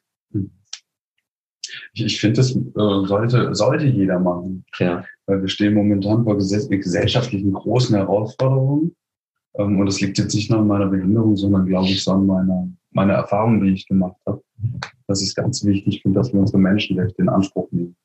Ich, 1.95 2.05
ich 2.05 2.20
finde, 2.20 2.37
das 2.37 2.55
äh, 2.55 3.07
sollte, 3.07 3.55
sollte 3.55 3.87
jeder 3.87 4.18
machen. 4.18 4.64
Ja. 4.79 5.05
Weil 5.27 5.43
wir 5.43 5.49
stehen 5.49 5.75
momentan 5.75 6.25
vor 6.25 6.37
gesellschaftlichen 6.37 7.53
großen 7.53 7.97
Herausforderungen. 7.97 8.95
Ähm, 9.55 9.79
und 9.79 9.87
das 9.87 10.01
liegt 10.01 10.19
jetzt 10.19 10.35
nicht 10.35 10.51
nur 10.51 10.61
an 10.61 10.67
meiner 10.67 10.87
Behinderung, 10.87 11.37
sondern 11.37 11.67
glaube 11.67 11.89
ich 11.89 12.03
so 12.03 12.13
an 12.13 12.27
meiner, 12.27 12.69
meiner 12.91 13.15
Erfahrung, 13.15 13.63
die 13.63 13.73
ich 13.73 13.87
gemacht 13.87 14.17
habe. 14.27 14.43
Das 15.07 15.23
ist 15.23 15.35
ganz 15.35 15.65
wichtig 15.65 16.03
finde, 16.03 16.21
dass 16.21 16.33
wir 16.33 16.41
unsere 16.41 16.59
Menschenrechte 16.59 17.23
in 17.23 17.29
Anspruch 17.29 17.69
nehmen. 17.71 17.97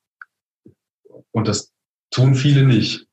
Und 1.31 1.47
das 1.47 1.73
tun 2.11 2.35
viele 2.35 2.65
nicht. 2.65 3.07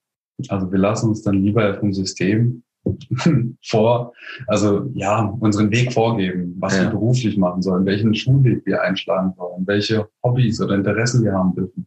Also 0.49 0.71
wir 0.71 0.79
lassen 0.79 1.11
uns 1.11 1.23
dann 1.23 1.43
lieber 1.43 1.75
vom 1.79 1.93
System 1.93 2.63
vor, 3.65 4.13
also 4.47 4.91
ja, 4.95 5.25
unseren 5.41 5.71
Weg 5.71 5.93
vorgeben, 5.93 6.55
was 6.59 6.77
ja. 6.77 6.85
wir 6.85 6.91
beruflich 6.91 7.37
machen 7.37 7.63
sollen, 7.63 7.87
welchen 7.87 8.15
Schulweg 8.15 8.65
wir 8.67 8.83
einschlagen 8.83 9.33
sollen, 9.37 9.67
welche 9.67 10.09
Hobbys 10.23 10.61
oder 10.61 10.75
Interessen 10.75 11.25
wir 11.25 11.33
haben 11.33 11.55
dürfen. 11.55 11.87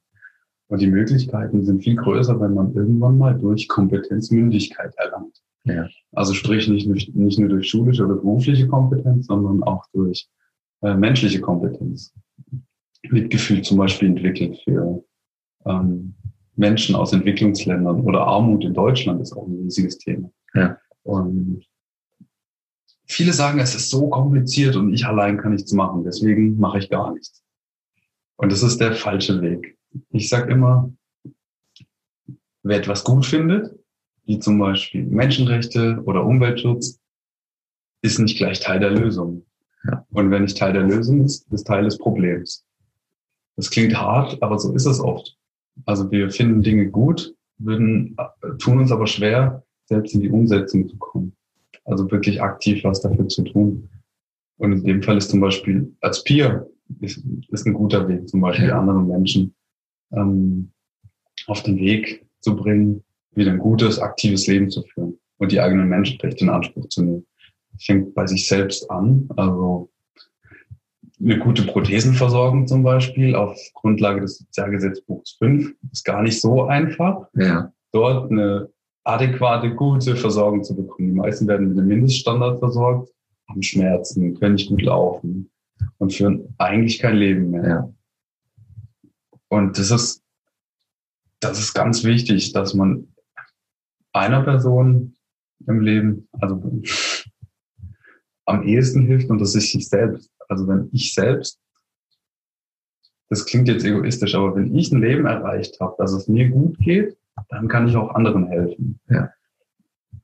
Und 0.70 0.82
die 0.82 0.88
Möglichkeiten 0.88 1.64
sind 1.64 1.84
viel 1.84 1.96
größer, 1.96 2.40
wenn 2.40 2.54
man 2.54 2.74
irgendwann 2.74 3.18
mal 3.18 3.38
durch 3.38 3.68
Kompetenzmündigkeit 3.68 4.94
erlangt. 4.98 5.42
Ja. 5.68 5.88
Also 6.14 6.34
sprich 6.34 6.68
nicht, 6.68 6.88
nicht 6.88 7.40
nur 7.40 7.50
durch 7.50 7.70
schulische 7.70 8.06
oder 8.06 8.16
berufliche 8.16 8.68
Kompetenz, 8.68 9.28
sondern 9.28 9.64
auch 9.64 9.86
durch 9.94 10.28
äh, 10.82 10.96
menschliche 10.96 11.42
Kompetenz. 11.42 12.14
Mitgefühl 13.10 13.62
zum 13.62 13.78
Beispiel 13.78 14.10
entwickelt 14.10 14.60
für 14.64 15.04
ähm, 15.66 16.16
Menschen 16.56 16.96
aus 16.96 17.14
Entwicklungsländern 17.14 18.02
oder 18.02 18.22
Armut 18.22 18.64
in 18.64 18.74
Deutschland 18.74 19.22
ist 19.22 19.34
auch 19.34 19.48
ein 19.48 19.60
riesiges 19.64 19.98
Thema. 19.98 20.32
Ja. 20.54 20.78
Und 21.04 21.66
viele 23.06 23.34
sagen, 23.34 23.60
es 23.60 23.76
ist 23.76 23.90
so 23.90 24.10
kompliziert 24.10 24.76
und 24.76 24.94
ich 24.94 25.06
allein 25.06 25.38
kann 25.38 25.54
nichts 25.54 25.72
machen, 25.72 26.04
deswegen 26.04 26.58
mache 26.58 26.80
ich 26.80 26.90
gar 26.90 27.14
nichts. 27.14 27.44
Und 28.38 28.52
das 28.52 28.64
ist 28.64 28.80
der 28.80 28.94
falsche 28.94 29.42
Weg. 29.42 29.78
Ich 30.10 30.30
sage 30.30 30.52
immer, 30.52 30.92
wer 32.64 32.78
etwas 32.78 33.04
gut 33.04 33.26
findet, 33.26 33.78
wie 34.28 34.40
zum 34.40 34.60
Beispiel 34.60 35.06
Menschenrechte 35.06 36.02
oder 36.06 36.26
Umweltschutz, 36.26 37.00
ist 38.02 38.20
nicht 38.20 38.38
gleich 38.38 38.60
Teil 38.60 38.80
der 38.80 38.92
Lösung. 38.92 39.46
Ja. 39.86 40.06
Und 40.12 40.30
wenn 40.32 40.44
nicht 40.44 40.58
Teil 40.58 40.74
der 40.74 40.84
Lösung 40.84 41.24
ist, 41.24 41.52
ist 41.52 41.66
Teil 41.66 41.86
des 41.86 41.98
Problems. 41.98 42.66
Das 43.56 43.72
klingt 43.72 43.98
hart, 43.98 44.42
aber 44.44 44.60
so 44.60 44.74
ist 44.76 44.86
es 44.86 45.00
oft. 45.00 45.36
Also 45.86 46.12
wir 46.12 46.30
finden 46.30 46.62
Dinge 46.62 46.90
gut, 46.90 47.34
würden, 47.58 48.16
tun 48.60 48.80
uns 48.80 48.92
aber 48.92 49.08
schwer, 49.08 49.64
selbst 49.86 50.14
in 50.14 50.22
die 50.22 50.30
Umsetzung 50.30 50.88
zu 50.88 50.98
kommen. 50.98 51.36
Also 51.86 52.10
wirklich 52.12 52.42
aktiv 52.42 52.84
was 52.84 53.02
dafür 53.02 53.28
zu 53.30 53.44
tun. 53.44 53.90
Und 54.58 54.74
in 54.74 54.84
dem 54.84 55.04
Fall 55.04 55.18
ist 55.18 55.30
zum 55.32 55.40
Beispiel 55.40 55.96
als 56.02 56.24
Peer 56.24 56.68
ist, 57.00 57.24
ist 57.50 57.66
ein 57.66 57.74
guter 57.74 58.08
Weg, 58.08 58.28
zum 58.28 58.42
Beispiel 58.42 58.68
Ja. 58.70 58.80
anderen 58.80 59.08
Menschen 59.08 59.56
ähm, 60.12 60.72
auf 61.48 61.64
den 61.64 61.78
Weg 61.78 62.26
zu 62.40 62.56
bringen, 62.56 63.04
wieder 63.38 63.52
ein 63.52 63.60
gutes, 63.60 64.00
aktives 64.00 64.48
Leben 64.48 64.70
zu 64.70 64.84
führen 64.84 65.18
und 65.38 65.52
die 65.52 65.62
eigenen 65.62 65.88
Menschenrechte 65.88 66.44
in 66.44 66.50
Anspruch 66.50 66.90
zu 66.90 67.04
nehmen. 67.04 67.26
Fängt 67.80 68.16
bei 68.16 68.26
sich 68.26 68.48
selbst 68.48 68.90
an, 68.90 69.30
also 69.36 69.90
eine 71.20 71.40
gute 71.40 71.64
Prothesenversorgung 71.64 72.68
zum 72.68 72.84
Beispiel 72.84 73.36
auf 73.36 73.58
Grundlage 73.74 74.22
des 74.22 74.38
Sozialgesetzbuchs 74.40 75.38
5 75.40 75.74
ist 75.92 76.06
gar 76.06 76.22
nicht 76.22 76.40
so 76.40 76.66
einfach, 76.66 77.28
Ja, 77.34 77.72
dort 77.92 78.32
eine 78.32 78.70
adäquate, 79.04 79.74
gute 79.74 80.16
Versorgung 80.16 80.64
zu 80.64 80.76
bekommen. 80.76 81.10
Die 81.10 81.16
meisten 81.16 81.48
werden 81.48 81.70
mit 81.70 81.78
dem 81.78 81.88
Mindeststandard 81.88 82.60
versorgt, 82.60 83.12
haben 83.48 83.64
Schmerzen, 83.64 84.38
können 84.38 84.56
nicht 84.56 84.70
gut 84.70 84.82
laufen 84.82 85.50
und 85.98 86.14
führen 86.14 86.54
eigentlich 86.58 87.00
kein 87.00 87.16
Leben 87.16 87.52
mehr. 87.52 87.68
ja, 87.68 87.94
Und 89.48 89.80
das 89.80 89.92
ist, 89.92 90.24
das 91.40 91.60
ist 91.60 91.74
ganz 91.74 92.04
wichtig, 92.04 92.52
dass 92.52 92.74
man 92.74 93.08
einer 94.20 94.44
Person 94.44 95.16
im 95.66 95.82
Leben, 95.82 96.28
also 96.40 96.82
am 98.46 98.64
ehesten 98.64 99.06
hilft 99.06 99.30
und 99.30 99.40
das 99.40 99.56
ist 99.56 99.72
sich 99.72 99.88
selbst. 99.88 100.32
Also 100.48 100.68
wenn 100.68 100.90
ich 100.94 101.14
selbst, 101.14 101.60
das 103.30 103.46
klingt 103.46 103.68
jetzt 103.68 103.86
egoistisch, 103.86 104.36
aber 104.36 104.56
wenn 104.56 104.74
ich 104.76 104.92
ein 104.92 105.02
Leben 105.02 105.26
erreicht 105.26 105.80
habe, 105.80 105.96
dass 105.98 106.14
es 106.14 106.28
mir 106.28 106.50
gut 106.50 106.78
geht, 106.80 107.18
dann 107.50 107.68
kann 107.68 107.88
ich 107.88 107.96
auch 107.96 108.16
anderen 108.16 108.48
helfen. 108.48 109.00
Ja. 109.10 109.30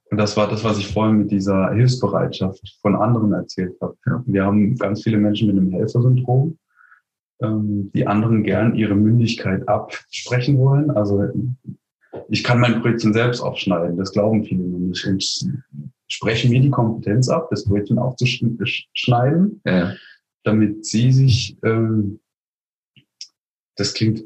Und 0.10 0.18
das 0.18 0.38
war 0.38 0.48
das, 0.48 0.64
was 0.64 0.78
ich 0.78 0.92
vorhin 0.92 1.18
mit 1.18 1.32
dieser 1.32 1.72
Hilfsbereitschaft 1.72 2.78
von 2.82 2.96
anderen 2.96 3.34
erzählt 3.34 3.76
habe. 3.82 3.98
Ja. 4.06 4.24
Wir 4.26 4.46
haben 4.46 4.76
ganz 4.78 5.04
viele 5.04 5.18
Menschen 5.18 5.48
mit 5.48 5.58
einem 5.58 5.72
Helfersyndrom, 5.72 6.58
ähm, 7.42 7.92
die 7.94 8.08
anderen 8.08 8.44
gern 8.44 8.76
ihre 8.76 8.96
Mündigkeit 8.96 9.68
absprechen 9.68 10.58
wollen. 10.60 10.92
Also 10.92 11.28
ich 12.30 12.44
kann 12.44 12.60
mein 12.60 12.82
Brötchen 12.82 13.14
selbst 13.14 13.42
aufschneiden, 13.42 13.98
das 13.98 14.12
glauben 14.12 14.44
viele 14.44 14.64
noch 14.64 14.80
nicht. 14.80 15.06
Und 15.06 15.24
sprechen 16.08 16.52
mir 16.52 16.62
die 16.62 16.70
Kompetenz 16.70 17.30
ab, 17.30 17.48
das 17.50 17.66
Brötchen 17.66 17.98
aufzuschneiden, 17.98 19.62
ja, 19.66 19.94
damit 20.44 20.86
sie 20.86 21.12
sich, 21.12 21.58
ähm, 21.64 22.20
das 23.76 23.94
klingt, 23.94 24.24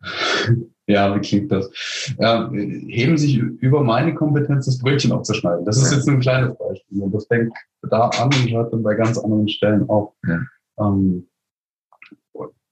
ja, 0.86 1.14
wie 1.14 1.20
klingt 1.20 1.50
das? 1.50 1.70
Ja, 2.18 2.50
heben 2.52 3.16
sich 3.16 3.36
über 3.36 3.82
meine 3.82 4.14
Kompetenz, 4.14 4.66
das 4.66 4.78
Brötchen 4.78 5.12
aufzuschneiden. 5.12 5.64
Das 5.64 5.76
ist 5.76 5.90
Ja. 5.90 5.96
jetzt 5.96 6.08
ein 6.08 6.20
kleines 6.20 6.56
Beispiel. 6.56 7.02
Und 7.02 7.12
das 7.14 7.26
fängt 7.26 7.52
da 7.82 8.08
an 8.08 8.26
und 8.28 8.50
hört 8.50 8.72
dann 8.72 8.82
bei 8.82 8.94
ganz 8.94 9.18
anderen 9.18 9.48
Stellen 9.48 9.88
auf. 9.88 10.14
Ja. 10.26 10.40
Ähm, 10.78 11.28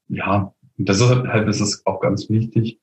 ja, 0.08 0.54
deshalb 0.76 1.48
ist 1.48 1.60
es 1.60 1.84
auch 1.86 2.00
ganz 2.00 2.28
wichtig, 2.30 2.80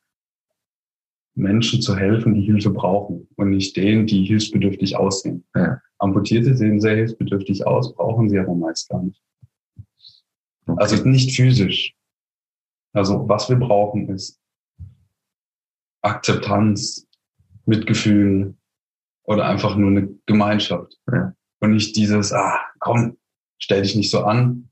Menschen 1.35 1.81
zu 1.81 1.95
helfen, 1.95 2.35
die 2.35 2.41
Hilfe 2.41 2.69
brauchen 2.69 3.27
und 3.35 3.49
nicht 3.49 3.75
denen, 3.75 4.05
die 4.05 4.23
hilfsbedürftig 4.25 4.95
aussehen. 4.97 5.45
Ja. 5.55 5.81
Amputierte 5.97 6.55
sehen 6.55 6.79
sehr 6.79 6.95
hilfsbedürftig 6.95 7.65
aus, 7.65 7.95
brauchen 7.95 8.29
sie 8.29 8.37
aber 8.37 8.53
meist 8.55 8.89
gar 8.89 9.03
nicht. 9.03 9.21
okay. 10.67 10.81
Also 10.81 11.07
nicht 11.07 11.35
physisch. 11.35 11.95
Also 12.93 13.27
was 13.27 13.49
wir 13.49 13.55
brauchen 13.55 14.09
ist 14.09 14.39
Akzeptanz, 16.01 17.07
Mitgefühl 17.65 18.55
oder 19.23 19.45
einfach 19.45 19.75
nur 19.75 19.89
eine 19.89 20.09
Gemeinschaft. 20.25 20.99
Ja. 21.11 21.33
Und 21.59 21.71
nicht 21.71 21.95
dieses, 21.95 22.33
ah, 22.33 22.59
komm, 22.79 23.17
stell 23.57 23.81
dich 23.81 23.95
nicht 23.95 24.11
so 24.11 24.23
an. 24.23 24.69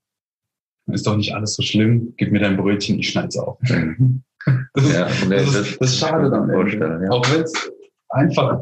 Ist 0.88 1.08
doch 1.08 1.16
nicht 1.16 1.34
alles 1.34 1.56
so 1.56 1.64
schlimm. 1.64 2.14
Gib 2.18 2.34
mir 2.34 2.40
dein 2.40 2.58
Brötchen, 2.58 3.00
ich 3.00 3.10
schneid's 3.10 3.38
auf. 3.38 3.60
Das 4.74 4.86
ist, 4.86 4.94
ja, 4.94 5.08
nee, 5.28 5.36
das, 5.36 5.56
ist, 5.56 5.82
das 5.82 5.92
ist 5.92 6.00
schade 6.00 6.30
dann. 6.30 6.50
ja. 6.50 7.10
Auch 7.10 7.30
wenn 7.32 7.42
es 7.42 7.72
einfach, 8.10 8.60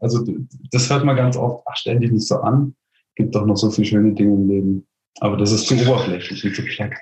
also 0.00 0.26
das 0.70 0.90
hört 0.90 1.04
man 1.04 1.16
ganz 1.16 1.36
oft, 1.36 1.64
ach, 1.66 1.76
stell 1.76 1.98
dich 1.98 2.10
nicht 2.10 2.26
so 2.26 2.36
an. 2.40 2.74
Gibt 3.14 3.34
doch 3.34 3.46
noch 3.46 3.56
so 3.56 3.70
viele 3.70 3.86
schöne 3.86 4.12
Dinge 4.12 4.34
im 4.34 4.48
Leben. 4.48 4.86
Aber 5.20 5.36
das 5.36 5.52
ist 5.52 5.66
zu 5.66 5.74
oberflächlich 5.74 6.44
und 6.44 6.54
zu 6.54 6.64
platt. 6.64 6.92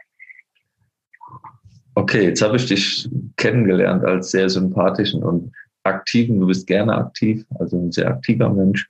Okay, 1.95 2.25
jetzt 2.25 2.43
habe 2.43 2.57
ich 2.57 2.67
dich 2.67 3.09
kennengelernt 3.37 4.05
als 4.05 4.31
sehr 4.31 4.49
sympathischen 4.49 5.23
und 5.23 5.53
aktiven. 5.85 6.41
Du 6.41 6.47
bist 6.47 6.67
gerne 6.67 6.95
aktiv, 6.95 7.45
also 7.59 7.79
ein 7.79 7.93
sehr 7.93 8.09
aktiver 8.09 8.49
Mensch. 8.51 8.89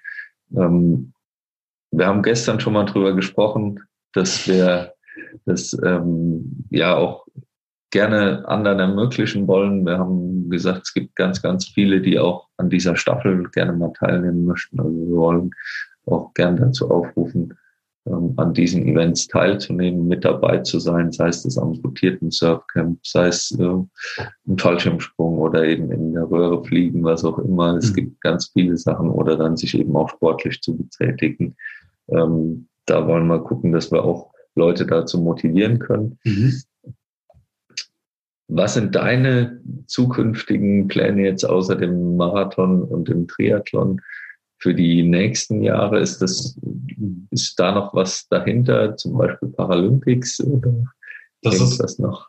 Ähm, 0.56 1.12
wir 1.90 2.06
haben 2.06 2.22
gestern 2.22 2.60
schon 2.60 2.72
mal 2.72 2.84
drüber 2.84 3.14
gesprochen, 3.14 3.80
dass 4.12 4.46
wir 4.46 4.94
das 5.44 5.76
ähm, 5.84 6.66
ja 6.70 6.96
auch 6.96 7.26
gerne 7.90 8.46
anderen 8.48 8.78
ermöglichen 8.78 9.46
wollen. 9.48 9.84
Wir 9.84 9.98
haben 9.98 10.48
gesagt, 10.50 10.82
es 10.84 10.94
gibt 10.94 11.16
ganz, 11.16 11.42
ganz 11.42 11.66
viele, 11.66 12.00
die 12.00 12.18
auch 12.18 12.48
an 12.56 12.70
dieser 12.70 12.96
Staffel 12.96 13.48
gerne 13.50 13.72
mal 13.72 13.92
teilnehmen 13.98 14.44
möchten. 14.44 14.80
Also 14.80 14.92
wir 14.96 15.16
wollen 15.16 15.50
auch 16.06 16.32
gerne 16.34 16.60
dazu 16.60 16.90
aufrufen, 16.90 17.54
ähm, 18.06 18.32
an 18.36 18.54
diesen 18.54 18.86
Events 18.86 19.26
teilzunehmen, 19.28 20.08
mit 20.08 20.24
dabei 20.24 20.58
zu 20.58 20.78
sein, 20.78 21.12
sei 21.12 21.28
es 21.28 21.42
das 21.42 21.58
amputierten 21.58 22.30
Surfcamp, 22.30 22.98
sei 23.04 23.26
es 23.28 23.50
äh, 23.58 23.64
ein 24.48 24.58
Fallschirmsprung 24.58 25.38
oder 25.38 25.64
eben 25.64 25.90
in 25.92 26.14
der 26.14 26.30
Röhre 26.30 26.64
fliegen, 26.64 27.04
was 27.04 27.24
auch 27.24 27.38
immer. 27.38 27.76
Es 27.76 27.90
Mhm. 27.90 27.94
gibt 27.96 28.20
ganz 28.22 28.50
viele 28.52 28.76
Sachen 28.76 29.10
oder 29.10 29.36
dann 29.36 29.56
sich 29.56 29.78
eben 29.78 29.94
auch 29.96 30.08
sportlich 30.08 30.60
zu 30.62 30.76
betätigen. 30.76 31.56
Ähm, 32.08 32.68
da 32.86 33.06
wollen 33.06 33.26
wir 33.26 33.40
gucken, 33.40 33.72
dass 33.72 33.92
wir 33.92 34.02
auch 34.02 34.32
Leute 34.54 34.86
dazu 34.86 35.20
motivieren 35.20 35.78
können. 35.78 36.18
Was 38.52 38.74
sind 38.74 38.94
deine 38.96 39.60
zukünftigen 39.86 40.88
Pläne 40.88 41.22
jetzt 41.22 41.44
außer 41.44 41.76
dem 41.76 42.16
Marathon 42.16 42.82
und 42.82 43.08
dem 43.08 43.28
Triathlon 43.28 44.00
für 44.58 44.74
die 44.74 45.04
nächsten 45.04 45.62
Jahre? 45.62 46.00
Ist 46.00 46.18
das, 46.20 46.58
ist 47.30 47.58
da 47.60 47.72
noch 47.72 47.94
was 47.94 48.26
dahinter, 48.28 48.96
zum 48.96 49.16
Beispiel 49.16 49.48
Paralympics 49.50 50.40
oder 50.40 50.72
Das 51.42 51.54
ist, 51.54 51.60
irgendwas 51.60 51.98
noch? 52.00 52.28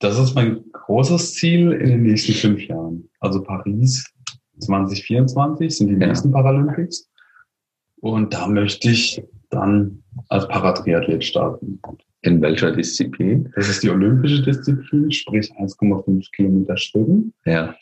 das 0.00 0.18
ist 0.18 0.34
mein 0.34 0.62
großes 0.72 1.34
Ziel 1.34 1.72
in 1.72 1.88
den 1.88 2.02
nächsten 2.02 2.32
fünf 2.32 2.62
Jahren. 2.66 3.08
Also 3.20 3.42
Paris 3.42 4.04
2024 4.58 5.74
sind 5.74 5.88
die 5.88 5.94
Ja. 5.94 6.06
nächsten 6.08 6.32
Paralympics. 6.32 7.08
Und 8.00 8.32
da 8.34 8.46
möchte 8.46 8.90
ich 8.90 9.22
dann 9.50 10.02
als 10.28 10.48
Paratriathlet 10.48 11.24
starten. 11.24 11.80
In 12.22 12.40
welcher 12.42 12.72
Disziplin? 12.72 13.52
Das 13.56 13.68
ist 13.68 13.82
die 13.82 13.90
olympische 13.90 14.42
Disziplin, 14.42 15.10
sprich 15.10 15.50
1,5 15.52 16.30
Kilometer 16.32 16.76
Schwimmen, 16.76 17.32
Ja, 17.44 17.74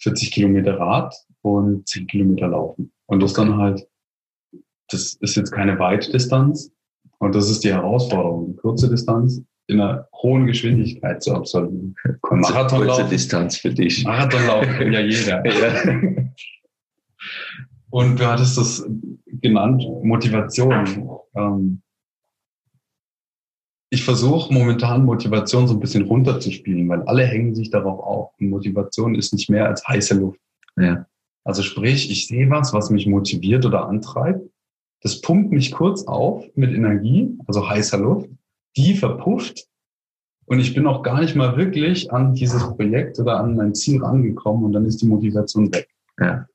40 0.00 0.30
Kilometer 0.30 0.78
Rad 0.78 1.14
und 1.42 1.88
10 1.88 2.06
Kilometer 2.06 2.48
Laufen. 2.48 2.92
Und 3.06 3.22
das 3.22 3.32
dann 3.32 3.56
halt, 3.56 3.86
das 4.90 5.14
ist 5.20 5.36
jetzt 5.36 5.50
keine 5.50 5.78
weite 5.78 6.10
Distanz. 6.12 6.72
Und 7.18 7.34
das 7.34 7.50
ist 7.50 7.64
die 7.64 7.72
Herausforderung, 7.72 8.46
die 8.52 8.56
kurze 8.56 8.88
Distanz 8.88 9.42
in 9.66 9.80
einer 9.80 10.08
hohen 10.22 10.46
Geschwindigkeit 10.46 11.22
zu 11.22 11.34
absolvieren. 11.34 11.94
kurze, 12.20 12.52
Marathonlauf. 12.52 12.96
kurze 12.96 13.10
Distanz 13.10 13.56
für 13.58 13.72
dich. 13.72 14.04
Marathonlauf 14.04 14.66
kann 14.66 14.92
ja 14.92 15.00
jeder. 15.00 15.42
Ja. 15.44 16.24
Und 17.90 18.20
du 18.20 18.26
hattest 18.26 18.56
das 18.56 18.86
genannt, 19.40 19.82
Motivation. 20.02 21.10
Ähm, 21.34 21.82
ich 23.90 24.04
versuche 24.04 24.52
momentan 24.52 25.04
Motivation 25.04 25.66
so 25.66 25.74
ein 25.74 25.80
bisschen 25.80 26.04
runterzuspielen, 26.04 26.88
weil 26.88 27.02
alle 27.02 27.24
hängen 27.24 27.54
sich 27.54 27.70
darauf 27.70 28.00
auf. 28.00 28.30
Und 28.38 28.50
Motivation 28.50 29.14
ist 29.14 29.32
nicht 29.32 29.48
mehr 29.48 29.66
als 29.66 29.86
heiße 29.86 30.14
Luft. 30.14 30.40
Ja. 30.76 31.06
Also 31.44 31.62
sprich, 31.62 32.10
ich 32.10 32.26
sehe 32.26 32.50
was, 32.50 32.74
was 32.74 32.90
mich 32.90 33.06
motiviert 33.06 33.64
oder 33.64 33.88
antreibt. 33.88 34.46
Das 35.00 35.20
pumpt 35.20 35.52
mich 35.52 35.72
kurz 35.72 36.02
auf 36.04 36.44
mit 36.54 36.72
Energie, 36.72 37.38
also 37.46 37.68
heißer 37.68 37.98
Luft. 37.98 38.28
Die 38.76 38.94
verpufft 38.94 39.66
Und 40.44 40.60
ich 40.60 40.74
bin 40.74 40.86
auch 40.86 41.02
gar 41.02 41.20
nicht 41.20 41.36
mal 41.36 41.56
wirklich 41.56 42.10
an 42.12 42.34
dieses 42.34 42.62
Projekt 42.74 43.18
oder 43.18 43.38
an 43.38 43.54
mein 43.54 43.74
Ziel 43.74 44.02
rangekommen 44.02 44.64
und 44.64 44.72
dann 44.72 44.86
ist 44.86 45.02
die 45.02 45.06
Motivation 45.06 45.72
weg. 45.72 45.88
Ja. 46.18 46.46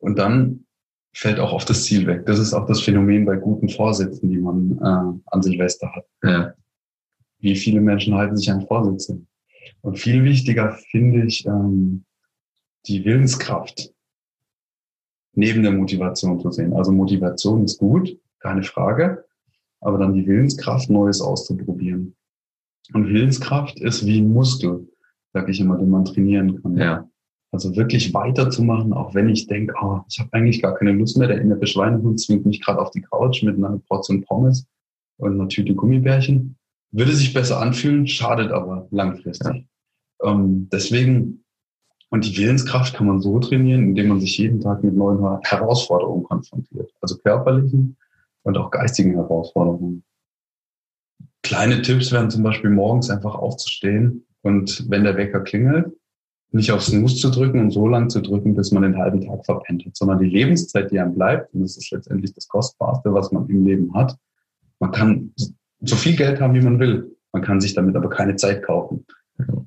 Und 0.00 0.18
dann 0.18 0.64
fällt 1.12 1.38
auch 1.38 1.52
oft 1.52 1.68
das 1.68 1.84
Ziel 1.84 2.06
weg. 2.06 2.26
Das 2.26 2.38
ist 2.38 2.54
auch 2.54 2.66
das 2.66 2.80
Phänomen 2.80 3.24
bei 3.24 3.36
guten 3.36 3.68
Vorsätzen, 3.68 4.30
die 4.30 4.38
man 4.38 4.78
äh, 4.78 5.20
an 5.26 5.42
Silvester 5.42 5.92
hat. 5.94 6.06
Ja. 6.22 6.54
Wie 7.38 7.56
viele 7.56 7.80
Menschen 7.80 8.14
halten 8.14 8.36
sich 8.36 8.50
an 8.50 8.66
Vorsätze? 8.66 9.20
Und 9.82 9.98
viel 9.98 10.24
wichtiger 10.24 10.72
finde 10.90 11.26
ich 11.26 11.44
ähm, 11.46 12.04
die 12.86 13.04
Willenskraft 13.04 13.92
neben 15.34 15.62
der 15.62 15.72
Motivation 15.72 16.40
zu 16.40 16.50
sehen. 16.50 16.72
Also 16.72 16.92
Motivation 16.92 17.64
ist 17.64 17.78
gut, 17.78 18.18
keine 18.38 18.62
Frage, 18.62 19.24
aber 19.80 19.98
dann 19.98 20.14
die 20.14 20.26
Willenskraft, 20.26 20.90
Neues 20.90 21.20
auszuprobieren. 21.20 22.14
Und 22.92 23.08
Willenskraft 23.08 23.80
ist 23.80 24.06
wie 24.06 24.20
ein 24.20 24.32
Muskel, 24.32 24.88
sag 25.32 25.48
ich 25.48 25.60
immer, 25.60 25.78
den 25.78 25.90
man 25.90 26.04
trainieren 26.04 26.60
kann. 26.62 26.76
Ja. 26.76 27.08
Also 27.52 27.76
wirklich 27.76 28.14
weiterzumachen, 28.14 28.94
auch 28.94 29.14
wenn 29.14 29.28
ich 29.28 29.46
denke, 29.46 29.74
oh, 29.82 30.00
ich 30.08 30.18
habe 30.18 30.30
eigentlich 30.32 30.62
gar 30.62 30.74
keine 30.74 30.92
Lust 30.92 31.18
mehr. 31.18 31.28
Der 31.28 31.40
innere 31.40 31.66
Schweinehund 31.66 32.18
zwingt 32.18 32.46
mich 32.46 32.62
gerade 32.62 32.80
auf 32.80 32.90
die 32.90 33.02
Couch 33.02 33.42
mit 33.42 33.56
einer 33.56 33.78
Portion 33.88 34.22
Pommes 34.24 34.66
und 35.18 35.34
einer 35.34 35.48
Tüte 35.48 35.74
Gummibärchen. 35.74 36.56
Würde 36.92 37.12
sich 37.12 37.34
besser 37.34 37.60
anfühlen, 37.60 38.06
schadet 38.06 38.52
aber 38.52 38.88
langfristig. 38.90 39.66
Ja. 40.22 40.30
Ähm, 40.32 40.68
deswegen, 40.72 41.44
und 42.08 42.24
die 42.24 42.38
Willenskraft 42.38 42.94
kann 42.94 43.06
man 43.06 43.20
so 43.20 43.38
trainieren, 43.38 43.82
indem 43.82 44.08
man 44.08 44.20
sich 44.20 44.38
jeden 44.38 44.60
Tag 44.60 44.82
mit 44.82 44.96
neuen 44.96 45.40
Herausforderungen 45.42 46.24
konfrontiert. 46.24 46.90
Also 47.02 47.18
körperlichen 47.18 47.98
und 48.44 48.56
auch 48.56 48.70
geistigen 48.70 49.12
Herausforderungen. 49.12 50.04
Kleine 51.42 51.82
Tipps 51.82 52.12
wären 52.12 52.30
zum 52.30 52.42
Beispiel 52.42 52.70
morgens 52.70 53.10
einfach 53.10 53.34
aufzustehen 53.34 54.24
und 54.40 54.86
wenn 54.88 55.04
der 55.04 55.16
Wecker 55.18 55.40
klingelt, 55.40 55.92
nicht 56.52 56.70
auf 56.70 56.82
Snooze 56.82 57.16
zu 57.16 57.30
drücken 57.30 57.60
und 57.60 57.70
so 57.70 57.88
lang 57.88 58.10
zu 58.10 58.20
drücken, 58.20 58.54
bis 58.54 58.72
man 58.72 58.82
den 58.82 58.98
halben 58.98 59.22
Tag 59.22 59.44
verpennt 59.44 59.84
hat, 59.86 59.96
sondern 59.96 60.18
die 60.18 60.28
Lebenszeit, 60.28 60.90
die 60.90 61.00
einem 61.00 61.14
bleibt, 61.14 61.52
und 61.54 61.62
das 61.62 61.76
ist 61.76 61.90
letztendlich 61.90 62.34
das 62.34 62.46
Kostbarste, 62.46 63.12
was 63.12 63.32
man 63.32 63.48
im 63.48 63.64
Leben 63.64 63.94
hat. 63.94 64.16
Man 64.78 64.90
kann 64.90 65.32
so 65.80 65.96
viel 65.96 66.14
Geld 66.14 66.40
haben, 66.40 66.54
wie 66.54 66.60
man 66.60 66.78
will. 66.78 67.16
Man 67.32 67.42
kann 67.42 67.60
sich 67.60 67.74
damit 67.74 67.96
aber 67.96 68.10
keine 68.10 68.36
Zeit 68.36 68.62
kaufen. 68.62 69.06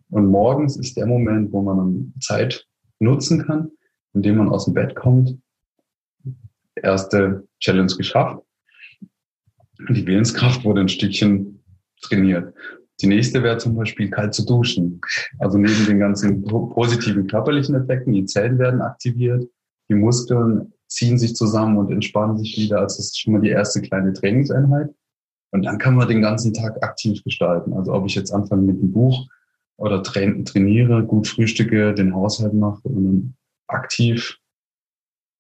Und 0.10 0.28
morgens 0.28 0.78
ist 0.78 0.96
der 0.96 1.08
Moment, 1.08 1.52
wo 1.52 1.62
man 1.62 2.14
Zeit 2.22 2.68
nutzen 3.00 3.46
kann, 3.46 3.72
indem 4.14 4.38
man 4.38 4.50
aus 4.50 4.66
dem 4.66 4.76
Bett 4.76 4.96
kommt. 4.96 5.38
Erste 6.76 7.48
Challenge 7.60 7.94
geschafft. 7.98 8.44
Die 9.90 10.06
Willenskraft 10.06 10.64
wurde 10.64 10.82
ein 10.82 10.90
Stückchen 10.90 11.64
trainiert. 12.02 12.54
Die 13.02 13.08
nächste 13.08 13.44
wäre 13.44 13.58
zum 13.58 13.76
Beispiel 13.76 14.10
kalt 14.10 14.34
zu 14.34 14.46
duschen. 14.46 15.02
Also 15.40 15.58
neben 15.58 15.86
den 15.86 16.00
ganzen 16.00 16.44
positiven 16.44 17.28
körperlichen 17.28 17.76
Effekten, 17.76 18.14
die 18.14 18.26
Zellen 18.26 18.58
werden 18.58 18.82
aktiviert, 18.82 19.50
die 19.90 19.96
Muskeln 19.96 20.74
ziehen 20.88 21.18
sich 21.18 21.36
zusammen 21.36 21.78
und 21.78 21.92
entspannen 21.92 22.38
sich 22.38 22.58
wieder. 22.58 22.80
Also 22.80 22.98
das 22.98 23.08
ist 23.08 23.20
schon 23.20 23.34
mal 23.34 23.42
die 23.42 23.50
erste 23.50 23.82
kleine 23.82 24.14
Trainingseinheit. 24.14 24.90
Und 25.52 25.64
dann 25.64 25.78
kann 25.78 25.96
man 25.96 26.08
den 26.08 26.22
ganzen 26.22 26.54
Tag 26.54 26.82
aktiv 26.84 27.24
gestalten. 27.24 27.74
Also 27.74 27.94
ob 27.94 28.06
ich 28.06 28.16
jetzt 28.16 28.32
anfange 28.32 28.64
mit 28.64 28.82
dem 28.82 28.92
Buch 28.92 29.28
oder 29.78 30.02
trainiere, 30.04 31.04
gut 31.04 31.28
frühstücke, 31.28 31.94
den 31.94 32.14
Haushalt 32.16 32.54
mache 32.54 32.82
und 32.88 33.06
dann 33.06 33.34
aktiv 33.68 34.38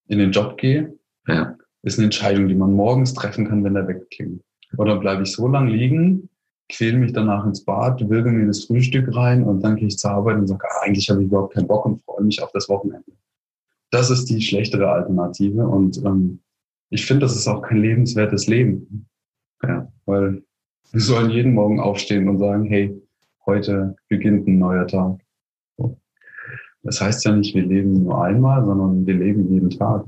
in 0.08 0.20
den 0.20 0.32
Job 0.32 0.58
gehe, 0.58 0.98
ja. 1.28 1.58
ist 1.84 1.98
eine 1.98 2.06
Entscheidung, 2.06 2.48
die 2.48 2.56
man 2.56 2.74
morgens 2.74 3.14
treffen 3.14 3.48
kann, 3.48 3.64
wenn 3.64 3.74
der 3.74 3.88
wegklingt. 3.88 4.42
Oder 4.78 4.98
bleibe 4.98 5.24
ich 5.24 5.32
so 5.32 5.48
lang 5.48 5.68
liegen, 5.68 6.30
quäle 6.70 6.98
mich 6.98 7.14
danach 7.14 7.46
ins 7.46 7.64
Bad, 7.64 8.10
wirke 8.10 8.32
mir 8.32 8.48
das 8.48 8.66
Frühstück 8.66 9.16
rein 9.16 9.44
und 9.44 9.62
dann 9.62 9.76
gehe 9.76 9.88
ich 9.88 9.98
zur 9.98 10.12
Arbeit 10.12 10.38
und 10.38 10.48
sage, 10.48 10.66
ah, 10.70 10.84
eigentlich 10.84 11.10
habe 11.10 11.22
ich 11.22 11.28
überhaupt 11.28 11.54
keinen 11.54 11.68
Bock 11.68 11.86
und 11.86 12.04
freue 12.04 12.24
mich 12.24 12.42
auf 12.42 12.52
das 12.52 12.70
Wochenende. 12.70 13.12
Das 13.92 14.10
ist 14.10 14.26
die 14.26 14.42
schlechtere 14.42 14.90
Alternative 14.90 15.68
und 15.68 15.98
ähm, 16.06 16.40
ich 16.90 17.06
finde, 17.06 17.26
das 17.26 17.36
ist 17.36 17.48
auch 17.48 17.62
kein 17.62 17.78
lebenswertes 17.78 18.48
Leben. 18.48 19.08
Ja, 19.64 19.92
weil 20.06 20.44
wir 20.92 21.02
sollen 21.02 21.30
jeden 21.30 21.54
Morgen 21.54 21.80
aufstehen 21.80 22.30
und 22.30 22.40
sagen, 22.40 22.66
hey, 22.66 22.96
heute 23.46 23.96
beginnt 24.08 24.48
ein 24.48 24.60
neuer 24.60 24.88
Tag. 24.88 25.20
Das 26.84 27.02
heißt 27.02 27.26
ja 27.26 27.36
nicht, 27.36 27.56
wir 27.56 27.66
leben 27.66 28.04
nur 28.04 28.24
einmal, 28.24 28.64
sondern 28.64 29.06
wir 29.08 29.16
leben 29.16 29.52
jeden 29.52 29.72
Tag. 29.72 30.06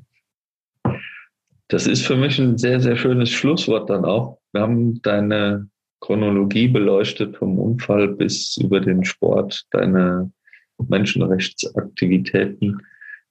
Das 1.70 1.88
ist 1.88 2.06
für 2.06 2.16
mich 2.16 2.40
ein 2.40 2.58
sehr, 2.58 2.80
sehr 2.80 2.96
schönes 2.96 3.32
Schlusswort 3.32 3.90
dann 3.90 4.06
auch. 4.06 4.38
Wir 4.54 4.62
haben 4.62 5.02
deine 5.02 5.70
Chronologie 6.00 6.68
beleuchtet, 6.68 7.38
vom 7.38 7.60
Unfall 7.60 8.10
bis 8.10 8.58
über 8.58 8.80
den 8.80 9.04
Sport, 9.04 9.66
deine 9.72 10.32
Menschenrechtsaktivitäten. 10.78 12.82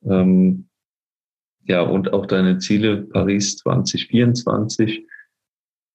Ähm, 0.04 0.68
ja, 1.64 1.82
und 1.82 2.12
auch 2.12 2.26
deine 2.26 2.58
Ziele 2.58 3.02
Paris 3.02 3.56
2024. 3.58 5.06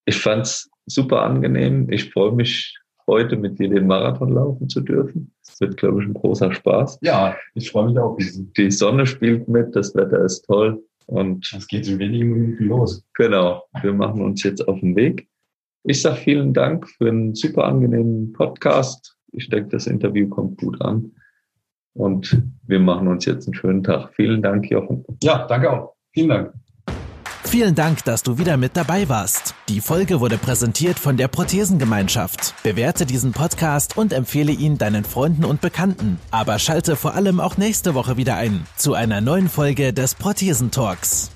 Ich 0.06 0.18
fand's 0.18 0.70
super 0.86 1.22
angenehm. 1.22 1.90
Ich 1.90 2.12
freue 2.12 2.34
mich, 2.34 2.78
heute 3.08 3.38
mit 3.38 3.60
dir 3.60 3.70
den 3.70 3.88
Marathon 3.88 4.34
laufen 4.34 4.70
zu 4.70 4.82
dürfen. 4.82 5.34
Das 5.46 5.60
wird, 5.60 5.78
glaube 5.78 6.02
ich, 6.02 6.08
ein 6.08 6.14
großer 6.14 6.54
Spaß. 6.54 7.00
Ja, 7.02 7.36
ich 7.56 7.72
freue 7.72 7.88
mich 7.88 7.98
auch. 7.98 8.18
Die 8.18 8.72
Sonne 8.72 9.06
spielt 9.06 9.48
mit, 9.48 9.76
das 9.76 9.96
Wetter 9.96 10.24
ist 10.24 10.44
toll. 10.44 10.84
Und 11.08 11.52
es 11.58 11.68
geht 11.68 11.88
in 11.88 12.00
wenigen 12.00 12.32
Minuten 12.32 12.66
los. 12.66 13.04
Genau, 13.16 13.64
wir 13.82 13.94
machen 13.94 14.22
uns 14.22 14.44
jetzt 14.44 14.68
auf 14.68 14.80
den 14.80 14.96
Weg. 14.96 15.28
Ich 15.84 16.02
sage 16.02 16.18
vielen 16.18 16.54
Dank 16.54 16.88
für 16.88 17.10
einen 17.10 17.34
super 17.34 17.66
angenehmen 17.66 18.34
Podcast. 18.34 19.16
Ich 19.32 19.50
denke, 19.50 19.70
das 19.70 19.88
Interview 19.88 20.28
kommt 20.30 20.58
gut 20.58 20.80
an. 20.82 21.12
Und 21.94 22.42
wir 22.68 22.80
machen 22.80 23.08
uns 23.08 23.26
jetzt 23.26 23.48
einen 23.48 23.56
schönen 23.56 23.84
Tag. 23.84 24.14
Vielen 24.16 24.42
Dank, 24.42 24.70
Jochen. 24.70 25.04
Ja, 25.24 25.46
danke 25.48 25.72
auch. 25.72 25.96
Vielen 26.14 26.30
Dank. 26.30 26.54
Vielen 27.44 27.76
Dank, 27.76 28.06
dass 28.06 28.24
du 28.24 28.38
wieder 28.38 28.56
mit 28.56 28.78
dabei 28.78 29.10
warst. 29.10 29.56
Die 29.68 29.82
Folge 29.82 30.22
wurde 30.22 30.38
präsentiert 30.38 30.98
von 30.98 31.18
der 31.18 31.28
Prothesengemeinschaft. 31.28 32.54
Bewerte 32.64 33.06
diesen 33.06 33.34
Podcast 33.34 33.98
und 33.98 34.14
empfehle 34.14 34.54
ihn 34.54 34.78
deinen 34.78 35.04
Freunden 35.04 35.44
und 35.44 35.60
Bekannten. 35.60 36.18
Aber 36.30 36.60
schalte 36.60 36.96
vor 36.96 37.16
allem 37.16 37.42
auch 37.42 37.58
nächste 37.58 37.94
Woche 37.94 38.16
wieder 38.16 38.36
ein 38.36 38.66
zu 38.78 38.94
einer 38.94 39.20
neuen 39.20 39.50
Folge 39.50 39.92
des 39.92 40.16
Prothesentalks. 40.16 41.32